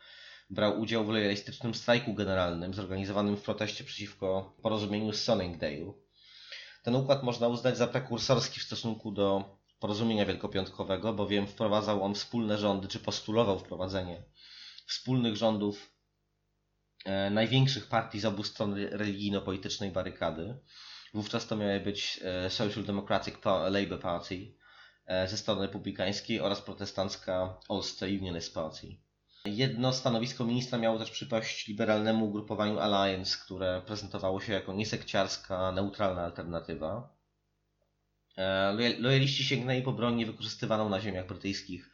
brał 0.50 0.80
udział 0.80 1.06
w 1.06 1.10
lojalistycznym 1.10 1.74
strajku 1.74 2.14
generalnym 2.14 2.74
zorganizowanym 2.74 3.38
w 3.38 3.42
proteście 3.42 3.84
przeciwko 3.84 4.56
porozumieniu 4.62 5.14
z 5.14 5.24
Sonningdale. 5.24 5.94
Ten 6.84 6.96
układ 6.96 7.24
można 7.24 7.48
uznać 7.48 7.78
za 7.78 7.88
prekursorski 7.88 8.60
w 8.60 8.64
stosunku 8.64 9.12
do 9.12 9.58
porozumienia 9.80 10.26
wielkopiątkowego, 10.26 11.14
bowiem 11.14 11.48
wprowadzał 11.48 12.04
on 12.04 12.16
wspólne 12.16 12.58
rządy, 12.58 12.88
czy 12.88 13.00
postulował 13.00 13.60
wprowadzenie 13.60 14.24
wspólnych 14.88 15.36
rządów 15.36 15.92
e, 17.06 17.30
największych 17.30 17.88
partii 17.88 18.20
z 18.20 18.26
obu 18.26 18.44
stron 18.44 18.74
religijno-politycznej 18.74 19.92
barykady. 19.92 20.60
Wówczas 21.14 21.48
to 21.48 21.56
miały 21.56 21.80
być 21.80 22.20
e, 22.24 22.50
Social 22.50 22.84
Democratic 22.84 23.36
Labour 23.70 24.00
Party 24.00 24.54
e, 25.06 25.28
ze 25.28 25.38
strony 25.38 25.62
republikańskiej 25.62 26.42
oraz 26.42 26.62
protestancka 26.62 27.60
Ulster 27.70 28.10
Unionist 28.10 28.54
Party. 28.54 28.88
Jedno 29.46 29.94
stanowisko 29.94 30.46
ministra 30.46 30.78
miało 30.78 31.00
też 31.00 31.12
przypaść 31.12 31.68
liberalnemu 31.68 32.26
ugrupowaniu 32.26 32.80
Alliance, 32.80 33.38
które 33.46 33.82
prezentowało 33.86 34.42
się 34.42 34.54
jako 34.54 34.74
niesekciarska, 34.74 35.72
neutralna 35.72 36.24
alternatywa. 36.24 37.16
E, 38.38 38.72
lojaliści 39.00 39.44
sięgnęli 39.44 39.82
po 39.82 39.92
broń 39.92 40.16
niewykorzystywaną 40.16 40.90
na 40.90 41.00
ziemiach 41.00 41.28
brytyjskich 41.28 41.92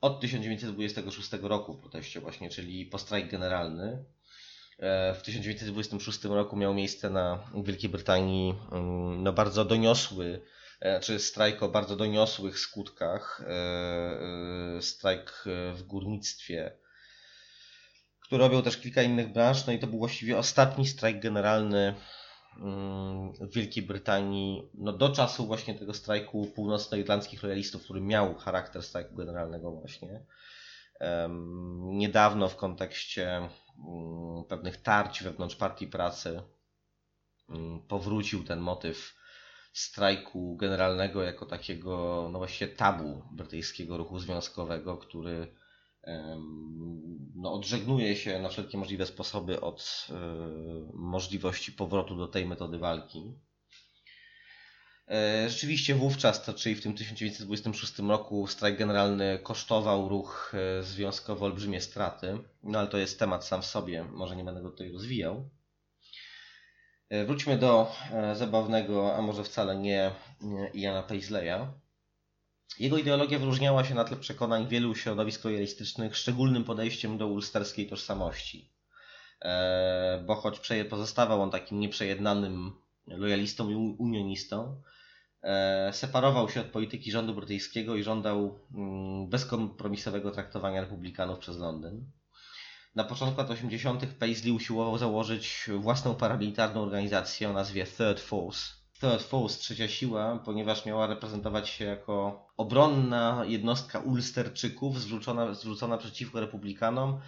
od 0.00 0.20
1926 0.20 1.30
roku 1.42 1.74
w 1.74 1.80
proteście 1.80 2.20
właśnie, 2.20 2.50
czyli 2.50 2.86
po 2.86 2.98
strajk 2.98 3.30
generalny. 3.30 4.04
E, 4.80 5.14
w 5.14 5.22
1926 5.22 6.24
roku 6.24 6.56
miał 6.56 6.74
miejsce 6.74 7.10
na 7.10 7.38
Wielkiej 7.64 7.90
Brytanii 7.90 8.54
mm, 8.72 9.22
no, 9.22 9.32
bardzo 9.32 9.64
doniosły, 9.64 10.42
e, 10.80 11.00
czy 11.00 11.18
strajk 11.18 11.62
o 11.62 11.68
bardzo 11.68 11.96
doniosłych 11.96 12.58
skutkach, 12.58 13.42
strajk 14.80 15.44
w 15.74 15.82
górnictwie, 15.82 16.72
który 18.20 18.42
robił 18.42 18.62
też 18.62 18.76
kilka 18.76 19.02
innych 19.02 19.32
branż, 19.32 19.66
no 19.66 19.72
i 19.72 19.78
to 19.78 19.86
był 19.86 19.98
właściwie 19.98 20.38
ostatni 20.38 20.86
strajk 20.86 21.20
generalny 21.20 21.94
w 23.40 23.54
Wielkiej 23.54 23.82
Brytanii 23.82 24.70
no, 24.74 24.92
do 24.92 25.08
czasu 25.08 25.46
właśnie 25.46 25.74
tego 25.74 25.94
strajku 25.94 26.46
północnoirlandzkich 26.46 27.42
lojalistów, 27.42 27.84
który 27.84 28.00
miał 28.00 28.34
charakter 28.34 28.82
strajku 28.82 29.14
generalnego 29.14 29.70
właśnie. 29.70 30.20
Niedawno 31.82 32.48
w 32.48 32.56
kontekście 32.56 33.36
mm, 33.36 33.50
pewnych 34.48 34.82
tarć 34.82 35.22
wewnątrz 35.22 35.56
Partii 35.56 35.86
Pracy 35.86 36.42
mm, 37.48 37.80
powrócił 37.80 38.44
ten 38.44 38.60
motyw 38.60 39.14
strajku 39.72 40.56
generalnego 40.56 41.22
jako 41.22 41.46
takiego 41.46 42.28
no 42.32 42.38
właściwie 42.38 42.74
tabu 42.74 43.22
brytyjskiego 43.32 43.96
ruchu 43.96 44.18
związkowego, 44.18 44.96
który 44.96 45.54
no, 47.34 47.52
odżegnuje 47.52 48.16
się 48.16 48.38
na 48.38 48.48
wszelkie 48.48 48.78
możliwe 48.78 49.06
sposoby 49.06 49.60
od 49.60 50.06
e, 50.10 50.14
możliwości 50.94 51.72
powrotu 51.72 52.16
do 52.16 52.28
tej 52.28 52.46
metody 52.46 52.78
walki. 52.78 53.34
E, 55.10 55.48
rzeczywiście 55.50 55.94
wówczas, 55.94 56.44
to 56.44 56.54
czyli 56.54 56.74
w 56.74 56.82
tym 56.82 56.94
1926 56.94 57.98
roku, 57.98 58.46
strajk 58.46 58.78
generalny 58.78 59.38
kosztował 59.42 60.08
ruch 60.08 60.52
e, 60.54 60.82
związkowy 60.82 61.44
olbrzymie 61.44 61.80
straty, 61.80 62.38
no 62.62 62.78
ale 62.78 62.88
to 62.88 62.98
jest 62.98 63.18
temat 63.18 63.44
sam 63.44 63.62
w 63.62 63.66
sobie, 63.66 64.04
może 64.04 64.36
nie 64.36 64.44
będę 64.44 64.62
go 64.62 64.70
tutaj 64.70 64.92
rozwijał. 64.92 65.50
Wróćmy 67.26 67.58
do 67.58 67.92
zabawnego, 68.34 69.16
a 69.16 69.22
może 69.22 69.44
wcale 69.44 69.76
nie 69.76 70.10
Iana 70.74 71.02
Paisleya. 71.02 71.66
Jego 72.78 72.98
ideologia 72.98 73.38
wyróżniała 73.38 73.84
się 73.84 73.94
na 73.94 74.04
tle 74.04 74.16
przekonań 74.16 74.68
wielu 74.68 74.94
środowisk 74.94 75.44
lojalistycznych 75.44 76.16
szczególnym 76.16 76.64
podejściem 76.64 77.18
do 77.18 77.26
ulsterskiej 77.26 77.88
tożsamości. 77.88 78.72
E, 79.42 80.22
bo 80.26 80.34
choć 80.34 80.68
pozostawał 80.90 81.42
on 81.42 81.50
takim 81.50 81.80
nieprzejednanym 81.80 82.72
lojalistą 83.06 83.70
i 83.70 83.74
unionistą, 83.74 84.82
e, 84.86 84.99
separował 85.92 86.48
się 86.48 86.60
od 86.60 86.66
polityki 86.66 87.10
rządu 87.10 87.34
brytyjskiego 87.34 87.96
i 87.96 88.02
żądał 88.02 88.58
mm, 88.74 89.28
bezkompromisowego 89.28 90.30
traktowania 90.30 90.80
republikanów 90.80 91.38
przez 91.38 91.58
Londyn. 91.58 92.10
Na 92.94 93.04
początku 93.04 93.40
lat 93.40 93.50
80. 93.50 94.06
Paisley 94.18 94.52
usiłował 94.52 94.98
założyć 94.98 95.70
własną 95.78 96.14
paramilitarną 96.14 96.82
organizację 96.82 97.50
o 97.50 97.52
nazwie 97.52 97.86
Third 97.86 98.20
Force, 98.20 98.80
Third 99.00 99.22
Force, 99.22 99.58
trzecia 99.58 99.88
siła, 99.88 100.38
ponieważ 100.44 100.86
miała 100.86 101.06
reprezentować 101.06 101.68
się 101.68 101.84
jako 101.84 102.46
obronna 102.56 103.44
jednostka 103.46 103.98
Ulsterczyków 103.98 105.00
zwrócona, 105.00 105.54
zwrócona 105.54 105.98
przeciwko 105.98 106.40
republikanom, 106.40 107.20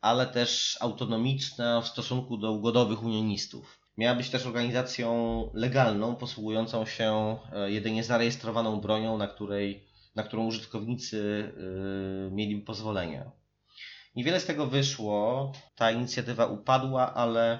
ale 0.00 0.26
też 0.26 0.78
autonomiczna 0.80 1.80
w 1.80 1.88
stosunku 1.88 2.36
do 2.36 2.52
ugodowych 2.52 3.02
unionistów. 3.02 3.79
Miała 3.96 4.14
być 4.14 4.30
też 4.30 4.46
organizacją 4.46 5.50
legalną, 5.54 6.16
posługującą 6.16 6.86
się 6.86 7.38
e, 7.52 7.70
jedynie 7.70 8.04
zarejestrowaną 8.04 8.80
bronią, 8.80 9.18
na, 9.18 9.28
której, 9.28 9.88
na 10.14 10.22
którą 10.22 10.46
użytkownicy 10.46 11.52
yy, 12.26 12.30
mieli 12.32 12.60
pozwolenia. 12.60 13.30
Niewiele 14.16 14.40
z 14.40 14.46
tego 14.46 14.66
wyszło. 14.66 15.52
Ta 15.74 15.90
inicjatywa 15.90 16.46
upadła, 16.46 17.14
ale 17.14 17.58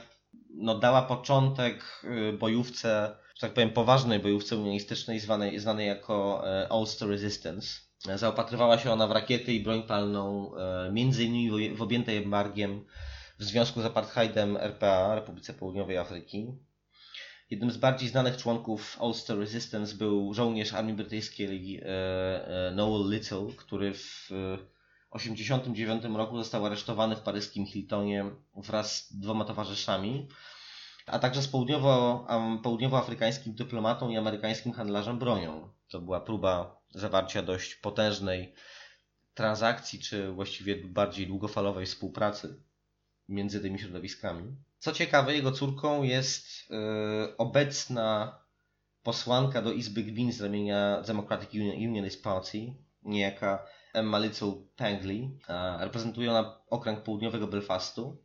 no, 0.55 0.79
dała 0.79 1.03
początek 1.03 2.03
y, 2.05 2.33
bojówce 2.33 3.17
że 3.41 3.47
tak 3.47 3.55
powiem, 3.55 3.71
poważnej 3.71 4.19
bojówce 4.19 4.57
unionistycznej 4.57 5.21
zwanej, 5.21 5.59
zwanej 5.59 5.87
jako 5.87 6.43
e, 6.47 6.69
Ulster 6.75 7.09
Resistance. 7.09 7.69
Zaopatrywała 8.17 8.79
się 8.79 8.93
ona 8.93 9.07
w 9.07 9.11
rakiety 9.11 9.53
i 9.53 9.61
broń 9.61 9.83
palną, 9.83 10.53
e, 10.57 10.91
między 10.93 11.25
innymi 11.25 11.71
w 11.71 11.83
objętej 11.83 12.17
embargiem 12.17 12.85
w 13.41 13.45
związku 13.45 13.83
z 13.83 13.85
apartheidem 13.85 14.57
RPA, 14.57 15.15
Republice 15.15 15.55
Południowej 15.55 15.99
Afryki. 15.99 16.53
Jednym 17.51 17.71
z 17.71 17.77
bardziej 17.77 18.09
znanych 18.09 18.37
członków 18.37 18.99
Ulster 19.01 19.39
Resistance 19.39 19.95
był 19.95 20.35
żołnierz 20.35 20.75
armii 20.75 20.95
brytyjskiej 20.95 21.81
e, 21.83 22.73
Noel 22.75 23.11
Little, 23.11 23.47
który 23.57 23.95
w 23.95 24.29
1989 25.13 26.17
roku 26.17 26.39
został 26.39 26.67
aresztowany 26.67 27.17
w 27.17 27.21
paryskim 27.21 27.67
Hiltonie 27.67 28.25
wraz 28.57 28.97
z 28.97 29.19
dwoma 29.19 29.45
towarzyszami, 29.45 30.29
a 31.07 31.19
także 31.19 31.43
z 31.43 31.49
południowo, 31.49 32.27
południowoafrykańskim 32.63 33.55
dyplomatą 33.55 34.09
i 34.09 34.17
amerykańskim 34.17 34.73
handlarzem 34.73 35.19
bronią. 35.19 35.69
To 35.89 36.01
była 36.01 36.21
próba 36.21 36.81
zawarcia 36.91 37.43
dość 37.43 37.75
potężnej 37.75 38.55
transakcji, 39.35 39.99
czy 39.99 40.33
właściwie 40.33 40.77
bardziej 40.77 41.27
długofalowej 41.27 41.87
współpracy 41.87 42.70
między 43.31 43.61
tymi 43.61 43.79
środowiskami. 43.79 44.57
Co 44.79 44.93
ciekawe, 44.93 45.35
jego 45.35 45.53
córką 45.53 46.03
jest 46.03 46.71
yy, 46.71 47.37
obecna 47.37 48.39
posłanka 49.03 49.63
do 49.63 49.73
Izby 49.73 50.03
Gmin 50.03 50.33
z 50.33 50.41
ramienia 50.41 51.03
Democratic 51.07 51.51
Unionist 51.55 52.23
Party, 52.23 52.75
niejaka 53.03 53.67
Emma 53.93 54.19
Little 54.19 54.53
Tangley, 54.77 55.39
reprezentuje 55.81 56.31
ona 56.31 56.61
okręg 56.71 57.03
południowego 57.03 57.47
Belfastu. 57.47 58.25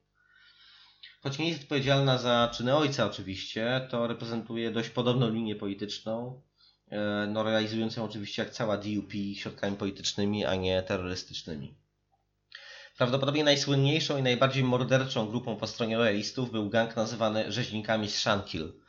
Choć 1.24 1.40
nie 1.40 1.50
jest 1.50 1.62
odpowiedzialna 1.62 2.18
za 2.18 2.52
czyny 2.54 2.76
ojca 2.76 3.06
oczywiście, 3.06 3.88
to 3.92 4.08
reprezentuje 4.08 4.72
dość 4.72 4.90
podobną 4.90 5.30
linię 5.30 5.56
polityczną, 5.56 6.42
e, 6.90 7.28
no 7.30 7.44
realizującą 7.44 8.04
oczywiście 8.04 8.42
jak 8.42 8.52
cała 8.52 8.78
DUP 8.78 9.14
środkami 9.36 9.78
politycznymi, 9.78 10.46
a 10.46 10.56
nie 10.56 10.84
terrorystycznymi. 10.84 11.76
Prawdopodobnie 12.98 13.44
najsłynniejszą 13.44 14.18
i 14.18 14.22
najbardziej 14.22 14.64
morderczą 14.64 15.28
grupą 15.28 15.56
po 15.56 15.68
stronie 15.68 15.98
lojalistów 15.98 16.52
był 16.52 16.70
gang 16.70 16.96
nazywany 16.96 17.52
rzeźnikami 17.52 18.10
z 18.10 18.18
Shankill, 18.18 18.82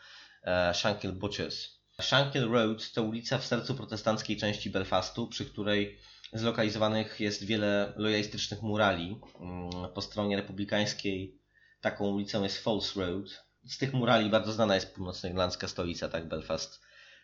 e, 0.42 0.74
Shankill 0.74 1.12
Butchers. 1.12 1.68
Shankill 2.00 2.50
Road 2.50 2.92
to 2.92 3.02
ulica 3.02 3.38
w 3.38 3.46
sercu 3.46 3.74
protestanckiej 3.74 4.36
części 4.36 4.70
Belfastu, 4.70 5.28
przy 5.28 5.44
której 5.44 5.98
zlokalizowanych 6.32 7.20
jest 7.20 7.44
wiele 7.44 7.92
lojalistycznych 7.96 8.62
murali. 8.62 9.20
Mm, 9.40 9.92
po 9.94 10.02
stronie 10.02 10.36
republikańskiej 10.36 11.38
taką 11.80 12.08
ulicą 12.08 12.42
jest 12.42 12.58
Falls 12.58 12.96
Road. 12.96 13.44
Z 13.64 13.78
tych 13.78 13.92
murali 13.92 14.30
bardzo 14.30 14.52
znana 14.52 14.74
jest 14.74 14.94
północnoirlandzka 14.94 15.68
stolica, 15.68 16.08
tak, 16.08 16.28
Belfast. 16.28 16.80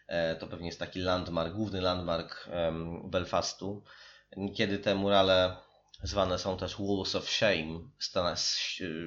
E, 0.08 0.36
to 0.36 0.46
pewnie 0.46 0.66
jest 0.66 0.78
taki 0.78 1.00
landmark, 1.00 1.54
główny 1.54 1.80
landmark 1.80 2.48
Belfastu. 3.04 3.84
Kiedy 4.56 4.78
te 4.78 4.94
murale 4.94 5.56
zwane 6.02 6.38
są 6.38 6.56
też 6.56 6.76
Walls 6.78 7.14
of 7.14 7.30
Shame, 7.30 7.80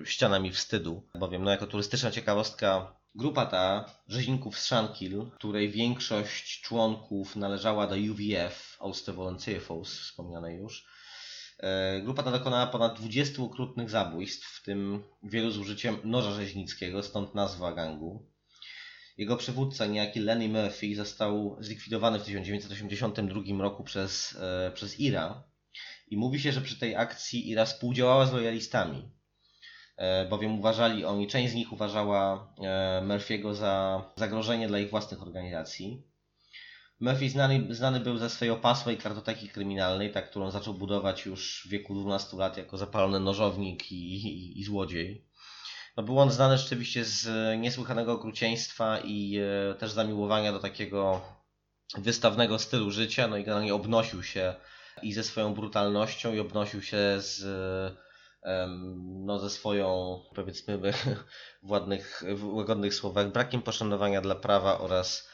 ścianami 0.03 0.51
wstydu, 0.51 1.07
bowiem 1.19 1.43
no, 1.43 1.51
jako 1.51 1.67
turystyczna 1.67 2.11
ciekawostka 2.11 2.95
Grupa 3.15 3.45
ta, 3.45 3.85
rzeźników 4.07 4.59
z 4.59 4.65
Shankill, 4.65 5.31
której 5.35 5.69
większość 5.69 6.61
członków 6.61 7.35
należała 7.35 7.87
do 7.87 7.95
UVF, 7.95 8.77
Ulster 8.81 9.15
Volunteer 9.15 9.61
Force, 9.61 9.91
wspomniane 9.91 10.55
już, 10.55 10.85
e, 11.59 12.01
Grupa 12.01 12.23
ta 12.23 12.31
dokonała 12.31 12.67
ponad 12.67 12.99
20 12.99 13.43
okrutnych 13.43 13.89
zabójstw, 13.89 14.47
w 14.47 14.63
tym 14.63 15.03
wielu 15.23 15.51
z 15.51 15.57
użyciem 15.57 15.97
noża 16.03 16.31
rzeźnickiego, 16.31 17.03
stąd 17.03 17.35
nazwa 17.35 17.73
gangu. 17.73 18.25
Jego 19.17 19.37
przywódca, 19.37 19.85
niejaki 19.85 20.19
Lenny 20.19 20.49
Murphy, 20.49 20.95
został 20.95 21.57
zlikwidowany 21.59 22.19
w 22.19 22.23
1982 22.23 23.61
roku 23.61 23.83
przez, 23.83 24.37
e, 24.41 24.71
przez 24.71 24.99
IRA 24.99 25.43
i 26.07 26.17
mówi 26.17 26.39
się, 26.39 26.51
że 26.51 26.61
przy 26.61 26.79
tej 26.79 26.95
akcji 26.95 27.49
IRA 27.49 27.65
współdziałała 27.65 28.25
z 28.25 28.33
lojalistami. 28.33 29.11
E, 29.97 30.25
bowiem 30.25 30.59
uważali 30.59 31.05
oni, 31.05 31.27
część 31.27 31.51
z 31.51 31.55
nich 31.55 31.73
uważała 31.73 32.53
e, 32.57 33.01
Murphy'ego 33.01 33.53
za 33.53 34.03
zagrożenie 34.15 34.67
dla 34.67 34.79
ich 34.79 34.89
własnych 34.89 35.21
organizacji. 35.21 36.03
Murphy 36.99 37.29
znany, 37.29 37.67
znany 37.69 37.99
był 37.99 38.17
ze 38.17 38.29
swojej 38.29 38.53
opasłej 38.53 38.97
kartoteki 38.97 39.49
kryminalnej, 39.49 40.11
tak, 40.11 40.29
którą 40.29 40.51
zaczął 40.51 40.73
budować 40.73 41.25
już 41.25 41.63
w 41.65 41.69
wieku 41.69 41.95
12 41.95 42.37
lat 42.37 42.57
jako 42.57 42.77
zapalony 42.77 43.19
nożownik 43.19 43.91
i, 43.91 44.15
i, 44.15 44.59
i 44.59 44.63
złodziej. 44.63 45.27
No, 45.97 46.03
był 46.03 46.19
on 46.19 46.31
znany 46.31 46.57
rzeczywiście 46.57 47.05
z 47.05 47.27
niesłychanego 47.59 48.13
okrucieństwa 48.13 48.99
i 48.99 49.37
e, 49.37 49.75
też 49.75 49.91
zamiłowania 49.91 50.51
do 50.51 50.59
takiego 50.59 51.21
wystawnego 51.97 52.59
stylu 52.59 52.91
życia, 52.91 53.27
no 53.27 53.37
i 53.37 53.43
generalnie 53.43 53.73
obnosił 53.73 54.23
się 54.23 54.55
i 55.01 55.13
ze 55.13 55.23
swoją 55.23 55.53
brutalnością 55.53 56.33
i 56.33 56.39
obnosił 56.39 56.81
się 56.81 56.97
z 57.19 57.45
no, 59.25 59.39
ze 59.39 59.49
swoją, 59.49 60.19
powiedzmy, 60.35 60.77
w 60.77 60.91
ładnych, 61.71 62.23
w 62.35 62.53
łagodnych 62.53 62.93
słowach, 62.93 63.31
brakiem 63.31 63.61
poszanowania 63.61 64.21
dla 64.21 64.35
prawa 64.35 64.79
oraz 64.79 65.29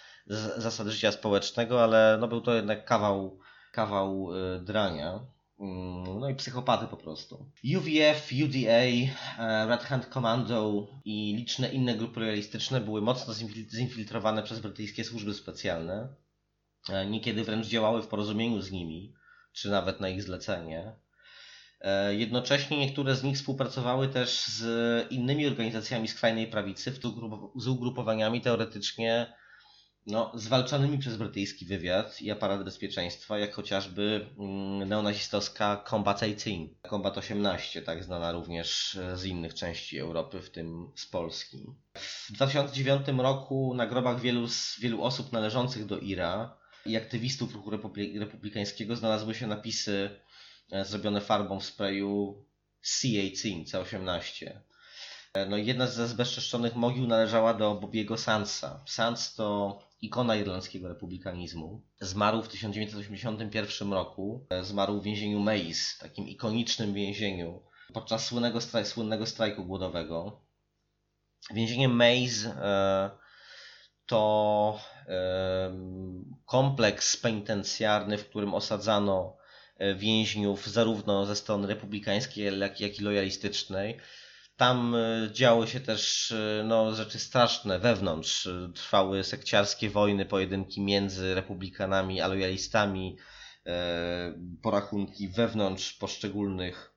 zasad 0.57 0.87
życia 0.87 1.11
społecznego, 1.11 1.83
ale 1.83 2.17
no, 2.21 2.27
był 2.27 2.41
to 2.41 2.53
jednak 2.53 2.85
kawał, 2.85 3.39
kawał 3.71 4.27
y, 4.35 4.59
drania. 4.59 5.19
Mm, 5.59 6.19
no 6.19 6.29
i 6.29 6.35
psychopaty 6.35 6.87
po 6.87 6.97
prostu. 6.97 7.51
UVF, 7.77 8.29
UDA, 8.45 8.69
e, 8.69 9.67
Red 9.67 9.83
Hand 9.83 10.05
Commando 10.05 10.87
i 11.05 11.35
liczne 11.35 11.69
inne 11.69 11.95
grupy 11.95 12.19
realistyczne 12.19 12.81
były 12.81 13.01
mocno 13.01 13.33
zinfiltrowane 13.73 14.43
przez 14.43 14.59
brytyjskie 14.59 15.03
służby 15.03 15.33
specjalne. 15.33 16.15
E, 16.89 17.05
niekiedy 17.05 17.43
wręcz 17.43 17.67
działały 17.67 18.01
w 18.01 18.07
porozumieniu 18.07 18.61
z 18.61 18.71
nimi, 18.71 19.13
czy 19.53 19.69
nawet 19.69 19.99
na 19.99 20.09
ich 20.09 20.23
zlecenie. 20.23 20.95
E, 21.81 22.15
jednocześnie 22.15 22.77
niektóre 22.77 23.15
z 23.15 23.23
nich 23.23 23.37
współpracowały 23.37 24.07
też 24.07 24.45
z 24.45 25.11
innymi 25.11 25.47
organizacjami 25.47 26.07
skrajnej 26.07 26.47
prawicy, 26.47 26.93
z 27.55 27.67
ugrupowaniami 27.67 28.41
teoretycznie 28.41 29.33
no, 30.07 30.31
zwalczanymi 30.35 30.97
przez 30.97 31.17
brytyjski 31.17 31.65
wywiad 31.65 32.21
i 32.21 32.31
aparat 32.31 32.63
bezpieczeństwa, 32.63 33.37
jak 33.37 33.53
chociażby 33.53 34.29
mm, 34.39 34.89
neonazistowska 34.89 35.83
Combat 35.89 36.23
18, 36.23 36.75
Combat 36.89 37.17
18, 37.17 37.81
tak 37.81 38.03
znana 38.03 38.31
również 38.31 38.99
z 39.15 39.25
innych 39.25 39.53
części 39.53 39.99
Europy, 39.99 40.41
w 40.41 40.49
tym 40.49 40.91
z 40.95 41.05
Polski. 41.05 41.65
W 41.93 42.31
2009 42.31 43.07
roku 43.17 43.73
na 43.75 43.87
grobach 43.87 44.19
wielu, 44.19 44.47
wielu 44.79 45.03
osób 45.03 45.31
należących 45.31 45.85
do 45.85 45.99
IRA 45.99 46.60
i 46.85 46.97
aktywistów 46.97 47.53
ruchu 47.53 47.69
republikańskiego 48.13 48.95
znalazły 48.95 49.35
się 49.35 49.47
napisy 49.47 50.09
E, 50.71 50.85
zrobione 50.85 51.21
farbą 51.21 51.59
w 51.59 51.65
sprayu 51.65 52.43
C18, 52.83 53.65
C18. 53.65 54.59
E, 55.33 55.45
no 55.45 55.57
jedna 55.57 55.87
z 55.87 56.09
zbezczeszczonych 56.09 56.75
mogił 56.75 57.07
należała 57.07 57.53
do 57.53 57.75
Bobiego 57.75 58.17
Sansa. 58.17 58.83
Sans 58.87 59.35
to 59.35 59.79
ikona 60.01 60.35
irlandzkiego 60.35 60.87
republikanizmu. 60.87 61.81
Zmarł 61.99 62.41
w 62.41 62.47
1981 62.47 63.93
roku. 63.93 64.45
E, 64.49 64.63
zmarł 64.63 65.01
w 65.01 65.03
więzieniu 65.03 65.39
Maze, 65.39 65.99
takim 65.99 66.27
ikonicznym 66.27 66.93
więzieniu, 66.93 67.61
podczas 67.93 68.25
słynnego, 68.25 68.61
straj, 68.61 68.85
słynnego 68.85 69.25
strajku 69.25 69.65
głodowego. 69.65 70.41
Więzienie 71.53 71.89
Maze 71.89 72.55
to 74.11 74.79
kompleks 76.45 77.17
penitencjarny, 77.17 78.17
w 78.17 78.29
którym 78.29 78.53
osadzano 78.53 79.41
E, 79.81 79.95
więźniów 79.95 80.67
zarówno 80.67 81.25
ze 81.25 81.35
strony 81.35 81.67
republikańskiej, 81.67 82.59
jak, 82.59 82.79
jak 82.79 82.99
i 82.99 83.03
lojalistycznej. 83.03 83.97
Tam 84.57 84.95
e, 84.95 85.29
działy 85.31 85.67
się 85.67 85.79
też 85.79 86.31
e, 86.31 86.63
no, 86.65 86.95
rzeczy 86.95 87.19
straszne 87.19 87.79
wewnątrz. 87.79 88.49
Trwały 88.75 89.23
sekciarskie 89.23 89.89
wojny, 89.89 90.25
pojedynki 90.25 90.81
między 90.81 91.35
republikanami 91.35 92.21
a 92.21 92.27
lojalistami, 92.27 93.17
porachunki 94.61 95.27
wewnątrz 95.27 95.93
poszczególnych 95.93 96.93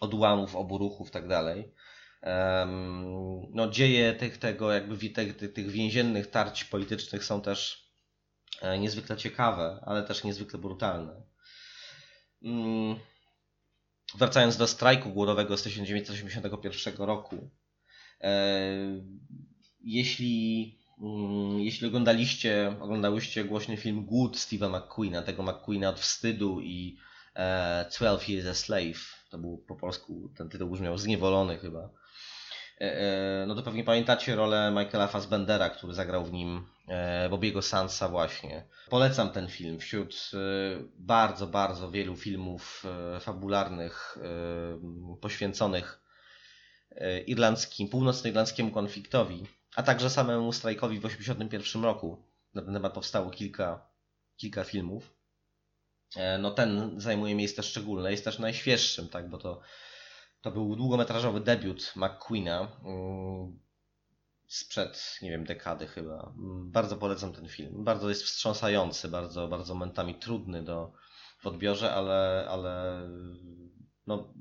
odłamów 0.00 0.56
obu 0.56 0.78
ruchów 0.78 1.10
tak 1.10 1.28
dalej. 1.28 1.72
No, 3.50 3.68
dzieje 3.70 4.12
tych, 4.12 4.38
tego, 4.38 4.72
jakby 4.72 5.10
tych, 5.10 5.52
tych 5.52 5.70
więziennych 5.70 6.30
tarć 6.30 6.64
politycznych 6.64 7.24
są 7.24 7.40
też 7.40 7.88
niezwykle 8.78 9.16
ciekawe, 9.16 9.82
ale 9.86 10.02
też 10.02 10.24
niezwykle 10.24 10.58
brutalne. 10.58 11.22
Mm, 12.42 12.96
wracając 14.14 14.56
do 14.56 14.66
strajku 14.66 15.10
głodowego 15.10 15.56
z 15.56 15.62
1981 15.62 17.06
roku, 17.06 17.50
e, 18.20 18.70
jeśli, 19.80 20.74
mm, 21.00 21.60
jeśli 21.60 21.86
oglądaliście, 21.86 22.76
oglądałyście 22.80 23.44
głośny 23.44 23.76
film 23.76 24.04
Głód 24.04 24.36
Steve'a 24.36 24.70
McQueena, 24.70 25.22
tego 25.22 25.42
McQueena 25.42 25.88
od 25.88 26.00
wstydu 26.00 26.60
i 26.60 26.98
12 27.98 28.32
e, 28.32 28.36
Years 28.36 28.48
a 28.48 28.54
Slave, 28.54 29.24
to 29.30 29.38
był 29.38 29.58
po 29.58 29.76
polsku, 29.76 30.32
ten 30.36 30.48
tytuł 30.48 30.70
brzmiał 30.70 30.98
Zniewolony 30.98 31.58
chyba, 31.58 31.80
e, 31.80 31.90
no 33.46 33.54
to 33.54 33.62
pewnie 33.62 33.84
pamiętacie 33.84 34.36
rolę 34.36 34.70
Michaela 34.70 35.06
Fassbendera, 35.06 35.70
który 35.70 35.94
zagrał 35.94 36.24
w 36.24 36.32
nim 36.32 36.66
Bobiego 37.30 37.62
Sansa 37.62 38.08
właśnie. 38.08 38.64
Polecam 38.90 39.30
ten 39.30 39.48
film 39.48 39.78
wśród 39.78 40.30
e, 40.34 40.38
bardzo, 40.98 41.46
bardzo 41.46 41.90
wielu 41.90 42.16
filmów 42.16 42.84
e, 43.16 43.20
fabularnych 43.20 44.18
e, 44.22 45.16
poświęconych 45.20 46.00
irlandzkim, 47.26 47.88
północnoirlandzkiemu 47.88 48.70
konfliktowi, 48.70 49.46
a 49.76 49.82
także 49.82 50.10
samemu 50.10 50.52
strajkowi 50.52 50.98
w 50.98 51.02
1981 51.02 51.84
roku. 51.84 52.22
Na 52.54 52.62
ten 52.62 52.74
temat 52.74 52.92
powstało 52.92 53.30
kilka, 53.30 53.86
kilka 54.36 54.64
filmów. 54.64 55.14
E, 56.16 56.38
no 56.38 56.50
ten 56.50 57.00
zajmuje 57.00 57.34
miejsce 57.34 57.62
szczególne, 57.62 58.10
jest 58.10 58.24
też 58.24 58.38
najświeższym, 58.38 59.08
tak, 59.08 59.28
bo 59.28 59.38
to, 59.38 59.60
to 60.40 60.50
był 60.50 60.76
długometrażowy 60.76 61.40
debiut 61.40 61.92
McQueena 61.96 62.68
mm, 62.84 63.58
sprzed, 64.46 65.18
nie 65.22 65.30
wiem, 65.30 65.44
dekady 65.44 65.86
chyba. 65.86 66.32
Mm, 66.38 66.70
bardzo 66.70 66.96
polecam 66.96 67.32
ten 67.32 67.48
film. 67.48 67.84
Bardzo 67.84 68.08
jest 68.08 68.22
wstrząsający, 68.22 69.08
bardzo, 69.08 69.48
bardzo 69.48 69.74
momentami 69.74 70.14
trudny 70.14 70.62
do, 70.62 70.92
w 71.40 71.46
odbiorze, 71.46 71.94
ale, 71.94 72.46
ale 72.48 73.02
no, 74.06 74.34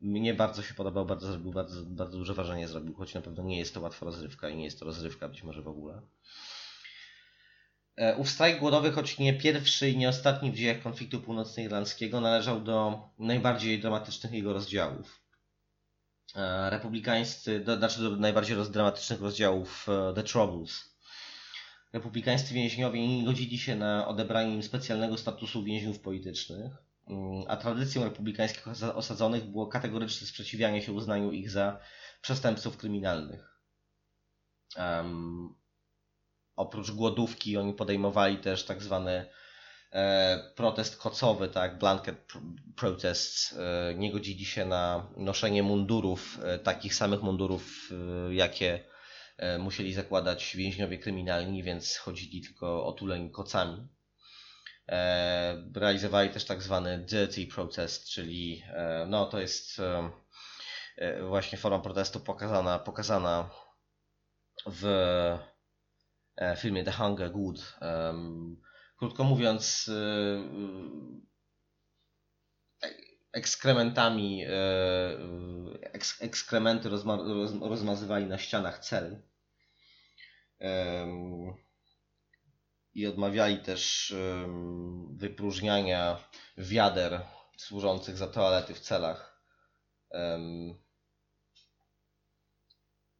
mnie 0.00 0.34
bardzo 0.34 0.62
się 0.62 0.74
podobał, 0.74 1.06
bardzo 1.06 1.26
zrobił, 1.26 1.52
bardzo, 1.52 1.84
bardzo 1.84 2.18
duże 2.18 2.34
wrażenie 2.34 2.68
zrobił, 2.68 2.94
choć 2.94 3.14
na 3.14 3.20
pewno 3.20 3.42
nie 3.42 3.58
jest 3.58 3.74
to 3.74 3.80
łatwa 3.80 4.06
rozrywka 4.06 4.48
i 4.48 4.56
nie 4.56 4.64
jest 4.64 4.78
to 4.78 4.84
rozrywka 4.84 5.28
być 5.28 5.42
może 5.42 5.62
w 5.62 5.68
ogóle. 5.68 6.02
E, 7.96 8.16
ów 8.16 8.30
strajk 8.30 8.58
głodowy, 8.58 8.92
choć 8.92 9.18
nie 9.18 9.34
pierwszy 9.38 9.90
i 9.90 9.96
nie 9.96 10.08
ostatni 10.08 10.52
w 10.52 10.54
dziejach 10.54 10.82
konfliktu 10.82 11.20
północnoirlandzkiego, 11.20 12.20
należał 12.20 12.60
do 12.60 13.00
najbardziej 13.18 13.80
dramatycznych 13.80 14.32
jego 14.32 14.52
rozdziałów. 14.52 15.21
E, 16.34 16.70
republikańscy, 16.70 17.60
do, 17.60 17.76
znaczy 17.76 18.00
do 18.00 18.16
najbardziej 18.16 18.56
dramatycznych 18.70 19.20
rozdziałów 19.20 19.86
e, 19.88 20.14
The 20.14 20.22
Troubles. 20.22 20.92
Republikańscy 21.92 22.54
więźniowie 22.54 23.08
nie 23.08 23.24
godzili 23.24 23.58
się 23.58 23.76
na 23.76 24.08
odebranie 24.08 24.54
im 24.54 24.62
specjalnego 24.62 25.18
statusu 25.18 25.64
więźniów 25.64 26.00
politycznych, 26.00 26.72
mm, 27.08 27.44
a 27.48 27.56
tradycją 27.56 28.04
republikańskich 28.04 28.68
osadzonych 28.94 29.44
było 29.44 29.66
kategoryczne 29.66 30.26
sprzeciwianie 30.26 30.82
się 30.82 30.92
uznaniu 30.92 31.32
ich 31.32 31.50
za 31.50 31.78
przestępców 32.22 32.76
kryminalnych. 32.76 33.60
Um, 34.78 35.54
oprócz 36.56 36.90
głodówki 36.90 37.56
oni 37.56 37.74
podejmowali 37.74 38.38
też 38.38 38.64
tak 38.64 38.82
zwany 38.82 39.12
e, 39.12 39.26
protest 40.56 40.96
kocowy, 40.96 41.48
tak, 41.48 41.78
blanket 41.78 42.32
protests. 42.76 43.52
E, 43.58 43.94
nie 43.94 44.12
godzili 44.12 44.44
się 44.44 44.66
na 44.66 45.10
noszenie 45.16 45.62
mundurów, 45.62 46.38
e, 46.44 46.58
takich 46.58 46.94
samych 46.94 47.22
mundurów, 47.22 47.90
e, 47.90 48.34
jakie 48.34 48.84
e, 49.36 49.58
musieli 49.58 49.94
zakładać 49.94 50.56
więźniowie 50.56 50.98
kryminalni, 50.98 51.62
więc 51.62 51.96
chodzili 51.96 52.40
tylko 52.40 52.86
otuleni 52.86 53.30
kocami. 53.30 53.88
E, 54.88 55.70
realizowali 55.74 56.30
też 56.30 56.44
tak 56.44 56.62
zwany 56.62 56.98
dirty 56.98 57.46
protest, 57.46 58.08
czyli 58.08 58.62
no 59.06 59.26
to 59.26 59.40
jest 59.40 59.80
właśnie 61.28 61.58
forma 61.58 61.78
protestu 61.78 62.20
pokazana, 62.20 62.78
pokazana 62.78 63.50
w 64.66 64.86
E, 66.36 66.56
filmie 66.56 66.84
The 66.84 66.92
Hunger 66.92 67.30
Good. 67.30 67.78
Krótko 69.02 69.24
mówiąc, 69.24 69.88
e, 69.88 69.94
e, 72.82 72.90
ekskrementami, 73.32 74.44
ekskrementy 76.20 76.88
rozma, 76.88 77.18
rozmazywali 77.60 78.26
na 78.26 78.38
ścianach 78.38 78.78
cel. 78.78 79.22
I 82.94 83.06
odmawiali 83.06 83.58
też 83.58 84.14
wypróżniania 85.10 86.28
wiader 86.58 87.20
służących 87.56 88.16
za 88.16 88.26
toalety 88.26 88.74
w 88.74 88.80
celach 88.80 89.44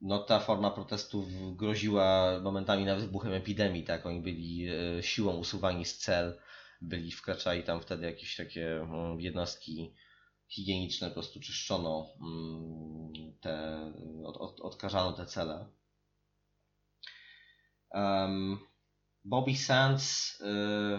no 0.02 0.18
ta 0.18 0.40
forma 0.40 0.70
protestów 0.70 1.56
groziła 1.56 2.40
momentami 2.40 2.84
nawet 2.84 3.04
wybuchem 3.04 3.32
epidemii, 3.32 3.84
tak? 3.84 4.06
Oni 4.06 4.20
byli 4.20 4.68
e, 4.68 5.02
siłą 5.02 5.36
usuwani 5.36 5.84
z 5.84 5.98
cel, 5.98 6.38
byli, 6.80 7.12
wkraczali 7.12 7.62
tam 7.62 7.80
wtedy 7.80 8.06
jakieś 8.06 8.36
takie 8.36 8.76
mm, 8.76 9.20
jednostki 9.20 9.94
higieniczne, 10.48 11.08
po 11.08 11.14
prostu 11.14 11.40
czyszczono 11.40 12.06
mm, 12.20 13.12
te, 13.40 13.80
od, 14.24 14.36
od, 14.36 14.60
odkażano 14.60 15.12
te 15.12 15.26
cele. 15.26 15.66
Um, 17.94 18.58
Bobby 19.24 19.56
Sands 19.56 20.40
e, 20.40 20.44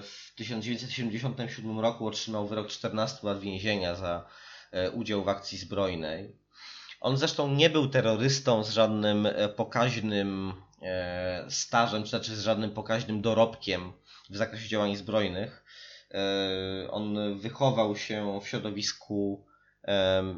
w 0.01 0.33
1977 0.35 1.79
roku 1.79 2.07
otrzymał 2.07 2.47
wyrok 2.47 2.67
14 2.67 3.27
lat 3.27 3.39
więzienia 3.39 3.95
za 3.95 4.25
e, 4.71 4.91
udział 4.91 5.23
w 5.23 5.29
akcji 5.29 5.57
zbrojnej. 5.57 6.42
On 7.03 7.17
zresztą 7.17 7.53
nie 7.53 7.69
był 7.69 7.87
terrorystą 7.87 8.63
z 8.63 8.69
żadnym 8.69 9.25
e, 9.25 9.49
pokaźnym 9.49 10.53
e, 10.81 11.45
stażem, 11.49 12.03
czy 12.03 12.09
znaczy 12.09 12.35
z 12.35 12.41
żadnym 12.41 12.71
pokaźnym 12.71 13.21
dorobkiem 13.21 13.93
w 14.29 14.37
zakresie 14.37 14.69
działań 14.69 14.95
zbrojnych. 14.95 15.63
E, 16.11 16.91
on 16.91 17.39
wychował 17.39 17.95
się 17.95 18.39
w 18.43 18.47
środowisku 18.47 19.45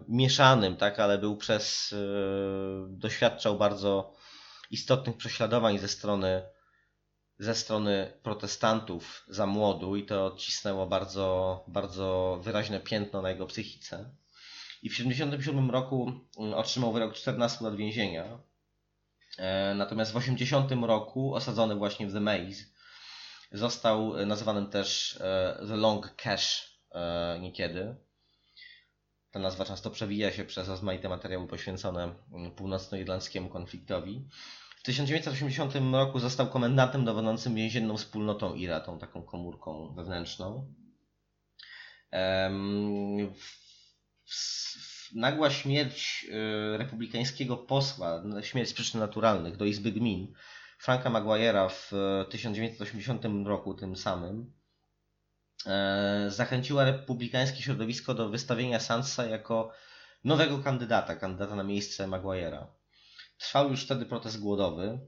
mieszanym, 0.08 0.76
tak, 0.76 1.00
ale 1.00 1.18
był 1.18 1.38
przez, 1.38 1.96
doświadczał 2.88 3.58
bardzo 3.58 4.14
istotnych 4.72 5.18
prześladowań 5.18 5.80
ze 5.80 5.88
strony, 5.88 6.42
ze 7.40 7.56
strony 7.56 8.14
protestantów 8.24 9.26
za 9.28 9.46
młodu 9.46 9.96
i 9.96 10.06
to 10.06 10.26
odcisnęło 10.26 10.88
bardzo, 10.88 11.64
bardzo 11.68 12.40
wyraźne 12.44 12.80
piętno 12.80 13.22
na 13.22 13.30
jego 13.30 13.46
psychice 13.46 14.10
i 14.86 14.90
w 14.90 14.92
1977 14.92 15.72
roku 15.72 16.12
mm, 16.38 16.54
otrzymał 16.54 16.94
wyrok 16.94 17.14
14 17.14 17.66
lat 17.66 17.76
więzienia. 17.76 18.40
E, 19.38 19.74
natomiast 19.76 20.12
w 20.12 20.16
80 20.16 20.72
roku, 20.72 21.36
osadzony 21.36 21.76
właśnie 21.76 22.08
w 22.08 22.14
The 22.14 22.20
Maze, 22.20 22.64
został 23.52 24.18
e, 24.18 24.26
nazywany 24.26 24.68
też 24.68 25.18
e, 25.22 25.66
The 25.68 25.76
Long 25.76 26.16
Cash 26.16 26.76
niekiedy. 27.42 27.96
Ta 29.32 29.40
nazwa 29.40 29.66
często 29.66 29.90
przewija 29.90 30.32
się 30.32 30.46
przez 30.46 30.68
rozmaite 30.68 31.10
materiały 31.10 31.48
poświęcone 31.48 32.16
mm, 32.34 32.52
północnoirlandzkiemu 32.52 33.50
konfliktowi. 33.50 34.28
W 34.78 34.84
1980 34.84 35.74
roku 35.92 36.20
został 36.20 36.48
komendantem 36.48 37.06
dowodzącym 37.06 37.56
więzienną 37.56 37.98
wspólnotą 37.98 38.56
IRA, 38.56 38.80
tą 38.80 39.00
taką 39.00 39.24
komórką 39.24 39.94
wewnętrzną. 39.96 40.74
Nagła 45.16 45.50
śmierć 45.50 46.26
y, 46.74 46.78
republikańskiego 46.78 47.58
posła, 47.58 48.24
śmierć 48.42 48.70
z 48.70 48.74
przyczyn 48.74 49.00
naturalnych 49.00 49.58
do 49.58 49.66
Izby 49.66 49.92
Gmin, 49.92 50.34
Franka 50.80 51.10
Maguire'a 51.10 51.70
w 51.70 51.92
1980 52.30 53.24
roku 53.46 53.74
tym 53.74 53.96
samym, 53.96 54.54
e, 55.66 56.26
zachęciła 56.30 56.86
republikańskie 56.86 57.62
środowisko 57.62 58.14
do 58.14 58.30
wystawienia 58.30 58.80
Sansa 58.80 59.26
jako 59.26 59.72
nowego 60.24 60.60
kandydata, 60.60 61.16
kandydata 61.16 61.56
na 61.56 61.64
miejsce 61.64 62.08
Maguire'a. 62.08 62.66
Trwał 63.38 63.70
już 63.72 63.86
wtedy 63.86 64.06
protest 64.06 64.40
głodowy. 64.40 65.00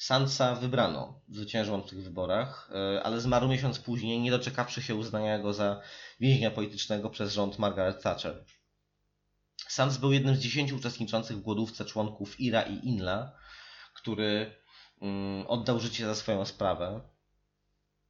Sansa 0.00 0.54
wybrano, 0.54 1.20
zwyciężył 1.28 1.82
w 1.82 1.90
tych 1.90 2.02
wyborach, 2.02 2.70
e, 2.74 3.02
ale 3.02 3.20
zmarł 3.20 3.48
miesiąc 3.48 3.78
później, 3.78 4.20
nie 4.20 4.30
doczekawszy 4.30 4.82
się 4.82 4.94
uznania 4.94 5.38
go 5.38 5.52
za 5.54 5.80
więźnia 6.20 6.50
politycznego 6.50 7.10
przez 7.10 7.32
rząd 7.32 7.58
Margaret 7.58 8.02
Thatcher. 8.02 8.44
Sans 9.68 9.96
był 9.96 10.12
jednym 10.12 10.36
z 10.36 10.38
dziesięciu 10.38 10.76
uczestniczących 10.76 11.36
w 11.36 11.40
głodówce 11.40 11.84
członków 11.84 12.40
IRA 12.40 12.62
i 12.62 12.88
INLA, 12.88 13.32
który 13.94 14.56
mm, 15.02 15.46
oddał 15.46 15.80
życie 15.80 16.06
za 16.06 16.14
swoją 16.14 16.44
sprawę. 16.44 17.00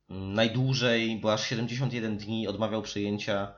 Najdłużej, 0.08 1.20
bo 1.20 1.32
aż 1.32 1.46
71 1.46 2.18
dni 2.18 2.48
odmawiał 2.48 2.82
przyjęcia 2.82 3.54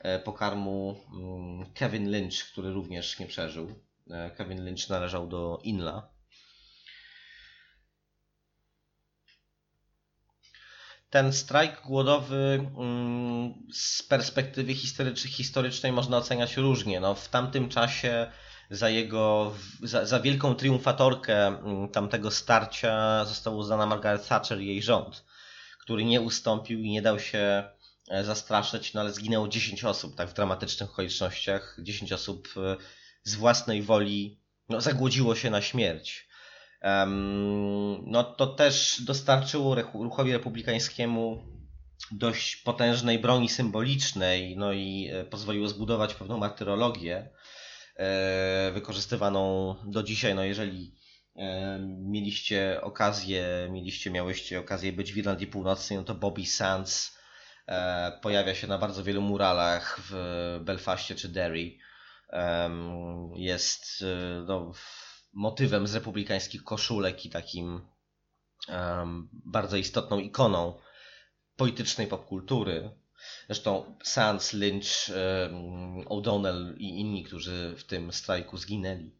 e, 0.00 0.18
pokarmu 0.18 1.00
mm, 1.12 1.72
Kevin 1.72 2.10
Lynch, 2.10 2.52
który 2.52 2.72
również 2.72 3.18
nie 3.18 3.26
przeżył. 3.26 3.74
E, 4.10 4.30
Kevin 4.30 4.64
Lynch 4.64 4.88
należał 4.88 5.28
do 5.28 5.60
INLA. 5.62 6.15
Ten 11.16 11.32
strajk 11.32 11.82
głodowy 11.82 12.70
mm, 12.78 13.54
z 13.72 14.02
perspektywy 14.02 14.74
historycznej 15.14 15.92
można 15.92 16.16
oceniać 16.16 16.56
różnie. 16.56 17.00
No, 17.00 17.14
w 17.14 17.28
tamtym 17.28 17.68
czasie 17.68 18.26
za 18.70 18.88
jego, 18.88 19.54
za, 19.82 20.06
za 20.06 20.20
wielką 20.20 20.54
triumfatorkę 20.54 21.46
mm, 21.46 21.88
tamtego 21.88 22.30
starcia 22.30 23.24
została 23.24 23.56
uznana 23.56 23.86
Margaret 23.86 24.28
Thatcher 24.28 24.60
i 24.60 24.66
jej 24.66 24.82
rząd, 24.82 25.24
który 25.80 26.04
nie 26.04 26.20
ustąpił 26.20 26.80
i 26.80 26.90
nie 26.90 27.02
dał 27.02 27.20
się 27.20 27.64
e, 28.08 28.24
zastraszyć, 28.24 28.94
no 28.94 29.00
ale 29.00 29.12
zginęło 29.12 29.48
10 29.48 29.84
osób, 29.84 30.16
tak 30.16 30.28
w 30.28 30.34
dramatycznych 30.34 30.90
okolicznościach. 30.90 31.76
10 31.82 32.12
osób 32.12 32.48
e, 32.56 32.76
z 33.22 33.34
własnej 33.34 33.82
woli 33.82 34.40
no, 34.68 34.80
zagłodziło 34.80 35.34
się 35.34 35.50
na 35.50 35.62
śmierć 35.62 36.25
no 38.06 38.24
to 38.24 38.46
też 38.46 39.02
dostarczyło 39.02 39.76
ruchowi 39.94 40.32
republikańskiemu 40.32 41.42
dość 42.10 42.56
potężnej 42.56 43.18
broni 43.18 43.48
symbolicznej, 43.48 44.56
no 44.56 44.72
i 44.72 45.10
e, 45.12 45.24
pozwoliło 45.24 45.68
zbudować 45.68 46.14
pewną 46.14 46.38
martyrologię 46.38 47.30
e, 47.96 48.70
wykorzystywaną 48.74 49.74
do 49.84 50.02
dzisiaj, 50.02 50.34
no 50.34 50.44
jeżeli 50.44 50.94
e, 51.36 51.78
mieliście 51.98 52.80
okazję, 52.82 53.68
mieliście, 53.70 54.10
miałyście 54.10 54.60
okazję 54.60 54.92
być 54.92 55.12
w 55.12 55.16
Irlandii 55.16 55.46
Północnej, 55.46 55.98
no 55.98 56.04
to 56.04 56.14
Bobby 56.14 56.46
Sands 56.46 57.16
pojawia 58.22 58.54
się 58.54 58.66
na 58.66 58.78
bardzo 58.78 59.04
wielu 59.04 59.22
muralach 59.22 60.00
w 60.10 60.60
Belfaście 60.64 61.14
czy 61.14 61.28
Derry. 61.28 61.78
Jest 63.34 64.04
no, 64.46 64.72
motywem 65.36 65.86
z 65.86 65.94
republikańskich 65.94 66.64
koszulek 66.64 67.26
i 67.26 67.30
takim 67.30 67.80
bardzo 69.32 69.76
istotną 69.76 70.18
ikoną 70.18 70.78
politycznej 71.56 72.06
popkultury. 72.06 72.90
Zresztą 73.46 73.98
Sands, 74.02 74.52
Lynch, 74.52 75.10
O'Donnell 76.06 76.76
i 76.78 77.00
inni, 77.00 77.24
którzy 77.24 77.74
w 77.78 77.84
tym 77.84 78.12
strajku 78.12 78.56
zginęli. 78.56 79.10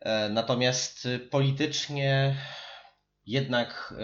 E, 0.00 0.28
natomiast 0.28 1.08
politycznie 1.30 2.36
jednak 3.26 3.94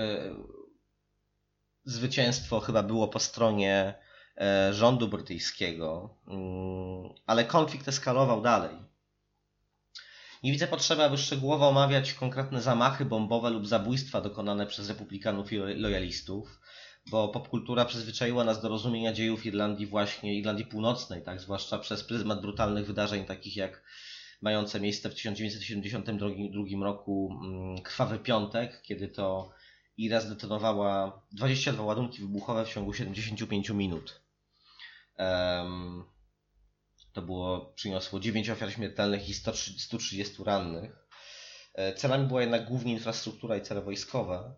zwycięstwo 1.88 2.60
chyba 2.60 2.82
było 2.82 3.08
po 3.08 3.18
stronie 3.20 3.94
e, 4.36 4.72
rządu 4.72 5.08
brytyjskiego, 5.08 6.16
mm, 6.26 7.14
ale 7.26 7.44
konflikt 7.44 7.88
eskalował 7.88 8.42
dalej. 8.42 8.87
Nie 10.42 10.52
widzę 10.52 10.66
potrzeby, 10.66 11.04
aby 11.04 11.18
szczegółowo 11.18 11.68
omawiać 11.68 12.12
konkretne 12.12 12.62
zamachy 12.62 13.04
bombowe 13.04 13.50
lub 13.50 13.66
zabójstwa 13.66 14.20
dokonane 14.20 14.66
przez 14.66 14.88
republikanów 14.88 15.52
i 15.52 15.56
lojalistów, 15.56 16.60
bo 17.10 17.28
popkultura 17.28 17.84
przyzwyczaiła 17.84 18.44
nas 18.44 18.62
do 18.62 18.68
rozumienia 18.68 19.12
dziejów 19.12 19.46
Irlandii 19.46 19.86
właśnie, 19.86 20.38
Irlandii 20.38 20.66
Północnej, 20.66 21.22
tak, 21.22 21.40
zwłaszcza 21.40 21.78
przez 21.78 22.04
pryzmat 22.04 22.40
brutalnych 22.40 22.86
wydarzeń 22.86 23.24
takich 23.24 23.56
jak 23.56 23.82
mające 24.42 24.80
miejsce 24.80 25.10
w 25.10 25.14
1972 25.14 26.84
roku 26.84 27.38
mm, 27.44 27.82
Krwawy 27.82 28.18
Piątek, 28.18 28.82
kiedy 28.82 29.08
to 29.08 29.50
Ira 29.96 30.20
zdetonowała 30.20 31.22
22 31.32 31.82
ładunki 31.84 32.20
wybuchowe 32.20 32.64
w 32.64 32.68
ciągu 32.68 32.94
75 32.94 33.70
minut. 33.70 34.20
Um, 35.18 36.04
to 37.12 37.22
było, 37.22 37.72
przyniosło 37.74 38.20
9 38.20 38.50
ofiar 38.50 38.72
śmiertelnych 38.72 39.28
i 39.28 39.34
130 39.34 40.44
rannych. 40.44 41.08
E, 41.74 41.94
celami 41.94 42.26
była 42.26 42.40
jednak 42.40 42.64
głównie 42.64 42.92
infrastruktura 42.92 43.56
i 43.56 43.62
cele 43.62 43.82
wojskowe. 43.82 44.54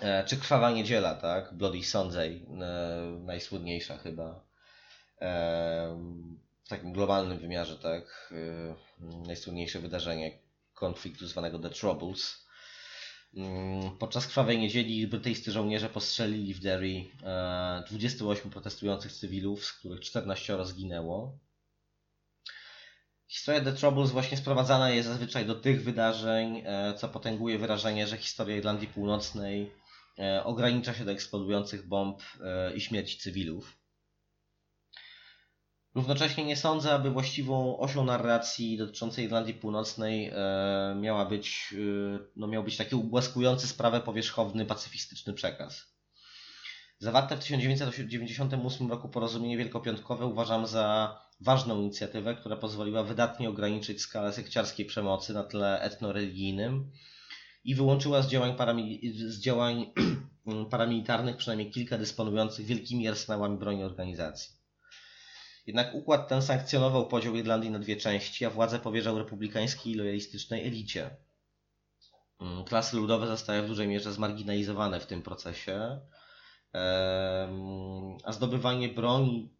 E, 0.00 0.24
czy 0.24 0.36
Krwawa 0.36 0.70
Niedziela, 0.70 1.14
tak? 1.14 1.54
Bloody 1.54 1.84
Sunday, 1.84 2.46
e, 2.60 3.20
najsłynniejsza 3.20 3.98
chyba. 3.98 4.48
W 6.64 6.68
takim 6.68 6.92
globalnym 6.92 7.38
wymiarze, 7.38 7.78
tak? 7.78 8.34
Najsłynniejsze 9.26 9.78
wydarzenie 9.78 10.38
konfliktu 10.74 11.26
zwanego 11.26 11.58
The 11.58 11.70
Troubles. 11.70 12.47
Mm, 13.34 13.96
podczas 13.98 14.26
krwawej 14.26 14.58
niedzieli 14.58 15.06
brytyjscy 15.06 15.52
żołnierze 15.52 15.88
postrzelili 15.88 16.54
w 16.54 16.60
Derry 16.60 17.04
28 17.88 18.48
e, 18.48 18.50
protestujących 18.50 19.12
cywilów, 19.12 19.64
z 19.64 19.72
których 19.72 20.00
14 20.00 20.64
zginęło. 20.64 21.38
Historia 23.26 23.60
The 23.60 23.72
Troubles 23.72 24.10
właśnie 24.10 24.36
sprowadzana 24.36 24.90
jest 24.90 25.08
zazwyczaj 25.08 25.46
do 25.46 25.54
tych 25.54 25.82
wydarzeń, 25.82 26.62
e, 26.64 26.94
co 26.94 27.08
potęguje 27.08 27.58
wyrażenie, 27.58 28.06
że 28.06 28.16
historia 28.16 28.56
Irlandii 28.56 28.88
Północnej 28.88 29.72
e, 30.18 30.44
ogranicza 30.44 30.94
się 30.94 31.04
do 31.04 31.12
eksplodujących 31.12 31.88
bomb 31.88 32.22
i 32.74 32.80
śmierci 32.80 33.18
cywilów. 33.18 33.77
Równocześnie 35.98 36.44
nie 36.44 36.56
sądzę, 36.56 36.94
aby 36.94 37.10
właściwą 37.10 37.78
osią 37.78 38.04
narracji 38.04 38.76
dotyczącej 38.76 39.24
Irlandii 39.24 39.54
Północnej 39.54 40.30
e, 40.34 40.96
miała 41.00 41.24
być, 41.24 41.74
e, 41.74 42.18
no 42.36 42.46
miał 42.46 42.64
być 42.64 42.76
taki 42.76 42.94
ubłaskujący 42.94 43.66
sprawę 43.66 44.00
powierzchowny, 44.00 44.66
pacyfistyczny 44.66 45.32
przekaz. 45.32 45.86
Zawarte 46.98 47.36
w 47.36 47.40
1998 47.40 48.90
roku 48.90 49.08
porozumienie 49.08 49.56
wielkopiątkowe 49.56 50.26
uważam 50.26 50.66
za 50.66 51.18
ważną 51.40 51.80
inicjatywę, 51.80 52.34
która 52.34 52.56
pozwoliła 52.56 53.02
wydatnie 53.02 53.48
ograniczyć 53.48 54.00
skalę 54.00 54.32
sekciarskiej 54.32 54.86
przemocy 54.86 55.34
na 55.34 55.44
tle 55.44 55.80
etnoreligijnym 55.80 56.90
i 57.64 57.74
wyłączyła 57.74 58.22
z 58.22 58.28
działań, 58.28 58.56
paramil 58.56 58.98
z 59.30 59.40
działań 59.40 59.86
paramilitarnych 60.70 61.36
przynajmniej 61.36 61.70
kilka 61.70 61.98
dysponujących 61.98 62.66
wielkimi 62.66 63.08
arsenałami 63.08 63.58
broni 63.58 63.84
organizacji. 63.84 64.57
Jednak 65.68 65.94
układ 65.94 66.28
ten 66.28 66.42
sankcjonował 66.42 67.06
podział 67.06 67.36
Irlandii 67.36 67.70
na 67.70 67.78
dwie 67.78 67.96
części, 67.96 68.44
a 68.44 68.50
władzę 68.50 68.78
powierzał 68.78 69.18
republikańskiej 69.18 69.92
i 69.92 69.96
lojalistycznej 69.96 70.66
elicie. 70.66 71.16
Mm, 72.40 72.64
klasy 72.64 72.96
ludowe 72.96 73.26
zostały 73.26 73.62
w 73.62 73.66
dużej 73.66 73.88
mierze 73.88 74.12
zmarginalizowane 74.12 75.00
w 75.00 75.06
tym 75.06 75.22
procesie, 75.22 76.00
a 78.24 78.32
zdobywanie 78.32 78.88
broni 78.88 79.56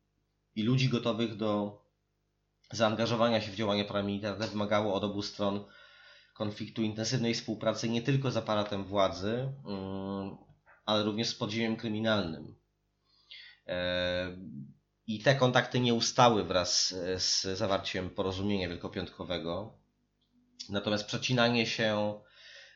i 0.54 0.62
ludzi 0.62 0.88
gotowych 0.88 1.36
do 1.36 1.82
zaangażowania 2.72 3.40
się 3.40 3.52
w 3.52 3.56
działania 3.56 3.84
paramilitarne 3.84 4.48
wymagało 4.48 4.94
od 4.94 5.04
obu 5.04 5.22
stron 5.22 5.64
konfliktu 6.34 6.82
intensywnej 6.82 7.34
współpracy 7.34 7.88
nie 7.88 8.02
tylko 8.02 8.30
z 8.30 8.36
aparatem 8.36 8.84
władzy, 8.84 9.52
mm, 9.66 10.36
ale 10.84 11.04
również 11.04 11.28
z 11.28 11.34
podziemiem 11.34 11.76
kryminalnym. 11.76 12.54
I 15.08 15.18
te 15.18 15.34
kontakty 15.34 15.80
nie 15.80 15.94
ustały 15.94 16.44
wraz 16.44 16.94
z 17.16 17.42
zawarciem 17.58 18.10
porozumienia 18.10 18.68
wielkopiątkowego. 18.68 19.78
Natomiast 20.68 21.06
przecinanie 21.06 21.66
się, 21.66 22.20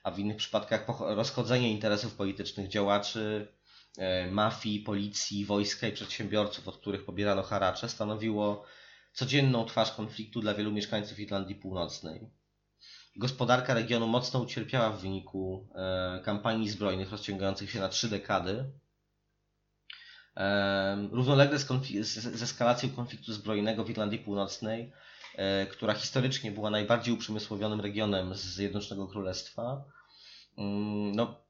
a 0.03 0.11
w 0.11 0.19
innych 0.19 0.37
przypadkach 0.37 0.87
rozchodzenie 1.01 1.73
interesów 1.73 2.15
politycznych 2.15 2.69
działaczy, 2.69 3.49
e, 3.99 4.31
mafii, 4.31 4.81
policji, 4.81 5.45
wojska 5.45 5.87
i 5.87 5.93
przedsiębiorców, 5.93 6.69
od 6.69 6.77
których 6.77 7.05
pobierano 7.05 7.43
haracze, 7.43 7.89
stanowiło 7.89 8.65
codzienną 9.13 9.65
twarz 9.65 9.93
konfliktu 9.93 10.41
dla 10.41 10.55
wielu 10.55 10.73
mieszkańców 10.73 11.21
Irlandii 11.21 11.57
Północnej. 11.57 12.31
Gospodarka 13.17 13.75
regionu 13.75 14.07
mocno 14.07 14.41
ucierpiała 14.41 14.91
w 14.91 15.01
wyniku 15.01 15.69
e, 15.75 16.21
kampanii 16.25 16.71
zbrojnych 16.71 17.11
rozciągających 17.11 17.71
się 17.71 17.81
na 17.81 17.89
trzy 17.89 18.09
dekady, 18.09 18.73
Równolegle 21.13 21.59
z, 21.59 21.67
z 22.05 22.43
eskalacją 22.43 22.91
konfliktu 22.91 23.33
zbrojnego 23.33 23.85
w 23.85 23.91
Irlandii 23.91 24.19
Północnej, 24.19 24.93
e, 25.37 25.67
która 25.67 25.95
historycznie 25.95 26.53
była 26.53 26.71
najbardziej 26.71 27.15
uprzemysłowionym 27.15 27.81
regionem 27.81 28.35
z 28.35 28.41
Zjednoczonego 28.41 29.09
Królestwa, 29.09 29.85
mm, 30.59 31.15
no, 31.15 31.43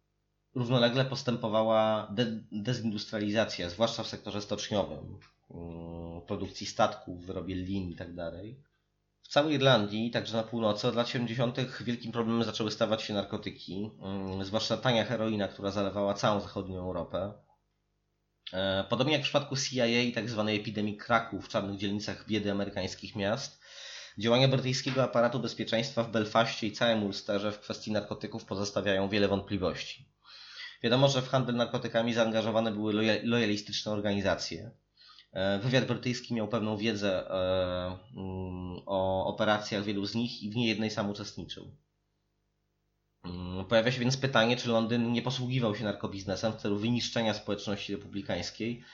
równolegle 0.54 1.04
postępowała 1.04 2.08
de- 2.10 2.44
dezindustrializacja, 2.52 3.70
zwłaszcza 3.70 4.02
w 4.02 4.08
sektorze 4.08 4.42
stoczniowym, 4.42 5.18
mm, 5.50 6.20
produkcji 6.26 6.66
statków, 6.66 7.26
wyrobie 7.26 7.54
lin 7.54 7.90
itd. 7.90 8.32
Tak 8.32 8.72
w 9.22 9.28
całej 9.28 9.54
Irlandii, 9.54 10.10
także 10.10 10.36
na 10.36 10.42
północy, 10.42 10.88
od 10.88 10.94
lat 10.94 11.08
70. 11.08 11.82
wielkim 11.84 12.12
problemem 12.12 12.44
zaczęły 12.44 12.70
stawać 12.70 13.02
się 13.02 13.14
narkotyki, 13.14 13.90
mm, 14.02 14.44
zwłaszcza 14.44 14.76
tania 14.76 15.04
heroina, 15.04 15.48
która 15.48 15.70
zalewała 15.70 16.14
całą 16.14 16.40
zachodnią 16.40 16.78
Europę. 16.78 17.32
E, 18.52 18.84
podobnie 18.88 19.12
jak 19.12 19.22
w 19.22 19.24
przypadku 19.24 19.56
CIA. 19.56 19.86
Tak 20.14 20.24
epidemii 20.48 20.96
kraku 20.96 21.40
w 21.40 21.48
czarnych 21.48 21.78
dzielnicach 21.78 22.26
biedy 22.26 22.50
amerykańskich 22.50 23.16
miast, 23.16 23.60
działania 24.18 24.48
brytyjskiego 24.48 25.02
aparatu 25.02 25.40
bezpieczeństwa 25.40 26.02
w 26.02 26.10
Belfaście 26.10 26.66
i 26.66 26.72
całym 26.72 27.02
Ulsterze 27.02 27.52
w 27.52 27.60
kwestii 27.60 27.92
narkotyków 27.92 28.44
pozostawiają 28.44 29.08
wiele 29.08 29.28
wątpliwości. 29.28 30.08
Wiadomo, 30.82 31.08
że 31.08 31.22
w 31.22 31.28
handel 31.28 31.54
narkotykami 31.54 32.14
zaangażowane 32.14 32.72
były 32.72 32.92
lojalistyczne 33.22 33.92
organizacje. 33.92 34.70
E, 35.32 35.58
wywiad 35.58 35.84
brytyjski 35.84 36.34
miał 36.34 36.48
pewną 36.48 36.76
wiedzę 36.76 37.30
e, 37.30 37.98
mm, 38.16 38.82
o 38.86 39.26
operacjach 39.26 39.84
wielu 39.84 40.06
z 40.06 40.14
nich 40.14 40.42
i 40.42 40.50
w 40.50 40.56
niejednej 40.56 40.90
sam 40.90 41.10
uczestniczył. 41.10 41.76
Mm, 43.24 43.64
pojawia 43.64 43.92
się 43.92 44.00
więc 44.00 44.16
pytanie, 44.16 44.56
czy 44.56 44.68
Londyn 44.68 45.12
nie 45.12 45.22
posługiwał 45.22 45.76
się 45.76 45.84
narkobiznesem 45.84 46.52
w 46.52 46.56
celu 46.56 46.78
wyniszczenia 46.78 47.34
społeczności 47.34 47.92
republikańskiej 47.92 48.84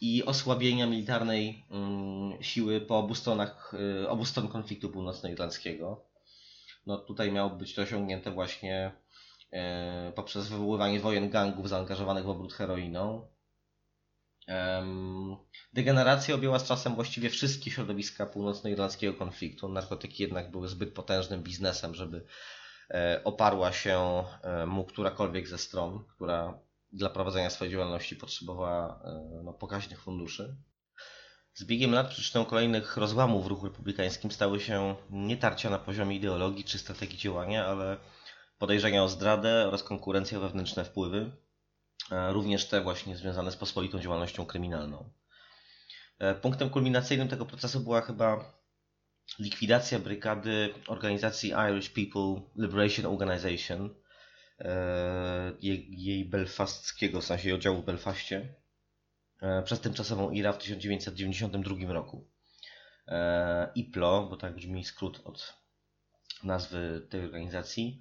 i 0.00 0.24
osłabienia 0.24 0.86
militarnej 0.86 1.66
mm, 1.70 2.42
siły 2.42 2.80
po 2.80 2.98
obu 2.98 3.14
stronach, 3.14 3.74
y, 4.02 4.08
obu 4.08 4.24
stron 4.24 4.48
konfliktu 4.48 4.88
północnoirlandzkiego. 4.88 6.04
No 6.86 6.98
tutaj 6.98 7.32
miało 7.32 7.50
być 7.50 7.74
to 7.74 7.82
osiągnięte 7.82 8.30
właśnie 8.30 8.92
e, 9.52 10.12
poprzez 10.16 10.48
wywoływanie 10.48 11.00
wojen 11.00 11.30
gangów 11.30 11.68
zaangażowanych 11.68 12.24
w 12.24 12.28
obrót 12.28 12.52
heroiną. 12.52 13.28
Degeneracja 15.72 16.34
objęła 16.34 16.58
z 16.58 16.68
czasem 16.68 16.94
właściwie 16.94 17.30
wszystkie 17.30 17.70
środowiska 17.70 18.26
północnoirlandzkiego 18.26 19.14
konfliktu. 19.14 19.68
Narkotyki 19.68 20.22
jednak 20.22 20.50
były 20.50 20.68
zbyt 20.68 20.94
potężnym 20.94 21.42
biznesem, 21.42 21.94
żeby 21.94 22.26
oparła 23.24 23.72
się 23.72 24.24
e, 24.42 24.66
mu 24.66 24.84
którakolwiek 24.84 25.48
ze 25.48 25.58
stron, 25.58 26.04
która 26.04 26.58
dla 26.92 27.10
prowadzenia 27.10 27.50
swojej 27.50 27.72
działalności 27.72 28.16
potrzebowała 28.16 29.00
e, 29.04 29.40
no, 29.44 29.52
pokaźnych 29.52 30.02
funduszy. 30.02 30.56
Z 31.54 31.64
biegiem 31.64 31.92
lat 31.92 32.08
przyczyną 32.08 32.44
kolejnych 32.44 32.96
rozłamów 32.96 33.44
w 33.44 33.46
ruchu 33.46 33.66
republikańskim 33.66 34.30
stały 34.30 34.60
się 34.60 34.96
nie 35.10 35.36
tarcia 35.36 35.70
na 35.70 35.78
poziomie 35.78 36.16
ideologii 36.16 36.64
czy 36.64 36.78
strategii 36.78 37.18
działania, 37.18 37.66
ale 37.66 37.96
podejrzenia 38.58 39.04
o 39.04 39.08
zdradę 39.08 39.68
oraz 39.68 39.82
konkurencja 39.82 40.40
wewnętrzne 40.40 40.84
wpływy. 40.84 41.32
e, 42.10 42.32
również 42.32 42.68
te 42.68 42.80
właśnie 42.80 43.16
związane 43.16 43.52
z 43.52 43.56
pospolitą 43.56 44.00
działalnością 44.00 44.46
kryminalną. 44.46 45.10
E, 46.18 46.34
punktem 46.34 46.70
kulminacyjnym 46.70 47.28
tego 47.28 47.46
procesu 47.46 47.80
była 47.80 48.00
chyba 48.00 48.57
likwidacja 49.38 49.98
brygady 49.98 50.74
organizacji 50.86 51.52
Irish 51.70 51.90
People 51.90 52.50
Liberation 52.56 53.06
Organization, 53.06 53.94
e, 54.58 55.52
jej, 55.60 56.24
belfastskiego, 56.24 57.20
w 57.20 57.24
sensie 57.24 57.54
oddziału 57.54 57.82
w 57.82 57.84
Belfaście, 57.84 58.54
e, 59.42 59.62
przez 59.62 59.80
tymczasową 59.80 60.30
IRA 60.30 60.52
w 60.52 60.58
1992 60.58 61.92
roku. 61.92 62.28
E, 63.08 63.72
IPLO, 63.74 64.26
bo 64.30 64.36
tak 64.36 64.54
brzmi 64.54 64.84
skrót 64.84 65.20
od 65.24 65.54
nazwy 66.44 67.06
tej 67.10 67.24
organizacji, 67.24 68.00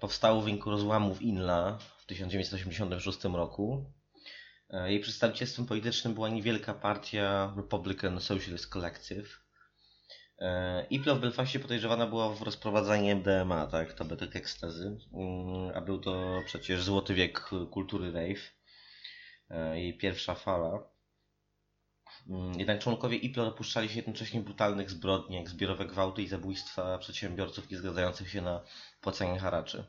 powstało 0.00 0.40
w 0.40 0.44
wyniku 0.44 0.70
rozłamów 0.70 1.22
INLA 1.22 1.78
w 1.98 2.06
1986 2.06 3.24
roku. 3.24 3.92
Jej 4.86 5.00
przedstawicielstwem 5.00 5.66
politycznym 5.66 6.14
była 6.14 6.28
niewielka 6.28 6.74
partia 6.74 7.54
Republican 7.56 8.20
Socialist 8.20 8.66
Collective, 8.66 9.40
IPLO 10.90 11.16
w 11.16 11.20
Belfaście 11.20 11.60
podejrzewana 11.60 12.06
była 12.06 12.34
w 12.34 12.42
rozprowadzanie 12.42 13.12
MDMA, 13.12 13.66
tak, 13.66 13.92
tabletek 13.92 14.36
ekstazy, 14.36 14.98
mm, 15.12 15.72
a 15.74 15.80
był 15.80 15.98
to 15.98 16.42
przecież 16.46 16.82
złoty 16.82 17.14
wiek 17.14 17.50
kultury 17.70 18.12
rave, 18.12 18.54
e, 19.50 19.80
jej 19.80 19.98
pierwsza 19.98 20.34
fala. 20.34 20.90
Mm, 22.28 22.58
jednak 22.58 22.78
członkowie 22.78 23.16
IPLO 23.16 23.44
dopuszczali 23.44 23.88
się 23.88 23.96
jednocześnie 23.96 24.40
brutalnych 24.40 24.90
zbrodni, 24.90 25.36
jak 25.36 25.48
zbiorowe 25.48 25.84
gwałty 25.84 26.22
i 26.22 26.28
zabójstwa 26.28 26.98
przedsiębiorców 26.98 27.70
nie 27.70 27.78
zgadzających 27.78 28.30
się 28.30 28.42
na 28.42 28.64
płacenie 29.00 29.38
haraczy. 29.38 29.84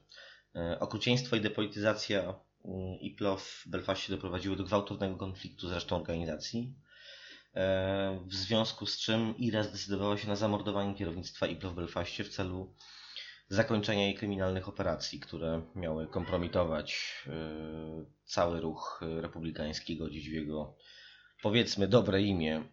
E, 0.55 0.79
okrucieństwo 0.79 1.35
i 1.35 1.41
depolityzacja 1.41 2.21
mm, 2.65 2.99
IPLO 2.99 3.37
w 3.37 3.63
Belfaście 3.67 4.13
doprowadziły 4.13 4.55
do 4.55 4.63
gwałtownego 4.63 5.15
konfliktu 5.15 5.67
z 5.67 5.71
resztą 5.71 5.95
organizacji. 5.95 6.73
E, 7.55 8.19
w 8.25 8.33
związku 8.33 8.85
z 8.85 8.97
czym 8.97 9.37
IRA 9.37 9.63
zdecydowała 9.63 10.17
się 10.17 10.27
na 10.27 10.35
zamordowanie 10.35 10.95
kierownictwa 10.95 11.47
IPLO 11.47 11.69
w 11.69 11.75
Belfaście 11.75 12.23
w 12.23 12.29
celu 12.29 12.75
zakończenia 13.49 14.03
jej 14.03 14.15
kryminalnych 14.15 14.69
operacji, 14.69 15.19
które 15.19 15.61
miały 15.75 16.07
kompromitować 16.07 17.15
e, 17.27 17.31
cały 18.25 18.61
ruch 18.61 19.01
republikański, 19.21 19.97
godzić 19.97 20.29
w 20.29 20.33
jego 20.33 20.75
powiedzmy 21.41 21.87
dobre 21.87 22.21
imię. 22.21 22.63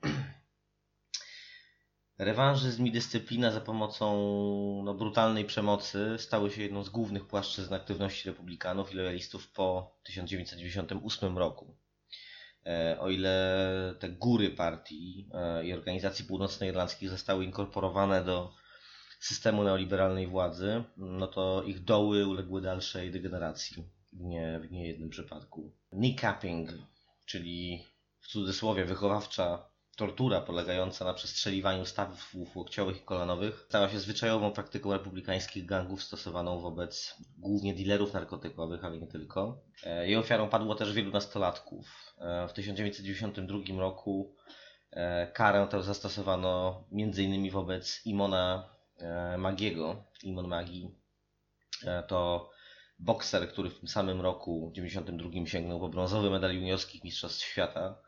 Rewanżyzm 2.19 2.87
i 2.87 2.93
dyscyplina 2.93 3.51
za 3.51 3.61
pomocą 3.61 4.13
no, 4.85 4.95
brutalnej 4.95 5.45
przemocy 5.45 6.17
stały 6.19 6.51
się 6.51 6.63
jedną 6.63 6.85
z 6.85 6.89
głównych 6.89 7.27
płaszczyzn 7.27 7.75
aktywności 7.75 8.29
republikanów 8.29 8.93
i 8.93 8.97
lojalistów 8.97 9.53
po 9.53 9.99
1998 10.03 11.39
roku. 11.39 11.77
E, 12.67 12.99
o 13.01 13.11
ile 13.11 13.95
te 13.99 14.09
góry 14.09 14.51
partii 14.51 15.31
e, 15.35 15.67
i 15.67 15.73
organizacji 15.73 16.25
północnoirlandzkich 16.25 17.11
zostały 17.11 17.45
inkorporowane 17.45 18.25
do 18.25 18.53
systemu 19.21 19.65
neoliberalnej 19.65 20.27
władzy, 20.27 20.85
no 20.97 21.27
to 21.27 21.63
ich 21.63 21.85
doły 21.85 22.27
uległy 22.27 22.63
dalszej 22.63 23.11
degeneracji 23.11 23.85
w 24.13 24.21
nie, 24.21 24.61
w 24.61 24.71
niejednym 24.71 25.11
przypadku. 25.11 25.73
Kneecapping, 25.91 26.71
czyli 27.25 27.85
w 28.21 28.27
cudzysłowie 28.29 28.85
wychowawcza 28.85 29.71
tortura 29.99 30.41
polegająca 30.41 31.05
na 31.05 31.15
przestrzeliwaniu 31.15 31.85
stawów 31.85 32.57
łokciowych 32.57 32.97
i 32.97 33.01
kolanowych 33.01 33.67
stała 33.69 33.89
się 33.89 33.99
zwyczajową 33.99 34.53
praktyką 34.53 34.93
republikańskich 34.93 35.67
gangów 35.67 36.03
stosowaną 36.03 36.61
wobec 36.61 37.17
głównie 37.39 37.75
dealerów 37.75 38.13
narkotykowych, 38.13 38.85
ale 38.85 38.99
nie 38.99 39.07
tylko. 39.07 39.61
E, 39.85 40.07
jej 40.07 40.17
ofiarą 40.17 40.49
padło 40.49 40.75
też 40.75 40.93
wielu 40.93 41.11
nastolatków. 41.11 42.15
E, 42.19 42.49
w 42.49 42.53
1992 42.53 43.81
roku 43.81 44.35
e, 44.91 45.27
karę 45.27 45.67
tę 45.71 45.83
zastosowano 45.83 46.85
m.in. 46.93 47.51
wobec 47.51 48.01
Imona 48.05 48.71
Magiego. 49.39 50.05
Imon 50.23 50.49
Magi 50.49 50.91
to 52.09 52.51
bokser, 52.99 53.49
który 53.49 53.71
w 53.71 53.79
tym 53.79 53.89
samym 53.89 54.21
roku, 54.21 54.71
w 54.71 54.75
1992, 54.75 55.47
sięgnął 55.47 55.81
po 55.81 55.89
brązowy 55.89 56.31
medal 56.31 56.55
juniorskich 56.55 57.05
Mistrzostw 57.05 57.45
Świata 57.45 58.08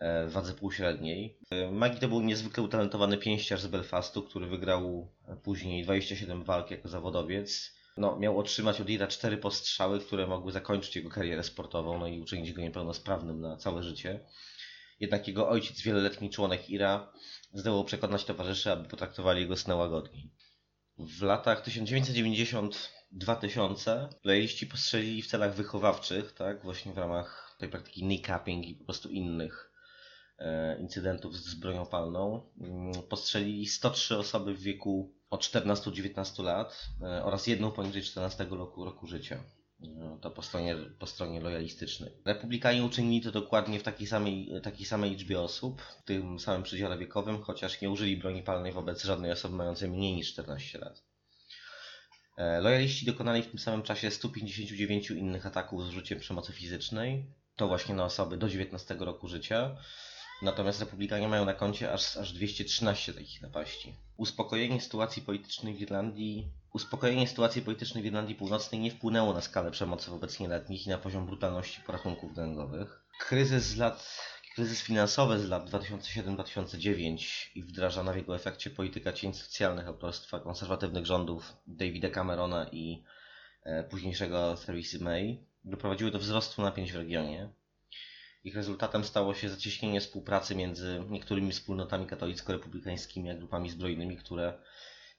w 0.00 0.32
wadze 0.32 0.54
półśredniej. 0.54 1.38
Magi 1.72 2.00
to 2.00 2.08
był 2.08 2.20
niezwykle 2.20 2.62
utalentowany 2.62 3.18
pięściarz 3.18 3.60
z 3.60 3.66
Belfastu, 3.66 4.22
który 4.22 4.46
wygrał 4.46 5.12
później 5.42 5.84
27 5.84 6.44
walk 6.44 6.70
jako 6.70 6.88
zawodowiec 6.88 7.78
no, 7.98 8.18
miał 8.18 8.38
otrzymać 8.38 8.80
od 8.80 8.90
Ira 8.90 9.06
cztery 9.06 9.36
postrzały, 9.36 10.00
które 10.00 10.26
mogły 10.26 10.52
zakończyć 10.52 10.96
jego 10.96 11.10
karierę 11.10 11.44
sportową 11.44 11.98
no 11.98 12.06
i 12.06 12.20
uczynić 12.20 12.52
go 12.52 12.62
niepełnosprawnym 12.62 13.40
na 13.40 13.56
całe 13.56 13.82
życie. 13.82 14.20
Jednak 15.00 15.28
jego 15.28 15.48
ojciec, 15.48 15.82
wieloletni 15.82 16.30
członek 16.30 16.70
Ira, 16.70 17.12
zdołał 17.52 17.84
przekonać 17.84 18.24
towarzyszy, 18.24 18.72
aby 18.72 18.88
potraktowali 18.88 19.40
jego 19.40 19.56
snę 19.56 19.76
łagodniej. 19.76 20.30
W 20.98 21.22
latach 21.22 21.68
1990-2000 21.68 24.08
lojaliści 24.24 24.66
postrzelili 24.66 25.22
w 25.22 25.26
celach 25.26 25.54
wychowawczych, 25.54 26.32
tak, 26.32 26.62
właśnie 26.62 26.92
w 26.92 26.98
ramach 26.98 27.56
tej 27.58 27.68
praktyki 27.68 28.00
kneecapping 28.00 28.66
i 28.66 28.74
po 28.74 28.84
prostu 28.84 29.08
innych 29.08 29.72
e, 29.74 29.77
incydentów 30.80 31.36
z 31.36 31.54
bronią 31.54 31.86
palną. 31.86 32.42
Mm, 32.60 32.92
postrzelili 33.08 33.66
103 33.66 34.16
osoby 34.16 34.54
w 34.54 34.60
wieku 34.60 35.12
od 35.30 35.40
14-19 35.40 36.44
lat 36.44 36.88
e, 37.02 37.24
oraz 37.24 37.46
jedną 37.46 37.70
poniżej 37.70 38.02
14 38.02 38.46
roku, 38.50 38.84
roku 38.84 39.06
życia. 39.06 39.44
E, 39.82 40.18
to 40.20 40.30
po 40.30 40.42
stronie, 40.42 40.76
po 40.98 41.06
stronie 41.06 41.40
lojalistycznej. 41.40 42.12
Republikanie 42.24 42.84
uczynili 42.84 43.20
to 43.20 43.32
dokładnie 43.32 43.80
w 43.80 43.82
takiej 43.82 44.06
samej, 44.06 44.50
takiej 44.62 44.86
samej 44.86 45.10
liczbie 45.10 45.40
osób, 45.40 45.82
w 45.82 46.02
tym 46.02 46.40
samym 46.40 46.62
przedziale 46.62 46.98
wiekowym, 46.98 47.42
chociaż 47.42 47.80
nie 47.80 47.90
użyli 47.90 48.16
broni 48.16 48.42
palnej 48.42 48.72
wobec 48.72 49.04
żadnej 49.04 49.32
osoby 49.32 49.56
mającej 49.56 49.90
mniej 49.90 50.14
niż 50.14 50.32
14 50.32 50.78
lat. 50.78 51.02
E, 52.36 52.60
lojaliści 52.60 53.06
dokonali 53.06 53.42
w 53.42 53.50
tym 53.50 53.58
samym 53.58 53.82
czasie 53.82 54.10
159 54.10 55.10
innych 55.10 55.46
ataków 55.46 55.84
z 55.84 55.88
użyciem 55.88 56.20
przemocy 56.20 56.52
fizycznej, 56.52 57.24
to 57.56 57.68
właśnie 57.68 57.94
na 57.94 58.04
osoby 58.04 58.36
do 58.36 58.48
19 58.48 58.96
roku 58.98 59.28
życia, 59.28 59.76
Natomiast 60.42 60.80
republikanie 60.80 61.28
mają 61.28 61.44
na 61.44 61.54
koncie 61.54 61.92
aż, 61.92 62.16
aż 62.16 62.32
213 62.32 63.12
takich 63.14 63.42
napaści. 63.42 63.94
Uspokojenie 64.16 64.80
sytuacji 64.80 65.22
politycznej 65.22 65.74
w 65.74 65.80
Irlandii 65.80 66.48
Uspokojenie 66.72 67.28
sytuacji 67.28 67.62
politycznej 67.62 68.02
w 68.02 68.06
Irlandii 68.06 68.34
Północnej 68.34 68.80
nie 68.80 68.90
wpłynęło 68.90 69.34
na 69.34 69.40
skalę 69.40 69.70
przemocy 69.70 70.10
wobec 70.10 70.40
nieletnich 70.40 70.86
i 70.86 70.90
na 70.90 70.98
poziom 70.98 71.26
brutalności 71.26 71.80
porachunków 71.80 72.34
gangowych. 72.34 73.00
Kryzys 73.20 73.64
z 73.64 73.76
lat 73.76 74.18
Kryzys 74.54 74.82
finansowy 74.82 75.38
z 75.38 75.48
lat 75.48 75.70
2007-2009 75.70 77.48
i 77.54 77.62
wdrażana 77.62 78.12
w 78.12 78.16
jego 78.16 78.36
efekcie 78.36 78.70
polityka 78.70 79.12
cień 79.12 79.34
socjalnych 79.34 79.88
autorstwa 79.88 80.40
konserwatywnych 80.40 81.06
rządów 81.06 81.56
Davida 81.66 82.10
Camerona 82.10 82.68
i 82.72 83.04
e, 83.64 83.84
późniejszego 83.84 84.56
Theresa 84.66 84.98
May 85.00 85.44
doprowadziły 85.64 86.10
do 86.10 86.18
wzrostu 86.18 86.62
napięć 86.62 86.92
w 86.92 86.96
regionie. 86.96 87.48
Ich 88.44 88.56
rezultatem 88.56 89.04
stało 89.04 89.34
się 89.34 89.48
zacieśnienie 89.48 90.00
współpracy 90.00 90.54
między 90.54 91.04
niektórymi 91.10 91.52
wspólnotami 91.52 92.06
katolicko-republikańskimi 92.06 93.30
a 93.30 93.34
grupami 93.34 93.70
zbrojnymi, 93.70 94.16
które 94.16 94.58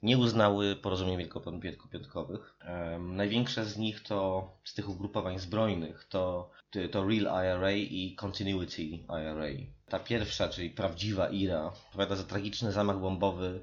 nie 0.04 0.18
uznały 0.18 0.76
porozumień 0.76 1.18
wielkopiątkowych. 1.62 2.56
Największe 3.00 3.66
z 3.66 3.78
nich 3.78 4.04
to, 4.04 4.50
z 4.64 4.74
tych 4.74 4.90
ugrupowań 4.90 5.40
zbrojnych, 5.40 6.04
to, 6.10 6.52
to 6.92 7.08
Real 7.08 7.46
IRA 7.46 7.72
i 7.72 8.16
Continuity 8.16 8.84
IRA. 8.84 9.48
Ta 9.90 10.00
pierwsza, 10.00 10.50
czyli 10.50 10.70
prawdziwa 10.70 11.30
IRA, 11.30 11.68
odpowiada 11.68 12.16
za 12.16 12.24
tragiczny 12.24 12.72
zamach 12.72 13.00
bombowy 13.00 13.62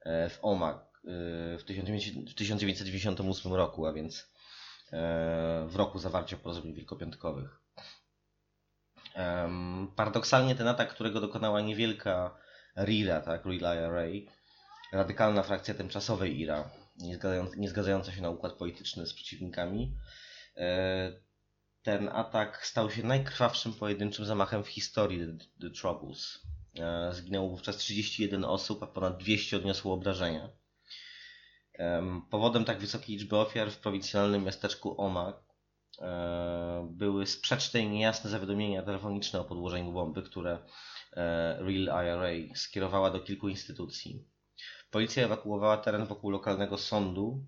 e, 0.00 0.28
w 0.28 0.38
Omagh 0.42 0.78
e, 0.78 1.58
w 1.58 1.64
1998 1.64 3.52
roku, 3.52 3.86
a 3.86 3.92
więc 3.92 4.18
e, 4.92 5.66
w 5.68 5.76
roku 5.76 5.98
zawarcia 5.98 6.36
porozumień 6.36 6.74
wielkopiątkowych. 6.74 7.63
Um, 9.16 9.92
paradoksalnie 9.96 10.54
ten 10.54 10.68
atak, 10.68 10.94
którego 10.94 11.20
dokonała 11.20 11.60
niewielka 11.60 12.36
RIRA, 12.76 13.20
tak, 13.20 13.44
Real 13.44 13.76
IRA, 13.78 14.32
radykalna 14.92 15.42
frakcja 15.42 15.74
tymczasowej 15.74 16.40
IRA, 16.40 16.70
nie, 16.96 17.14
zgadzająca, 17.14 17.56
nie 17.56 17.68
zgadzająca 17.68 18.12
się 18.12 18.22
na 18.22 18.30
układ 18.30 18.52
polityczny 18.52 19.06
z 19.06 19.14
przeciwnikami, 19.14 19.96
e, 20.56 21.12
ten 21.82 22.08
atak 22.08 22.66
stał 22.66 22.90
się 22.90 23.02
najkrwawszym 23.02 23.72
pojedynczym 23.72 24.24
zamachem 24.24 24.64
w 24.64 24.68
historii 24.68 25.26
The, 25.26 25.44
The 25.60 25.70
Troubles. 25.80 26.38
E, 26.78 27.12
zginęło 27.12 27.48
wówczas 27.48 27.76
31 27.76 28.44
osób, 28.44 28.82
a 28.82 28.86
ponad 28.86 29.18
200 29.18 29.56
odniosło 29.56 29.94
obrażenia. 29.94 30.48
Powodem 32.30 32.64
tak 32.64 32.78
wysokiej 32.78 33.16
liczby 33.16 33.36
ofiar 33.36 33.70
w 33.70 33.78
prowincjonalnym 33.78 34.44
miasteczku 34.44 35.00
Omagh 35.00 35.36
E, 35.36 35.53
były 36.84 37.26
sprzeczne 37.26 37.80
i 37.80 37.88
niejasne 37.88 38.30
zawiadomienia 38.30 38.82
telefoniczne 38.82 39.40
o 39.40 39.44
podłożeniu 39.44 39.92
bomby, 39.92 40.22
które 40.22 40.58
e, 41.12 41.58
Real 41.58 42.06
IRA 42.06 42.54
skierowała 42.54 43.10
do 43.10 43.20
kilku 43.20 43.48
instytucji. 43.48 44.24
Policja 44.90 45.24
ewakuowała 45.24 45.76
teren 45.76 46.06
wokół 46.06 46.30
lokalnego 46.30 46.78
sądu, 46.78 47.46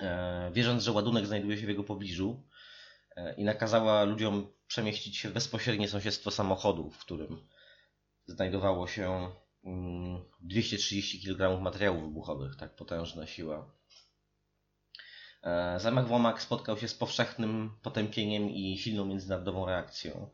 e, 0.00 0.50
wierząc, 0.52 0.82
że 0.82 0.92
ładunek 0.92 1.26
znajduje 1.26 1.58
się 1.58 1.66
w 1.66 1.68
jego 1.68 1.84
pobliżu. 1.84 2.44
e, 3.16 3.34
i 3.34 3.44
nakazała 3.44 4.04
ludziom 4.04 4.52
przemieścić 4.66 5.16
się 5.16 5.28
w 5.28 5.32
bezpośrednie 5.32 5.88
sąsiedztwo 5.88 6.30
samochodu, 6.30 6.90
w 6.90 6.98
którym 6.98 7.48
znajdowało 8.26 8.86
się 8.86 9.30
230 10.40 11.28
mm, 11.28 11.38
kg 11.38 11.62
materiałów 11.62 12.02
wybuchowych, 12.02 12.56
tak 12.56 12.76
potężna 12.76 13.26
siła. 13.26 13.77
E, 15.42 15.80
zamach 15.80 16.06
Womak 16.06 16.42
spotkał 16.42 16.78
się 16.78 16.88
z 16.88 16.94
powszechnym 16.94 17.70
potępieniem 17.82 18.50
i 18.50 18.78
silną 18.78 19.04
międzynarodową 19.04 19.66
reakcją. 19.66 20.30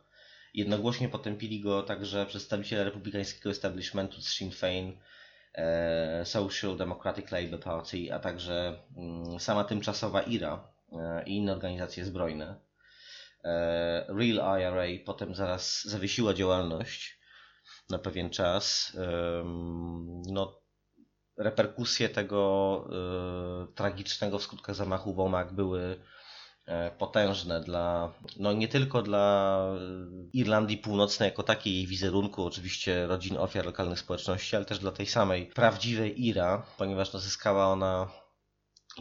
Jednogłośnie 0.54 1.08
potępili 1.08 1.60
go 1.60 1.82
także 1.82 2.26
przedstawiciele 2.26 2.84
republikańskiego 2.84 3.50
establishmentu 3.50 4.20
z 4.20 4.28
Sinn 4.28 4.50
Féin, 4.50 4.92
e, 5.54 6.24
Social 6.24 6.76
Democratic 6.76 7.30
Labour 7.30 7.60
Party, 7.60 8.14
a 8.14 8.18
także 8.18 8.82
mm, 8.96 9.40
sama 9.40 9.64
tymczasowa 9.64 10.22
IRA 10.22 10.68
e, 10.92 11.24
i 11.26 11.36
inne 11.36 11.52
organizacje 11.52 12.04
zbrojne. 12.04 12.56
Real 14.08 14.60
IRA 14.60 15.04
potem 15.04 15.34
zaraz 15.34 15.84
zawiesiła 15.84 16.34
działalność 16.34 17.20
na 17.90 17.98
pewien 17.98 18.30
czas. 18.30 18.96
No, 20.26 20.63
reperkusje 21.36 22.08
tego 22.08 22.84
y, 23.70 23.74
tragicznego 23.74 24.38
w 24.38 24.42
skutkach 24.42 24.74
zamachu 24.74 25.14
w 25.14 25.20
Omagh 25.20 25.52
były 25.52 26.00
e, 26.66 26.90
potężne 26.90 27.60
dla, 27.60 28.12
no 28.38 28.52
nie 28.52 28.68
tylko 28.68 29.02
dla 29.02 29.58
Irlandii 30.32 30.78
Północnej 30.78 31.28
jako 31.28 31.42
takiej, 31.42 31.74
jej 31.74 31.86
wizerunku, 31.86 32.44
oczywiście 32.44 33.06
rodzin 33.06 33.36
ofiar 33.36 33.66
lokalnych 33.66 33.98
społeczności, 33.98 34.56
ale 34.56 34.64
też 34.64 34.78
dla 34.78 34.92
tej 34.92 35.06
samej 35.06 35.46
prawdziwej 35.46 36.26
Ira, 36.26 36.66
ponieważ 36.78 37.12
no, 37.12 37.20
zyskała 37.20 37.66
ona 37.66 38.08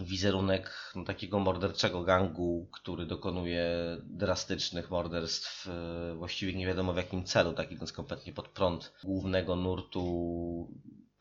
wizerunek 0.01 0.91
no, 0.95 1.03
takiego 1.03 1.39
morderczego 1.39 2.03
gangu, 2.03 2.69
który 2.71 3.05
dokonuje 3.05 3.67
drastycznych 4.03 4.89
morderstw 4.89 5.67
e, 5.67 6.15
właściwie 6.15 6.53
nie 6.53 6.67
wiadomo 6.67 6.93
w 6.93 6.97
jakim 6.97 7.23
celu, 7.23 7.53
tak 7.53 7.71
idąc 7.71 7.91
kompletnie 7.91 8.33
pod 8.33 8.47
prąd 8.47 8.93
głównego 9.03 9.55
nurtu 9.55 10.03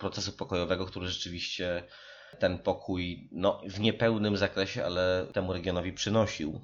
procesu 0.03 0.33
pokojowego, 0.33 0.87
który 0.87 1.09
rzeczywiście 1.09 1.83
ten 2.39 2.59
pokój 2.59 3.29
no, 3.33 3.61
w 3.69 3.81
niepełnym 3.81 4.37
zakresie, 4.37 4.85
ale 4.85 5.27
temu 5.33 5.53
regionowi 5.53 5.93
przynosił. 5.93 6.61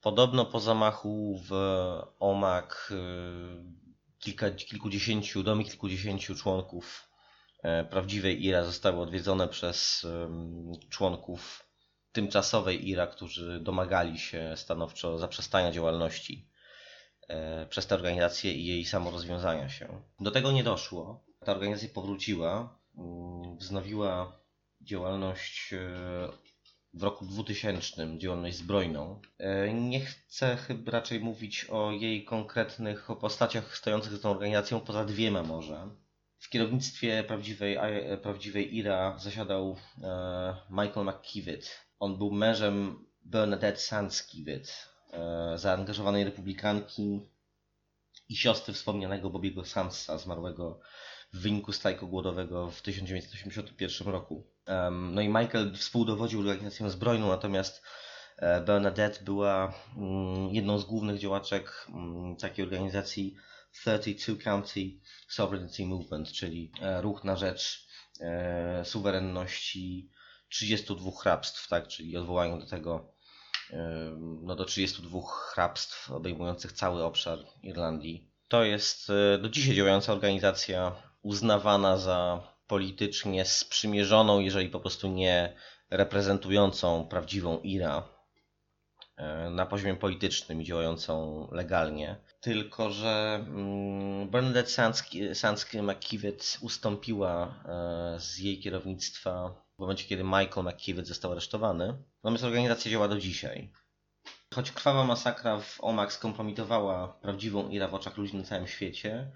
Podobno 0.00 0.44
po 0.44 0.60
zamachu 0.60 1.40
w 1.48 1.52
Omak 2.18 2.92
y, 2.92 4.16
kilka, 4.18 4.50
kilkudziesięciu, 4.50 5.42
domy 5.42 5.64
kilkudziesięciu 5.64 6.34
członków 6.34 7.10
e, 7.62 7.84
prawdziwej 7.84 8.44
IRA 8.44 8.64
zostały 8.64 9.00
odwiedzone 9.00 9.48
przez 9.48 10.06
członków 10.90 11.66
tymczasowej 12.12 12.88
IRA, 12.88 13.06
którzy 13.06 13.60
domagali 13.60 14.18
się 14.18 14.52
stanowczo 14.56 15.18
zaprzestania 15.18 15.72
działalności 15.72 16.48
e, 17.28 17.66
przez 17.66 17.86
tę 17.86 17.94
organizację 17.94 18.52
i 18.52 18.66
jej 18.66 18.84
samorozwiązania 18.84 19.68
się. 19.68 20.02
Do 20.20 20.30
tego 20.30 20.52
nie 20.52 20.64
doszło 20.64 21.25
ta 21.46 21.52
organizacja 21.52 21.94
powróciła, 21.94 22.78
mm, 22.98 23.56
wznowiła 23.56 24.40
działalność 24.80 25.72
e, 25.72 25.78
w 26.94 27.02
roku 27.02 27.26
2000, 27.26 28.18
działalność 28.18 28.56
zbrojną. 28.56 29.20
E, 29.38 29.74
nie 29.74 30.00
chcę 30.00 30.56
chyba 30.56 30.92
raczej 30.92 31.20
mówić 31.20 31.64
o 31.64 31.90
jej 31.92 32.24
konkretnych 32.24 33.08
postaciach 33.20 33.76
stojących 33.76 34.12
za 34.12 34.18
tą 34.18 34.30
organizacją, 34.30 34.80
poza 34.80 35.04
dwiema 35.04 35.42
może. 35.42 35.88
W 36.38 36.48
kierownictwie 36.48 37.24
prawdziwej, 37.24 37.78
prawdziwej 38.22 38.76
IRA 38.76 39.18
zasiadał 39.18 39.76
e, 40.02 40.56
Michael 40.70 41.06
McKivitt. 41.06 41.80
On 41.98 42.18
był 42.18 42.30
mężem 42.30 43.06
Bernadette 43.22 43.80
Sands-Kivitt, 43.80 44.88
zaangażowanej 45.56 46.24
republikanki 46.24 47.20
i 48.28 48.36
siostry 48.36 48.74
wspomnianego 48.74 49.30
Bobiego 49.30 49.64
Sansa, 49.64 50.18
zmarłego 50.18 50.80
w 51.36 51.38
wyniku 51.38 51.72
strajku 51.72 52.08
głodowego 52.08 52.70
w 52.70 52.82
1981 52.82 54.08
roku. 54.08 54.46
No 54.90 55.20
i 55.20 55.28
Michael 55.28 55.74
współdowodził 55.74 56.40
organizacją 56.40 56.90
zbrojną, 56.90 57.28
natomiast 57.28 57.82
e, 58.36 58.60
Bernadette 58.60 59.24
była 59.24 59.74
mm, 59.96 60.54
jedną 60.54 60.78
z 60.78 60.84
głównych 60.84 61.18
działaczek 61.18 61.86
mm, 61.88 62.36
takiej 62.36 62.64
organizacji 62.64 63.36
32 63.72 64.42
County 64.44 64.80
Sovereignty 65.28 65.86
Movement, 65.86 66.32
czyli 66.32 66.72
e, 66.82 67.02
ruch 67.02 67.24
na 67.24 67.36
rzecz 67.36 67.88
e, 68.20 68.84
suwerenności 68.84 70.10
32 70.48 71.10
hrabstw, 71.20 71.68
tak, 71.68 71.88
czyli 71.88 72.16
odwołają 72.16 72.60
do 72.60 72.66
tego 72.66 73.16
no 74.42 74.56
do 74.56 74.64
32 74.64 75.18
hrabstw 75.52 76.10
obejmujących 76.10 76.72
cały 76.72 77.04
obszar 77.04 77.38
Irlandii. 77.62 78.30
To 78.48 78.64
jest 78.64 79.08
do 79.42 79.48
dzisiaj 79.48 79.74
działająca 79.74 80.12
organizacja 80.12 80.96
uznawana 81.26 81.96
za 81.96 82.40
politycznie 82.66 83.44
sprzymierzoną, 83.44 84.40
jeżeli 84.40 84.68
po 84.68 84.80
prostu 84.80 85.08
nie 85.08 85.52
reprezentującą 85.90 87.08
prawdziwą 87.08 87.60
IRA 87.60 88.08
e, 89.16 89.50
na 89.50 89.66
poziomie 89.66 89.96
politycznym 89.96 90.62
i 90.62 90.64
działającą 90.64 91.48
legalnie. 91.52 92.16
Tylko, 92.40 92.90
że 92.90 93.44
mm, 93.48 94.30
Bernadette 94.30 94.70
Sansky 95.34 95.82
McKivitt 95.82 96.58
ustąpiła 96.60 97.54
e, 97.64 98.20
z 98.20 98.38
jej 98.38 98.60
kierownictwa 98.60 99.62
w 99.76 99.78
momencie, 99.78 100.04
kiedy 100.04 100.24
Michael 100.24 100.66
McKivitt 100.66 101.06
został 101.06 101.32
aresztowany. 101.32 101.94
Natomiast 102.24 102.44
organizacja 102.44 102.90
działa 102.90 103.08
do 103.08 103.18
dzisiaj. 103.18 103.72
Choć 104.54 104.72
krwawa 104.72 105.04
masakra 105.04 105.60
w 105.60 105.78
Omak 105.80 106.12
skompromitowała 106.12 107.08
prawdziwą 107.08 107.68
IRA 107.68 107.88
w 107.88 107.94
oczach 107.94 108.16
ludzi 108.16 108.36
na 108.36 108.44
całym 108.44 108.66
świecie, 108.66 109.30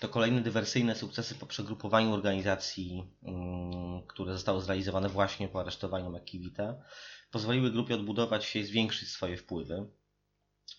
to 0.00 0.08
kolejne 0.08 0.40
dywersyjne 0.40 0.94
sukcesy 0.94 1.34
po 1.34 1.46
przegrupowaniu 1.46 2.12
organizacji, 2.12 3.04
mm, 3.22 4.06
które 4.06 4.32
zostały 4.32 4.62
zrealizowane 4.62 5.08
właśnie 5.08 5.48
po 5.48 5.60
aresztowaniu 5.60 6.10
McKivita, 6.10 6.74
pozwoliły 7.30 7.70
grupie 7.70 7.94
odbudować 7.94 8.44
się 8.44 8.58
i 8.58 8.64
zwiększyć 8.64 9.08
swoje 9.08 9.36
wpływy. 9.36 9.86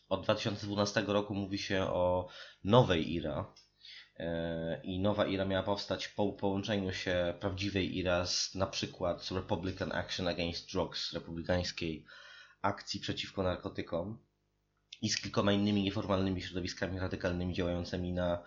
Od 0.09 0.23
2012 0.23 1.03
roku 1.07 1.35
mówi 1.35 1.57
się 1.57 1.83
o 1.83 2.27
nowej 2.63 3.13
IRA, 3.13 3.53
e, 4.17 4.81
i 4.83 4.99
nowa 4.99 5.25
IRA 5.25 5.45
miała 5.45 5.63
powstać 5.63 6.07
po 6.07 6.33
połączeniu 6.33 6.93
się 6.93 7.33
prawdziwej 7.39 7.97
IRA 7.97 8.25
z 8.25 8.55
na 8.55 8.67
przykład 8.67 9.31
Republican 9.31 9.91
Action 9.91 10.27
Against 10.27 10.71
Drugs, 10.71 11.13
republikańskiej 11.13 12.05
akcji 12.61 12.99
przeciwko 12.99 13.43
narkotykom 13.43 14.17
i 15.01 15.09
z 15.09 15.21
kilkoma 15.21 15.51
innymi 15.51 15.83
nieformalnymi 15.83 16.41
środowiskami 16.41 16.99
radykalnymi 16.99 17.53
działającymi 17.53 18.13
na 18.13 18.43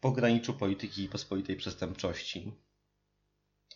pograniczu 0.00 0.54
polityki 0.54 1.02
i 1.04 1.08
pospolitej 1.08 1.56
przestępczości. 1.56 2.52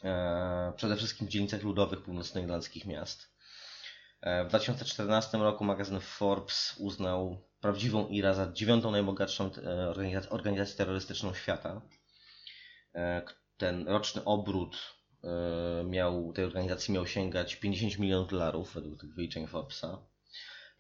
E, 0.05 0.73
przede 0.77 0.97
wszystkim 0.97 1.27
w 1.27 1.31
dzielnicach 1.31 1.63
ludowych 1.63 2.03
północnoirlandzkich 2.03 2.87
miast. 2.87 3.33
E, 4.21 4.45
w 4.45 4.49
2014 4.49 5.39
roku 5.39 5.65
magazyn 5.65 6.01
Forbes 6.01 6.75
uznał 6.79 7.39
prawdziwą 7.61 8.09
IRA 8.09 8.35
za 8.35 8.53
dziewiątą 8.53 8.91
najbogatszą 8.91 9.51
e, 9.55 10.31
organizację 10.31 10.77
terrorystyczną 10.77 11.35
świata. 11.35 11.83
Ten 13.57 13.89
roczny 13.89 14.25
obrót 14.25 14.77
miał, 15.85 16.33
tej 16.33 16.45
organizacji 16.45 16.95
miał 16.95 17.07
sięgać 17.07 17.57
50 17.57 17.99
milionów 17.99 18.31
dolarów 18.31 18.75
według 18.75 19.01
tych 19.01 19.15
wyliczeń 19.15 19.47
Forbesa. 19.47 19.99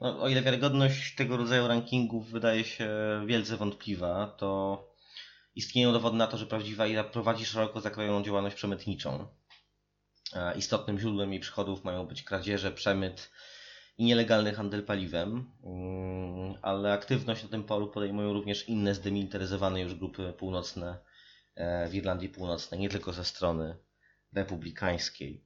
No, 0.00 0.22
o 0.22 0.28
ile 0.28 0.42
wiarygodność 0.42 1.14
tego 1.14 1.36
rodzaju 1.36 1.68
rankingów 1.68 2.30
wydaje 2.30 2.64
się 2.64 2.88
wielce 3.26 3.56
wątpliwa, 3.56 4.34
to 4.38 4.91
istnieją 5.54 5.92
dowody 5.92 6.16
na 6.16 6.26
to, 6.26 6.36
że 6.36 6.46
prawdziwa 6.46 6.86
IRA 6.86 7.04
prowadzi 7.04 7.44
szeroko 7.44 7.80
zakrojoną 7.80 8.22
działalność 8.22 8.56
przemytniczą. 8.56 9.26
E, 10.32 10.58
istotnym 10.58 10.98
źródłem 10.98 11.32
jej 11.32 11.40
przychodów 11.40 11.84
mają 11.84 12.06
być 12.06 12.22
kradzieże, 12.22 12.72
przemyt 12.72 13.30
i 13.98 14.04
nielegalny 14.04 14.54
handel 14.54 14.84
paliwem, 14.84 15.50
mm, 15.64 16.54
ale 16.62 16.92
aktywność 16.92 17.42
na 17.42 17.48
tym 17.48 17.64
polu 17.64 17.88
podejmują 17.88 18.32
również 18.32 18.68
inne 18.68 18.94
zdemilitaryzowane 18.94 19.80
już 19.80 19.94
grupy 19.94 20.32
północne 20.38 20.98
e, 21.54 21.88
w 21.88 21.94
Irlandii 21.94 22.28
Północnej, 22.28 22.80
nie 22.80 22.88
tylko 22.88 23.12
ze 23.12 23.24
strony 23.24 23.76
republikańskiej. 24.32 25.44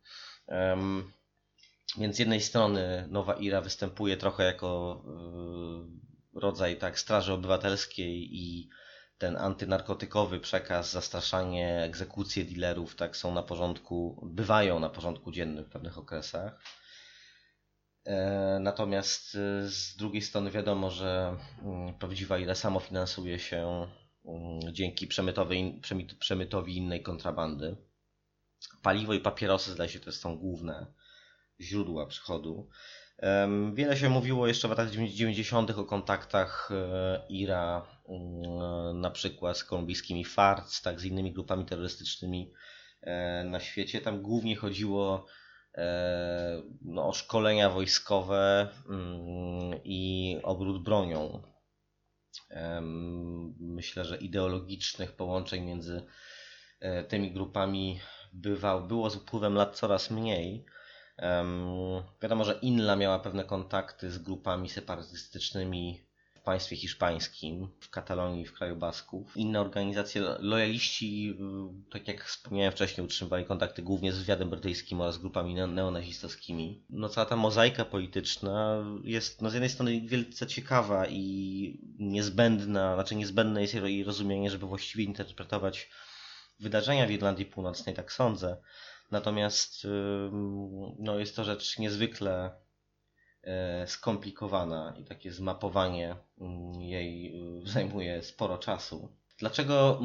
Więc 1.98 2.16
z 2.16 2.18
jednej 2.18 2.40
strony 2.40 3.08
Nowa 3.10 3.34
Ira 3.34 3.60
występuje 3.60 4.16
trochę 4.16 4.44
jako 4.44 5.02
e, 6.34 6.40
rodzaj 6.40 6.76
tak 6.76 6.98
straży 6.98 7.32
obywatelskiej 7.32 8.36
i 8.36 8.68
ten 9.18 9.36
antynarkotykowy 9.36 10.40
przekaz, 10.40 10.92
zastraszanie, 10.92 11.82
egzekucje 11.82 12.44
dealerów, 12.44 12.96
tak 12.96 13.16
są 13.16 13.34
na 13.34 13.42
porządku, 13.42 14.28
bywają 14.32 14.80
na 14.80 14.90
porządku 14.90 15.32
dziennym 15.32 15.64
w 15.64 15.68
pewnych 15.68 15.98
okresach. 15.98 16.60
E, 18.04 18.58
natomiast 18.60 19.34
e, 19.34 19.68
z 19.68 19.96
drugiej 19.96 20.22
strony 20.22 20.50
wiadomo, 20.50 20.90
że 20.90 21.36
mm, 21.62 21.94
prawdziwa 21.94 22.38
ile 22.38 22.54
samo 22.54 22.80
finansuje 22.80 23.38
się 23.38 23.88
mm, 24.24 24.60
dzięki 24.72 25.06
przemytowi, 25.06 25.80
przemytowi 26.18 26.76
innej 26.76 27.02
kontrabandy. 27.02 27.76
Paliwo 28.82 29.14
i 29.14 29.20
papierosy 29.20 29.72
zdaje 29.72 29.90
się 29.90 30.00
to 30.00 30.12
są 30.12 30.38
główne 30.38 30.86
źródła 31.60 32.06
przychodu. 32.06 32.68
Wiele 33.74 33.96
się 33.96 34.08
mówiło 34.08 34.46
jeszcze 34.46 34.68
w 34.68 34.70
latach 34.70 34.90
90. 34.90 35.70
o 35.70 35.84
kontaktach 35.84 36.70
e, 36.70 37.26
IRA 37.28 37.95
na 38.94 39.10
przykład 39.10 39.58
z 39.58 39.64
kolumbijskimi 39.64 40.24
FARC, 40.24 40.82
tak, 40.82 41.00
z 41.00 41.04
innymi 41.04 41.32
grupami 41.32 41.64
terrorystycznymi 41.64 42.52
e, 43.02 43.44
na 43.44 43.60
świecie. 43.60 44.00
Tam 44.00 44.22
głównie 44.22 44.56
chodziło 44.56 45.26
e, 45.74 46.62
no, 46.82 47.08
o 47.08 47.12
szkolenia 47.12 47.70
wojskowe 47.70 48.68
mm, 48.88 49.80
i 49.84 50.38
obrót 50.42 50.82
bronią. 50.82 51.42
Myślę, 53.60 54.04
że 54.04 54.16
ideologicznych 54.16 55.12
połączeń 55.12 55.64
między 55.64 56.06
e, 56.80 57.04
tymi 57.04 57.32
grupami 57.32 58.00
bywał, 58.32 58.86
było 58.86 59.10
z 59.10 59.16
upływem 59.16 59.54
lat 59.54 59.76
coraz 59.76 60.10
mniej. 60.10 60.64
Wiadomo, 62.22 62.44
że 62.44 62.58
Inla 62.62 62.96
miała 62.96 63.18
pewne 63.18 63.44
kontakty 63.44 64.10
z 64.10 64.18
grupami 64.18 64.68
separatystycznymi 64.68 66.05
państwie 66.46 66.76
hiszpańskim, 66.76 67.68
w 67.80 67.90
Katalonii, 67.90 68.44
w 68.46 68.52
kraju 68.52 68.76
Basków. 68.76 69.36
Inne 69.36 69.60
organizacje, 69.60 70.20
lo- 70.20 70.36
lojaliści, 70.40 71.30
y, 71.88 71.90
tak 71.92 72.08
jak 72.08 72.24
wspomniałem 72.24 72.72
wcześniej, 72.72 73.04
utrzymywali 73.04 73.44
kontakty 73.44 73.82
głównie 73.82 74.12
z 74.12 74.18
wywiadem 74.18 74.50
brytyjskim 74.50 75.00
oraz 75.00 75.18
grupami 75.18 75.54
ne- 75.54 75.66
neonazistowskimi. 75.66 76.84
No 76.90 77.08
cała 77.08 77.26
ta 77.26 77.36
mozaika 77.36 77.84
polityczna 77.84 78.84
jest 79.04 79.42
no, 79.42 79.50
z 79.50 79.54
jednej 79.54 79.70
strony 79.70 80.00
wielce 80.00 80.46
ciekawa 80.46 81.06
i 81.06 81.80
niezbędna, 81.98 82.94
znaczy 82.94 83.14
niezbędne 83.14 83.62
jest 83.62 83.74
jej 83.74 84.04
rozumienie, 84.04 84.50
żeby 84.50 84.66
właściwie 84.66 85.04
interpretować 85.04 85.90
wydarzenia 86.60 87.06
w 87.06 87.10
Irlandii 87.10 87.46
Północnej, 87.46 87.94
tak 87.94 88.12
sądzę. 88.12 88.56
Natomiast 89.10 89.86
no, 90.98 91.18
jest 91.18 91.36
to 91.36 91.44
rzecz 91.44 91.78
niezwykle 91.78 92.65
skomplikowana 93.86 94.94
i 95.00 95.04
takie 95.04 95.32
zmapowanie 95.32 96.16
mm, 96.40 96.82
jej 96.82 97.34
y, 97.64 97.66
zajmuje 97.66 98.22
sporo 98.22 98.58
czasu. 98.58 99.08
Dlaczego 99.38 100.00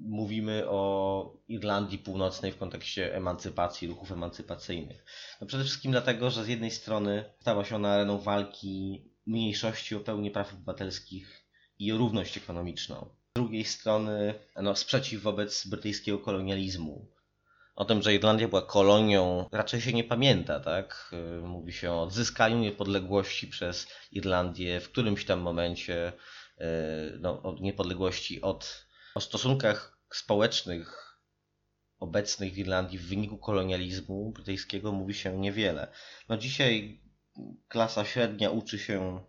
mówimy 0.00 0.64
o 0.68 1.32
Irlandii 1.48 1.98
Północnej 1.98 2.52
w 2.52 2.58
kontekście 2.58 3.14
emancypacji, 3.14 3.88
ruchów 3.88 4.12
emancypacyjnych? 4.12 5.04
No 5.40 5.46
przede 5.46 5.64
wszystkim 5.64 5.92
dlatego, 5.92 6.30
że 6.30 6.44
z 6.44 6.48
jednej 6.48 6.70
strony 6.70 7.24
stała 7.40 7.64
się 7.64 7.76
ona 7.76 7.92
areną 7.92 8.18
walki 8.18 9.04
mniejszości 9.26 9.94
o 9.94 10.00
pełnię 10.00 10.30
praw 10.30 10.54
obywatelskich 10.54 11.46
i 11.78 11.92
o 11.92 11.98
równość 11.98 12.36
ekonomiczną. 12.36 13.08
Z 13.36 13.40
drugiej 13.40 13.64
strony 13.64 14.34
no, 14.62 14.76
sprzeciw 14.76 15.22
wobec 15.22 15.66
brytyjskiego 15.66 16.18
kolonializmu, 16.18 17.06
o 17.76 17.84
tym, 17.84 18.02
że 18.02 18.14
Irlandia 18.14 18.48
była 18.48 18.62
kolonią, 18.62 19.48
raczej 19.52 19.80
się 19.80 19.92
nie 19.92 20.04
pamięta, 20.04 20.60
tak? 20.60 21.10
Y, 21.12 21.40
Mówi 21.42 21.72
się 21.72 21.92
o 21.92 22.02
odzyskaniu 22.02 22.58
niepodległości 22.58 23.46
przez 23.48 23.88
Irlandię 24.12 24.80
w 24.80 24.90
którymś 24.90 25.24
tam 25.24 25.40
momencie, 25.40 26.12
y, 26.60 26.64
no, 27.20 27.42
od 27.42 27.60
niepodległości 27.60 28.42
od, 28.42 28.86
o 29.14 29.20
stosunkach 29.20 29.98
społecznych 30.12 31.06
obecnych 31.98 32.54
w 32.54 32.58
Irlandii 32.58 32.98
w 32.98 33.08
wyniku 33.08 33.38
kolonializmu 33.38 34.32
brytyjskiego 34.32 34.92
mówi 34.92 35.14
się 35.14 35.38
niewiele. 35.38 35.92
No 36.28 36.36
dzisiaj 36.36 37.00
klasa 37.68 38.04
średnia 38.04 38.50
uczy 38.50 38.78
się 38.78 39.24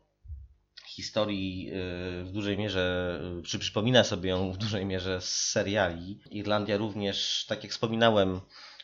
historii 0.98 1.70
y, 1.70 2.24
w 2.24 2.32
dużej 2.32 2.58
mierze, 2.58 3.20
y, 3.40 3.44
czy 3.44 3.60
przypomina 3.60 4.04
sobie 4.04 4.30
ją 4.30 4.52
w 4.52 4.58
dużej 4.58 4.86
mierze 4.86 5.22
z 5.22 5.30
seriali. 5.30 6.20
Irlandia 6.32 6.78
również, 6.78 7.46
tak 7.48 7.64
jak 7.64 7.72
wspominałem, 7.72 8.42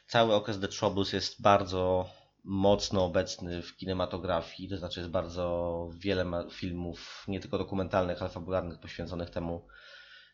cały 0.08 0.34
okres 0.34 0.60
The 0.60 0.68
Troubles 0.68 1.14
jest 1.14 1.42
bardzo 1.42 2.10
mocno 2.44 3.06
obecny 3.06 3.62
w 3.62 3.78
kinematografii, 3.78 4.70
to 4.70 4.78
znaczy 4.78 5.00
jest 5.00 5.12
bardzo 5.12 5.90
wiele 5.98 6.26
filmów, 6.52 7.26
nie 7.28 7.40
tylko 7.40 7.58
dokumentalnych, 7.58 8.22
ale 8.22 8.30
fabularnych, 8.30 8.80
poświęconych 8.80 9.30
temu 9.30 9.68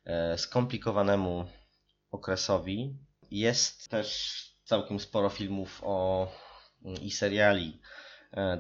e, 0.06 0.38
skomplikowanemu 0.38 1.46
okresowi. 2.12 2.98
Jest 3.32 3.90
też 3.90 4.40
całkiem 4.64 5.00
sporo 5.00 5.30
filmów 5.30 5.82
o 5.84 6.28
i 7.02 7.12
seriali 7.12 7.80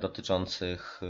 dotyczących 0.01 1.01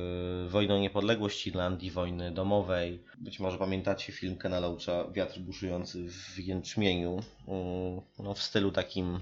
e, 0.46 0.50
wojny 0.50 0.74
o 0.74 0.78
niepodległość 0.78 1.48
Irlandii, 1.48 1.92
wojny 1.92 2.32
domowej. 2.32 3.04
Być 3.18 3.40
może 3.40 3.58
pamiętacie 3.58 4.14
film 4.14 4.38
Kena 4.38 4.60
Loacha 4.60 5.12
Wiatr 5.12 5.40
buszujący 5.40 6.10
w 6.10 6.40
jęczmieniu. 6.40 7.24
Mm, 7.48 8.02
No, 8.20 8.34
w 8.34 8.42
stylu 8.42 8.72
takim. 8.72 9.20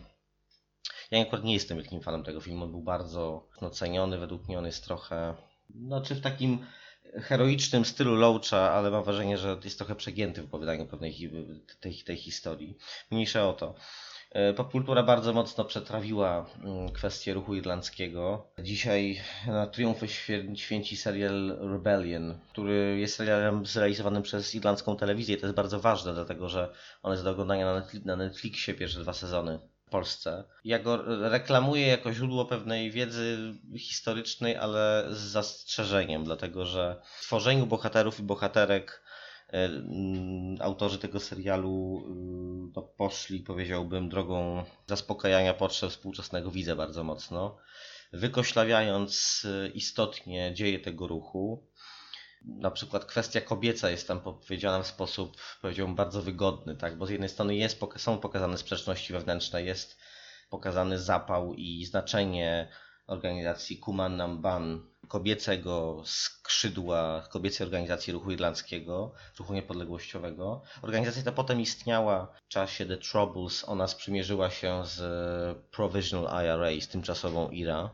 Ja 1.11 1.21
akurat 1.21 1.43
nie 1.43 1.53
jestem 1.53 1.77
wielkim 1.77 2.01
fanem 2.01 2.23
tego 2.23 2.41
filmu. 2.41 2.63
On 2.63 2.71
był 2.71 2.81
bardzo 2.81 3.47
no, 3.61 3.69
ceniony. 3.69 4.17
Według 4.17 4.47
mnie 4.47 4.57
on 4.57 4.65
jest 4.65 4.83
trochę. 4.83 5.35
No, 5.69 6.01
czy 6.01 6.15
w 6.15 6.21
takim 6.21 6.65
heroicznym 7.13 7.85
stylu 7.85 8.15
Loacha, 8.15 8.71
ale 8.71 8.91
mam 8.91 9.03
wrażenie, 9.03 9.37
że 9.37 9.59
jest 9.63 9.77
trochę 9.77 9.95
przegięty 9.95 10.41
w 10.41 10.45
opowiadaniu 10.45 10.85
pewnej 10.85 11.31
tej, 11.79 12.03
tej 12.03 12.17
historii. 12.17 12.77
Mniejsza 13.11 13.49
o 13.49 13.53
to. 13.53 13.75
E, 14.31 14.53
Popkultura 14.53 15.03
bardzo 15.03 15.33
mocno 15.33 15.65
przetrawiła 15.65 16.45
mm, 16.63 16.89
kwestię 16.91 17.33
ruchu 17.33 17.55
irlandzkiego. 17.55 18.47
Dzisiaj 18.59 19.21
na 19.47 19.67
triumfy 19.67 20.05
świę- 20.07 20.55
święci 20.55 20.97
serial 20.97 21.57
Rebellion, 21.61 22.39
który 22.51 22.97
jest 22.99 23.15
serialem 23.15 23.65
zrealizowanym 23.65 24.23
przez 24.23 24.55
irlandzką 24.55 24.95
telewizję. 24.97 25.37
To 25.37 25.45
jest 25.45 25.55
bardzo 25.55 25.79
ważne, 25.79 26.13
dlatego 26.13 26.49
że 26.49 26.73
on 27.03 27.11
jest 27.11 27.23
do 27.23 27.31
oglądania 27.31 27.65
na, 27.65 27.81
Netfli- 27.81 28.05
na 28.05 28.15
Netflixie 28.15 28.73
pierwsze 28.73 28.99
dwa 28.99 29.13
sezony 29.13 29.59
w 29.87 29.89
Polsce. 29.89 30.43
Ja 30.65 30.79
go 30.79 31.03
reklamuję 31.29 31.87
jako 31.87 32.13
źródło 32.13 32.45
pewnej 32.45 32.91
wiedzy 32.91 33.53
historycznej, 33.77 34.55
ale 34.55 35.05
z 35.09 35.17
zastrzeżeniem, 35.17 36.23
dlatego 36.23 36.65
że 36.65 37.01
w 37.19 37.21
tworzeniu 37.21 37.65
bohaterów 37.65 38.19
i 38.19 38.23
bohaterek 38.23 39.01
autorzy 40.59 40.99
tego 40.99 41.19
serialu 41.19 42.03
y, 42.69 42.71
no, 42.75 42.81
poszli, 42.81 43.39
powiedziałbym, 43.39 44.09
drogą 44.09 44.63
zaspokajania 44.87 45.53
potrzeb 45.53 45.89
współczesnego 45.89 46.51
widza 46.51 46.75
bardzo 46.75 47.03
mocno, 47.03 47.57
wykoślawiając 48.13 49.43
y, 49.45 49.71
istotnie 49.73 50.53
dzieje 50.53 50.79
tego 50.79 51.07
ruchu. 51.07 51.67
Na 52.45 52.71
przykład 52.71 53.05
kwestia 53.05 53.41
kobieca 53.41 53.89
jest 53.89 54.07
tam 54.07 54.21
powiedziana 54.21 54.83
w 54.83 54.87
sposób, 54.87 55.37
powiedziałbym, 55.61 55.95
bardzo 55.95 56.21
wygodny, 56.21 56.75
tak? 56.75 56.97
bo 56.97 57.05
z 57.05 57.09
jednej 57.09 57.29
strony 57.29 57.55
jest, 57.55 57.79
są 57.97 58.17
pokazane 58.17 58.57
sprzeczności 58.57 59.13
wewnętrzne, 59.13 59.63
jest 59.63 59.97
pokazany 60.49 60.99
zapał 60.99 61.53
i 61.53 61.85
znaczenie 61.85 62.67
organizacji 63.07 63.77
Kuman 63.77 64.17
Namban, 64.17 64.81
kobiecego 65.07 66.01
skrzydła 66.05 67.27
kobiecej 67.31 67.65
organizacji 67.65 68.13
ruchu 68.13 68.31
irlandzkiego, 68.31 69.13
ruchu 69.39 69.53
niepodległościowego. 69.53 70.61
Organizacja 70.81 71.23
ta 71.23 71.31
potem 71.31 71.61
istniała 71.61 72.33
w 72.35 72.47
czasie 72.47 72.85
The 72.85 72.97
Troubles. 72.97 73.69
Ona 73.69 73.87
sprzymierzyła 73.87 74.49
się 74.49 74.83
z 74.85 74.99
Provisional 75.71 76.45
IRA, 76.45 76.81
z 76.81 76.87
tymczasową 76.87 77.49
IRA. 77.49 77.89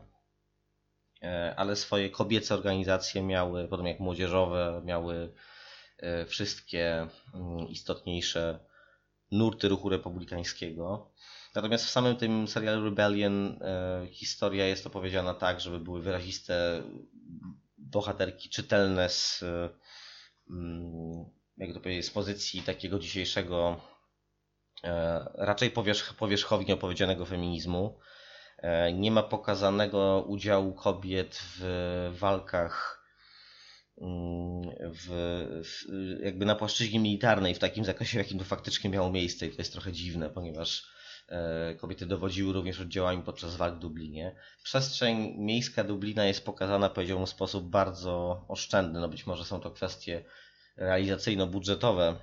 E, 1.22 1.54
Ale 1.56 1.76
swoje 1.76 2.10
kobiece 2.10 2.54
organizacje 2.54 3.22
miały, 3.22 3.68
podobnie 3.68 3.92
jak 3.92 4.00
młodzieżowe, 4.00 4.82
miały 4.84 5.32
e, 5.98 6.26
wszystkie 6.26 7.08
mm, 7.34 7.68
istotniejsze 7.68 8.58
nurty 9.30 9.68
ruchu 9.68 9.88
republikańskiego. 9.88 11.10
Natomiast 11.54 11.84
w 11.84 11.90
samym 11.90 12.16
tym 12.16 12.48
serialu 12.48 12.84
Rebellion 12.84 13.58
e, 13.62 14.06
historia 14.10 14.66
jest 14.66 14.86
opowiedziana 14.86 15.34
tak, 15.34 15.60
żeby 15.60 15.80
były 15.80 16.02
wyraziste 16.02 16.82
bohaterki 17.78 18.48
czytelne 18.48 19.08
z, 19.08 19.42
e, 19.42 19.68
mm, 20.50 21.24
jak 21.56 21.74
to 21.74 21.80
powiedzieć, 21.80 22.06
z 22.06 22.10
pozycji 22.10 22.62
takiego 22.62 22.98
dzisiejszego 22.98 23.80
e, 24.84 25.24
raczej 25.34 25.70
powierzch, 25.70 26.14
powierzchownie 26.14 26.74
opowiedzianego 26.74 27.26
feminizmu. 27.26 27.98
Nie 28.94 29.10
ma 29.10 29.22
pokazanego 29.22 30.24
udziału 30.28 30.74
kobiet 30.74 31.42
w 31.56 32.12
walkach 32.18 33.04
mm, 34.00 34.62
w, 34.92 35.08
w, 35.64 36.24
jakby 36.24 36.44
na 36.44 36.54
płaszczyźnie 36.54 37.00
militarnej 37.00 37.54
w 37.54 37.58
takim 37.58 37.84
zakresie, 37.84 38.18
w 38.18 38.22
jakim 38.22 38.38
to 38.38 38.44
faktycznie 38.44 38.90
miało 38.90 39.10
miejsce 39.10 39.46
i 39.46 39.50
to 39.50 39.56
jest 39.58 39.72
trochę 39.72 39.92
dziwne, 39.92 40.30
ponieważ 40.30 40.93
kobiety 41.78 42.06
dowodziły 42.06 42.52
również 42.52 42.80
oddziałami 42.80 43.22
podczas 43.22 43.56
walk 43.56 43.74
w 43.74 43.78
Dublinie. 43.78 44.36
Przestrzeń 44.62 45.34
miejska 45.38 45.84
Dublina 45.84 46.24
jest 46.24 46.44
pokazana, 46.44 46.88
powiedziałbym, 46.88 47.26
w 47.26 47.30
sposób 47.30 47.68
bardzo 47.70 48.44
oszczędny. 48.48 49.00
No 49.00 49.08
być 49.08 49.26
może 49.26 49.44
są 49.44 49.60
to 49.60 49.70
kwestie 49.70 50.24
realizacyjno-budżetowe, 50.76 52.16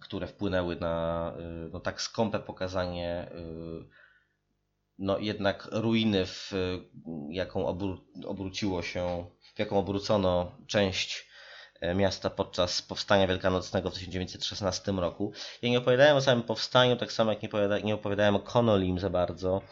które 0.00 0.26
wpłynęły 0.26 0.76
na 0.76 1.34
y, 1.66 1.70
no, 1.72 1.80
tak 1.80 2.02
skąpe 2.02 2.40
pokazanie 2.40 3.30
y, 3.34 3.88
no 4.98 5.18
jednak 5.18 5.68
ruiny, 5.72 6.26
w 6.26 6.52
jaką 7.30 7.64
obró- 7.66 8.26
obróciło 8.26 8.82
się, 8.82 9.26
w 9.54 9.58
jaką 9.58 9.78
obrócono 9.78 10.52
część 10.66 11.26
e, 11.26 11.29
miasta 11.94 12.30
podczas 12.30 12.82
powstania 12.82 13.26
wielkanocnego 13.26 13.90
w 13.90 13.94
1916 13.94 14.92
roku. 14.92 15.32
Ja 15.62 15.68
nie 15.68 15.78
opowiadałem 15.78 16.16
o 16.16 16.20
samym 16.20 16.44
powstaniu, 16.44 16.96
tak 16.96 17.12
samo 17.12 17.32
jak 17.32 17.42
nie 17.42 17.48
opowiada, 17.48 17.78
nie 17.78 17.94
opowiadałem 17.94 18.36
o 18.36 18.40
Connolim 18.40 18.98
za 18.98 19.10
bardzo. 19.10 19.62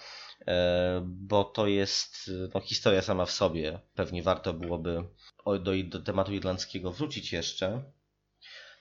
e, 0.46 1.00
bo 1.04 1.44
to 1.44 1.66
jest 1.66 2.30
no, 2.54 2.60
historia 2.60 3.02
sama 3.02 3.26
w 3.26 3.30
sobie. 3.30 3.78
Pewnie 3.94 4.22
warto 4.22 4.52
byłoby 4.52 5.04
do, 5.46 5.72
do 5.84 6.00
tematu 6.00 6.32
irlandzkiego 6.32 6.92
wrócić 6.92 7.32
jeszcze. 7.32 7.82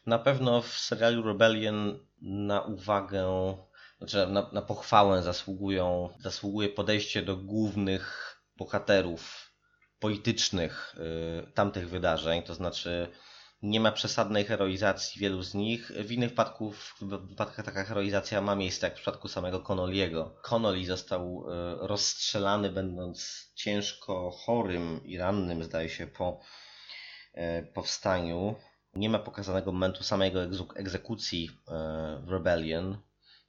Na 0.05 0.19
pewno 0.19 0.61
w 0.61 0.73
serialu 0.73 1.23
Rebellion 1.23 1.99
na 2.21 2.61
uwagę, 2.61 3.27
znaczy 3.97 4.27
na, 4.27 4.49
na 4.51 4.61
pochwałę 4.61 5.23
zasługują, 5.23 6.09
zasługuje 6.19 6.69
podejście 6.69 7.21
do 7.21 7.37
głównych 7.37 8.37
bohaterów 8.57 9.46
politycznych 9.99 10.95
y, 11.47 11.51
tamtych 11.53 11.89
wydarzeń, 11.89 12.43
to 12.43 12.53
znaczy 12.53 13.11
nie 13.61 13.79
ma 13.79 13.91
przesadnej 13.91 14.45
heroizacji 14.45 15.21
wielu 15.21 15.43
z 15.43 15.53
nich. 15.53 15.91
W 15.91 16.11
innych 16.11 16.29
wypadków, 16.29 16.95
w 17.01 17.27
wypadkach 17.29 17.65
taka 17.65 17.83
heroizacja 17.83 18.41
ma 18.41 18.55
miejsce, 18.55 18.87
jak 18.87 18.93
w 18.93 19.01
przypadku 19.01 19.27
samego 19.27 19.59
Connolly'ego. 19.59 20.29
Connolly 20.41 20.85
został 20.85 21.45
y, 21.49 21.87
rozstrzelany, 21.87 22.69
będąc 22.69 23.51
ciężko 23.55 24.31
chorym 24.31 25.01
i 25.05 25.17
rannym, 25.17 25.63
zdaje 25.63 25.89
się, 25.89 26.07
po 26.07 26.39
y, 27.35 27.67
powstaniu. 27.73 28.55
Nie 28.93 29.09
ma 29.09 29.19
pokazanego 29.19 29.71
momentu 29.71 30.03
samego 30.03 30.39
egzekucji 30.75 31.49
w 32.23 32.29
Rebellion. 32.31 32.97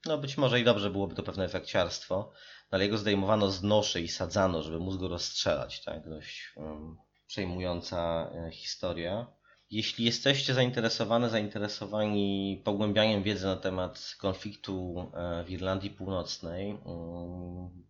No 0.07 0.19
być 0.19 0.37
może 0.37 0.61
i 0.61 0.65
dobrze 0.65 0.91
byłoby 0.91 1.15
to 1.15 1.23
pewne 1.23 1.45
efekciarstwo 1.45 2.33
ale 2.71 2.85
jego 2.85 2.99
zdejmowano 2.99 3.51
z 3.51 3.63
noszy 3.63 4.01
i 4.01 4.09
sadzano, 4.09 4.63
żeby 4.63 4.79
móc 4.79 4.97
go 4.97 5.09
rozstrzelać. 5.09 5.85
Tak? 5.85 6.09
Dość 6.09 6.53
um, 6.57 6.97
przejmująca 7.27 8.31
e, 8.35 8.51
historia. 8.51 9.27
Jeśli 9.71 10.05
jesteście 10.05 10.55
zainteresowane, 10.55 11.31
zainteresowani 11.31 12.61
pogłębianiem 12.65 13.23
wiedzy 13.23 13.47
na 13.47 13.57
temat 13.57 14.17
konfliktu 14.19 15.07
e, 15.15 15.45
w 15.45 15.51
Irlandii 15.51 15.91
Północnej, 15.91 16.79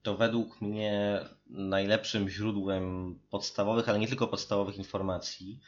to 0.03 0.17
według 0.17 0.61
mnie 0.61 1.21
najlepszym 1.47 2.29
źródłem 2.29 3.15
podstawowych, 3.31 3.89
ale 3.89 3.99
nie 3.99 4.09
tylko 4.09 4.29
podstawowych 4.29 4.77
informacji, 4.77 5.61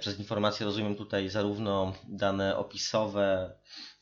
przez 0.00 0.18
informacje 0.18 0.66
rozumiem 0.66 0.96
tutaj 0.96 1.28
zarówno 1.28 1.94
dane 2.08 2.56
opisowe, 2.56 3.56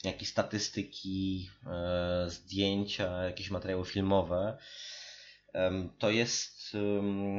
jak 0.05 0.23
i 0.23 0.27
statystyki, 0.27 1.51
e, 1.67 2.31
zdjęcia, 2.31 3.25
jakieś 3.25 3.51
materiały 3.51 3.85
filmowe. 3.85 4.59
To 5.99 6.11
jest 6.11 6.77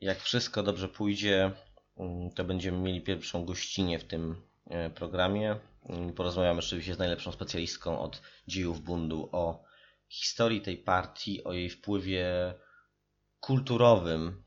jak 0.00 0.20
wszystko 0.20 0.62
dobrze 0.62 0.88
pójdzie, 0.88 1.52
mm, 1.96 2.30
to 2.30 2.44
będziemy 2.44 2.78
mieli 2.78 3.00
pierwszą 3.00 3.44
gościnę 3.44 3.98
w 3.98 4.04
tym 4.04 4.42
e, 4.66 4.90
programie. 4.90 5.56
Mm, 5.88 6.12
porozmawiamy 6.12 6.58
oczywiście 6.58 6.94
z 6.94 6.98
najlepszą 6.98 7.32
specjalistką 7.32 8.00
od 8.00 8.22
dziejów 8.48 8.80
bundu 8.80 9.28
o 9.32 9.64
historii 10.08 10.60
tej 10.60 10.76
partii, 10.76 11.44
o 11.44 11.52
jej 11.52 11.70
wpływie 11.70 12.54
kulturowym, 13.40 14.44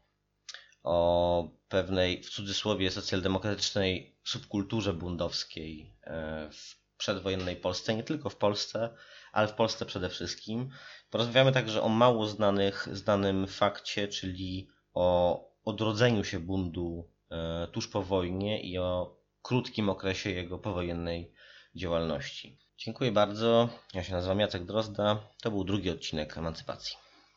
o 0.83 1.49
pewnej 1.69 2.23
w 2.23 2.29
cudzysłowie 2.29 2.91
socjaldemokratycznej 2.91 4.15
subkulturze 4.23 4.93
bundowskiej 4.93 5.93
e, 6.03 6.49
w 6.51 6.85
przedwojennej 6.97 7.55
Polsce, 7.55 7.95
nie 7.95 8.03
tylko 8.03 8.29
w 8.29 8.35
Polsce, 8.35 8.89
ale 9.31 9.47
w 9.47 9.53
Polsce 9.53 9.85
przede 9.85 10.09
wszystkim. 10.09 10.69
Porozmawiamy 11.15 11.51
także 11.51 11.81
o 11.81 11.89
mało 11.89 12.27
znanych, 12.27 12.87
znanym 12.91 13.47
fakcie, 13.47 14.07
czyli 14.07 14.67
o 14.93 15.39
odrodzeniu 15.65 16.23
się 16.23 16.39
bundu 16.39 17.09
e, 17.31 17.67
tuż 17.67 17.87
po 17.87 18.03
wojnie 18.03 18.61
i 18.61 18.77
o 18.77 19.17
krótkim 19.41 19.89
okresie 19.89 20.31
jego 20.31 20.59
powojennej 20.59 21.31
działalności. 21.75 22.57
Dziękuję 22.77 23.11
bardzo. 23.11 23.69
Ja 23.93 24.03
się 24.03 24.13
nazywam 24.13 24.39
Jacek 24.39 24.65
Drozda. 24.65 25.19
To 25.41 25.51
był 25.51 25.63
drugi 25.63 25.89
odcinek 25.89 26.37
Emancypacji. 26.37 26.97